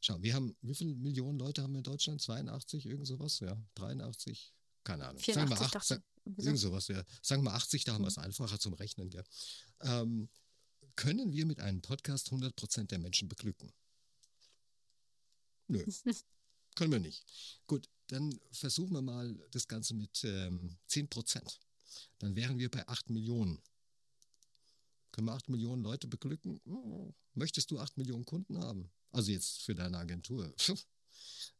Schau, 0.00 0.22
wir 0.22 0.34
haben, 0.34 0.56
wie 0.62 0.74
viele 0.74 0.94
Millionen 0.94 1.38
Leute 1.38 1.62
haben 1.62 1.72
wir 1.72 1.78
in 1.78 1.84
Deutschland? 1.84 2.22
82, 2.22 2.86
irgend 2.86 3.06
sowas, 3.06 3.40
ja. 3.40 3.62
83, 3.74 4.54
keine 4.82 5.06
Ahnung. 5.08 5.20
84, 5.20 5.34
sagen 5.34 5.50
wir 5.50 5.76
8, 5.76 5.86
sag, 5.86 6.02
irgend 6.38 6.58
sowas, 6.58 6.88
ja. 6.88 7.04
Sagen 7.22 7.42
wir 7.42 7.52
80, 7.52 7.84
da 7.84 7.94
haben 7.94 8.04
wir 8.04 8.08
es 8.08 8.16
mhm. 8.16 8.24
einfacher 8.24 8.58
zum 8.58 8.72
Rechnen, 8.74 9.10
ja. 9.10 9.22
Ähm, 9.80 10.30
können 10.96 11.32
wir 11.32 11.46
mit 11.46 11.60
einem 11.60 11.82
Podcast 11.82 12.28
100 12.28 12.56
Prozent 12.56 12.90
der 12.90 12.98
Menschen 12.98 13.28
beglücken? 13.28 13.72
Nö, 15.70 15.84
können 16.74 16.92
wir 16.92 17.00
nicht. 17.00 17.24
Gut, 17.66 17.88
dann 18.08 18.38
versuchen 18.52 18.92
wir 18.92 19.02
mal 19.02 19.34
das 19.52 19.68
Ganze 19.68 19.94
mit 19.94 20.24
ähm, 20.24 20.76
10 20.88 21.08
Prozent. 21.08 21.60
Dann 22.18 22.36
wären 22.36 22.58
wir 22.58 22.70
bei 22.70 22.86
8 22.86 23.10
Millionen. 23.10 23.60
Können 25.12 25.26
wir 25.26 25.34
8 25.34 25.48
Millionen 25.48 25.82
Leute 25.82 26.06
beglücken? 26.06 26.60
Möchtest 27.34 27.70
du 27.70 27.78
8 27.78 27.98
Millionen 27.98 28.24
Kunden 28.24 28.58
haben? 28.58 28.90
Also 29.10 29.32
jetzt 29.32 29.62
für 29.62 29.74
deine 29.74 29.98
Agentur. 29.98 30.52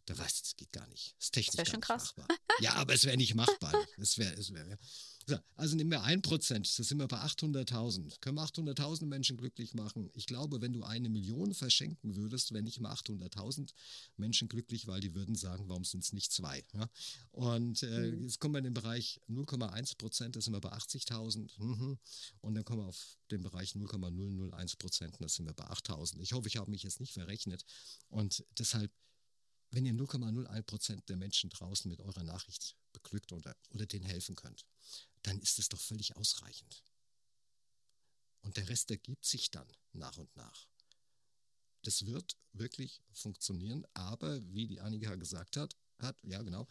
Da 0.06 0.18
weißt 0.18 0.38
du, 0.38 0.42
das 0.42 0.56
geht 0.56 0.72
gar 0.72 0.86
nicht. 0.88 1.14
Das 1.18 1.26
ist 1.26 1.32
technisch 1.32 1.56
das 1.56 1.68
schon 1.68 1.80
krass. 1.80 2.16
machbar. 2.16 2.36
Ja, 2.60 2.74
aber 2.74 2.94
es 2.94 3.04
wäre 3.04 3.16
nicht 3.16 3.34
machbar. 3.34 3.72
Es 3.98 4.18
wäre, 4.18 4.34
es 4.34 4.52
wäre. 4.52 4.78
So, 5.26 5.38
also 5.54 5.76
nehmen 5.76 5.90
wir 5.90 6.02
ein 6.02 6.22
Prozent, 6.22 6.66
das 6.78 6.88
sind 6.88 6.98
wir 6.98 7.06
bei 7.06 7.18
800.000. 7.18 8.20
Können 8.20 8.36
wir 8.36 8.44
800.000 8.44 9.06
Menschen 9.06 9.36
glücklich 9.36 9.74
machen? 9.74 10.10
Ich 10.14 10.26
glaube, 10.26 10.60
wenn 10.60 10.72
du 10.72 10.82
eine 10.82 11.08
Million 11.08 11.54
verschenken 11.54 12.16
würdest, 12.16 12.52
wenn 12.52 12.64
nicht 12.64 12.80
mal 12.80 12.92
800.000 12.92 13.72
Menschen 14.16 14.48
glücklich, 14.48 14.88
weil 14.88 15.00
die 15.00 15.14
würden 15.14 15.36
sagen, 15.36 15.68
warum 15.68 15.84
sind 15.84 16.02
es 16.02 16.12
nicht 16.12 16.32
zwei? 16.32 16.64
Ja? 16.72 16.90
Und 17.30 17.82
äh, 17.84 18.10
mhm. 18.10 18.22
jetzt 18.24 18.40
kommen 18.40 18.54
wir 18.54 18.58
in 18.58 18.64
den 18.64 18.74
Bereich 18.74 19.20
0,1 19.28 19.98
Prozent, 19.98 20.34
da 20.34 20.40
sind 20.40 20.54
wir 20.54 20.60
bei 20.60 20.72
80.000. 20.72 21.50
Mhm. 21.58 21.98
Und 22.40 22.54
dann 22.54 22.64
kommen 22.64 22.82
wir 22.82 22.88
auf 22.88 23.18
den 23.30 23.42
Bereich 23.42 23.76
0,001 23.76 24.76
Prozent, 24.76 25.16
da 25.20 25.28
sind 25.28 25.46
wir 25.46 25.54
bei 25.54 25.66
8.000. 25.66 26.18
Ich 26.20 26.32
hoffe, 26.32 26.48
ich 26.48 26.56
habe 26.56 26.70
mich 26.70 26.82
jetzt 26.82 26.98
nicht 26.98 27.12
verrechnet. 27.12 27.64
Und 28.08 28.44
deshalb 28.58 28.90
wenn 29.70 29.86
ihr 29.86 29.94
0,01 29.94 30.62
Prozent 30.62 31.08
der 31.08 31.16
Menschen 31.16 31.50
draußen 31.50 31.90
mit 31.90 32.00
eurer 32.00 32.24
Nachricht 32.24 32.76
beglückt 32.92 33.32
oder, 33.32 33.56
oder 33.70 33.86
denen 33.86 34.04
helfen 34.04 34.36
könnt, 34.36 34.64
dann 35.22 35.38
ist 35.40 35.58
es 35.58 35.68
doch 35.68 35.80
völlig 35.80 36.16
ausreichend. 36.16 36.82
Und 38.42 38.56
der 38.56 38.68
Rest 38.68 38.90
ergibt 38.90 39.24
sich 39.24 39.50
dann 39.50 39.68
nach 39.92 40.16
und 40.16 40.34
nach. 40.36 40.66
Das 41.82 42.06
wird 42.06 42.36
wirklich 42.52 43.00
funktionieren, 43.12 43.86
aber 43.94 44.40
wie 44.52 44.66
die 44.66 44.80
Annika 44.80 45.14
gesagt 45.14 45.56
hat, 45.56 45.76
hat, 45.98 46.16
ja 46.22 46.42
genau, 46.42 46.66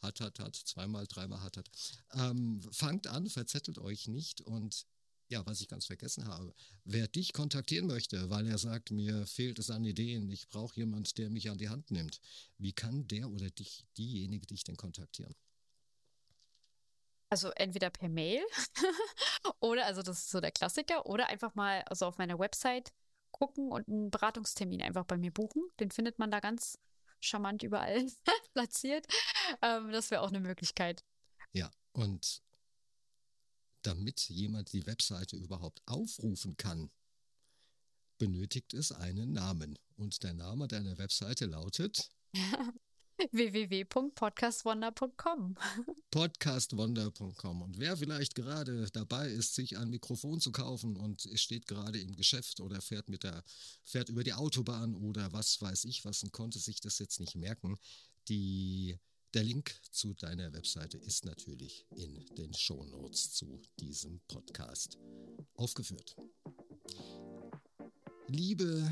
hat, 0.00 0.20
hat, 0.20 0.38
hat, 0.40 0.56
zweimal, 0.56 1.06
dreimal 1.06 1.40
hat, 1.40 1.56
hat. 1.56 1.70
Ähm, 2.12 2.60
fangt 2.72 3.06
an, 3.06 3.28
verzettelt 3.28 3.78
euch 3.78 4.08
nicht 4.08 4.40
und 4.40 4.86
ja, 5.32 5.44
was 5.46 5.60
ich 5.60 5.68
ganz 5.68 5.86
vergessen 5.86 6.28
habe, 6.28 6.54
wer 6.84 7.08
dich 7.08 7.32
kontaktieren 7.32 7.86
möchte, 7.86 8.28
weil 8.30 8.46
er 8.46 8.58
sagt, 8.58 8.90
mir 8.90 9.26
fehlt 9.26 9.58
es 9.58 9.70
an 9.70 9.84
Ideen, 9.84 10.30
ich 10.30 10.48
brauche 10.48 10.76
jemand, 10.76 11.16
der 11.16 11.30
mich 11.30 11.50
an 11.50 11.58
die 11.58 11.70
Hand 11.70 11.90
nimmt, 11.90 12.20
wie 12.58 12.72
kann 12.72 13.08
der 13.08 13.30
oder 13.30 13.50
dich, 13.50 13.86
diejenige 13.96 14.46
dich 14.46 14.62
denn 14.62 14.76
kontaktieren? 14.76 15.34
Also 17.30 17.48
entweder 17.52 17.88
per 17.88 18.10
Mail 18.10 18.42
oder, 19.60 19.86
also 19.86 20.02
das 20.02 20.18
ist 20.18 20.30
so 20.30 20.40
der 20.40 20.50
Klassiker, 20.50 21.06
oder 21.06 21.28
einfach 21.28 21.54
mal 21.54 21.82
also 21.86 22.04
auf 22.04 22.18
meiner 22.18 22.38
Website 22.38 22.92
gucken 23.30 23.72
und 23.72 23.88
einen 23.88 24.10
Beratungstermin 24.10 24.82
einfach 24.82 25.06
bei 25.06 25.16
mir 25.16 25.32
buchen. 25.32 25.62
Den 25.80 25.90
findet 25.90 26.18
man 26.18 26.30
da 26.30 26.40
ganz 26.40 26.78
charmant 27.20 27.62
überall 27.62 28.06
platziert. 28.52 29.06
Ähm, 29.62 29.90
das 29.92 30.10
wäre 30.10 30.20
auch 30.20 30.28
eine 30.28 30.40
Möglichkeit. 30.40 31.02
Ja, 31.52 31.70
und 31.92 32.41
damit 33.82 34.28
jemand 34.28 34.72
die 34.72 34.86
Webseite 34.86 35.36
überhaupt 35.36 35.82
aufrufen 35.86 36.56
kann, 36.56 36.90
benötigt 38.18 38.74
es 38.74 38.92
einen 38.92 39.32
Namen. 39.32 39.78
Und 39.96 40.22
der 40.22 40.34
Name 40.34 40.68
deiner 40.68 40.98
Webseite 40.98 41.46
lautet 41.46 42.10
www.podcastwonder.com. 43.30 45.56
podcastwonder.com. 46.10 47.62
Und 47.62 47.78
wer 47.78 47.96
vielleicht 47.96 48.34
gerade 48.34 48.88
dabei 48.92 49.28
ist, 49.28 49.54
sich 49.54 49.78
ein 49.78 49.90
Mikrofon 49.90 50.40
zu 50.40 50.50
kaufen 50.50 50.96
und 50.96 51.28
steht 51.34 51.66
gerade 51.66 52.00
im 52.00 52.16
Geschäft 52.16 52.60
oder 52.60 52.80
fährt 52.80 53.08
mit 53.08 53.22
der, 53.22 53.44
fährt 53.84 54.08
über 54.08 54.24
die 54.24 54.32
Autobahn 54.32 54.94
oder 54.94 55.32
was 55.32 55.60
weiß 55.60 55.84
ich 55.84 56.04
was 56.04 56.22
und 56.22 56.32
konnte 56.32 56.58
sich 56.58 56.80
das 56.80 56.98
jetzt 56.98 57.20
nicht 57.20 57.36
merken, 57.36 57.76
die, 58.28 58.98
der 59.34 59.44
Link 59.44 59.74
zu 59.90 60.12
deiner 60.14 60.52
Webseite 60.52 60.98
ist 60.98 61.24
natürlich 61.24 61.86
in 61.96 62.24
den 62.36 62.52
Shownotes 62.52 63.32
zu 63.32 63.62
diesem 63.78 64.20
Podcast 64.28 64.98
aufgeführt. 65.54 66.16
Liebe 68.28 68.90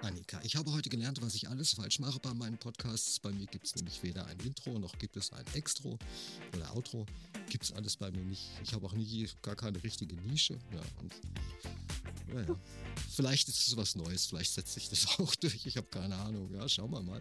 Annika, 0.00 0.40
ich 0.42 0.56
habe 0.56 0.72
heute 0.72 0.88
gelernt, 0.88 1.20
was 1.20 1.34
ich 1.34 1.48
alles 1.48 1.74
falsch 1.74 1.98
mache 1.98 2.18
bei 2.20 2.32
meinen 2.32 2.56
Podcasts. 2.58 3.20
Bei 3.20 3.30
mir 3.32 3.46
gibt 3.46 3.66
es 3.66 3.74
nämlich 3.74 4.02
weder 4.02 4.24
ein 4.26 4.38
Intro 4.40 4.78
noch 4.78 4.96
gibt 4.98 5.16
es 5.16 5.32
ein 5.32 5.44
Extro 5.54 5.98
oder 6.54 6.74
Outro. 6.74 7.04
Gibt 7.50 7.64
es 7.64 7.72
alles 7.72 7.96
bei 7.96 8.10
mir 8.10 8.24
nicht. 8.24 8.48
Ich 8.62 8.72
habe 8.72 8.86
auch 8.86 8.92
nie 8.94 9.28
gar 9.42 9.56
keine 9.56 9.82
richtige 9.82 10.16
Nische. 10.16 10.58
Ja, 10.72 10.82
und 11.00 11.14
naja, 12.28 12.58
vielleicht 13.10 13.48
ist 13.48 13.68
es 13.68 13.76
was 13.76 13.94
Neues, 13.94 14.26
vielleicht 14.26 14.52
setzt 14.52 14.72
sich 14.74 14.88
das 14.88 15.06
auch 15.18 15.34
durch. 15.34 15.66
Ich 15.66 15.76
habe 15.76 15.86
keine 15.88 16.16
Ahnung. 16.16 16.52
Ja, 16.54 16.66
schauen 16.68 16.90
wir 16.90 17.02
mal. 17.02 17.20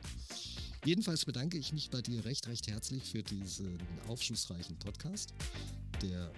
Jedenfalls 0.86 1.26
bedanke 1.26 1.58
ich 1.58 1.74
mich 1.74 1.90
bei 1.90 2.00
dir 2.00 2.24
recht, 2.26 2.48
recht 2.48 2.68
herzlich 2.68 3.04
für 3.04 3.24
diesen 3.24 3.80
aufschlussreichen 4.08 4.78
Podcast, 4.78 5.34
der 6.00 6.32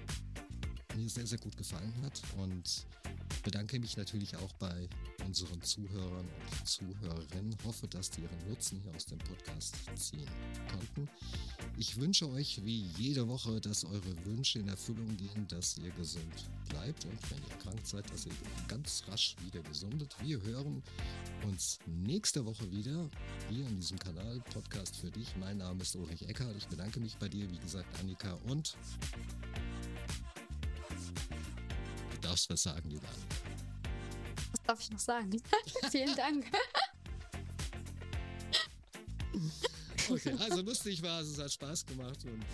mir 0.96 1.10
sehr, 1.10 1.28
sehr 1.28 1.38
gut 1.38 1.58
gefallen 1.58 1.94
hat. 2.02 2.22
Und 2.38 2.86
bedanke 3.48 3.80
mich 3.80 3.96
natürlich 3.96 4.36
auch 4.36 4.52
bei 4.60 4.90
unseren 5.26 5.62
Zuhörern 5.62 6.28
und 6.52 6.68
Zuhörerinnen. 6.68 7.56
Hoffe, 7.64 7.88
dass 7.88 8.10
die 8.10 8.24
ihren 8.24 8.50
Nutzen 8.50 8.82
hier 8.82 8.94
aus 8.94 9.06
dem 9.06 9.20
Podcast 9.20 9.74
ziehen 9.96 10.28
konnten. 10.70 11.08
Ich 11.78 11.96
wünsche 11.96 12.30
euch 12.30 12.66
wie 12.66 12.88
jede 12.98 13.26
Woche, 13.30 13.62
dass 13.62 13.86
eure 13.86 14.26
Wünsche 14.26 14.60
in 14.60 14.68
Erfüllung 14.68 15.16
gehen, 15.16 15.48
dass 15.48 15.78
ihr 15.78 15.92
gesund 15.92 16.50
bleibt 16.68 17.06
und 17.06 17.32
wenn 17.32 17.38
ihr 17.38 17.58
krank 17.64 17.80
seid, 17.84 18.12
dass 18.12 18.26
ihr 18.26 18.34
ganz 18.68 19.04
rasch 19.08 19.38
wieder 19.46 19.62
gesundet. 19.62 20.14
Wir 20.22 20.42
hören 20.42 20.84
uns 21.48 21.80
nächste 21.86 22.46
Woche 22.46 22.70
wieder 22.70 23.10
hier 23.50 23.66
in 23.66 23.78
diesem 23.78 23.98
Kanal 23.98 24.42
Podcast 24.54 24.98
für 24.98 25.10
dich. 25.10 25.34
Mein 25.38 25.60
Name 25.60 25.84
ist 25.84 25.96
Ulrich 25.96 26.28
Eckhardt. 26.28 26.58
Ich 26.58 26.68
bedanke 26.68 27.00
mich 27.00 27.16
bei 27.16 27.30
dir, 27.30 27.50
wie 27.50 27.60
gesagt, 27.60 27.98
Annika 28.02 28.34
und 28.50 28.76
darfst 32.38 32.50
was 32.50 32.64
sagen, 32.64 32.82
Annika. 32.86 33.08
Was 34.52 34.62
darf 34.66 34.80
ich 34.80 34.92
noch 34.92 35.00
sagen? 35.00 35.42
Vielen 35.92 36.16
Dank. 36.16 36.46
Okay, 40.10 40.36
also 40.40 40.62
lustig 40.62 41.02
war 41.02 41.22
es, 41.22 41.30
es 41.30 41.40
hat 41.40 41.52
Spaß 41.52 41.86
gemacht 41.86 42.24
und 42.26 42.46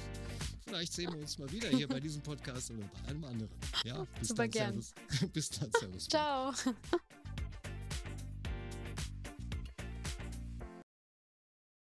vielleicht 0.66 0.94
sehen 0.94 1.12
wir 1.14 1.20
uns 1.20 1.38
mal 1.38 1.52
wieder 1.52 1.70
hier 1.70 1.88
bei 1.88 2.00
diesem 2.00 2.22
Podcast 2.22 2.72
oder 2.72 2.90
bei 3.04 3.10
einem 3.10 3.24
anderen. 3.26 3.52
Ja, 3.84 4.06
bis 4.20 4.30
Super 4.30 4.44
dann, 4.44 4.52
gern. 4.52 4.82
Servus. 4.82 5.30
Bis 5.34 5.50
dann, 5.50 5.72
Servus. 5.80 6.08
Ciao. 6.08 6.54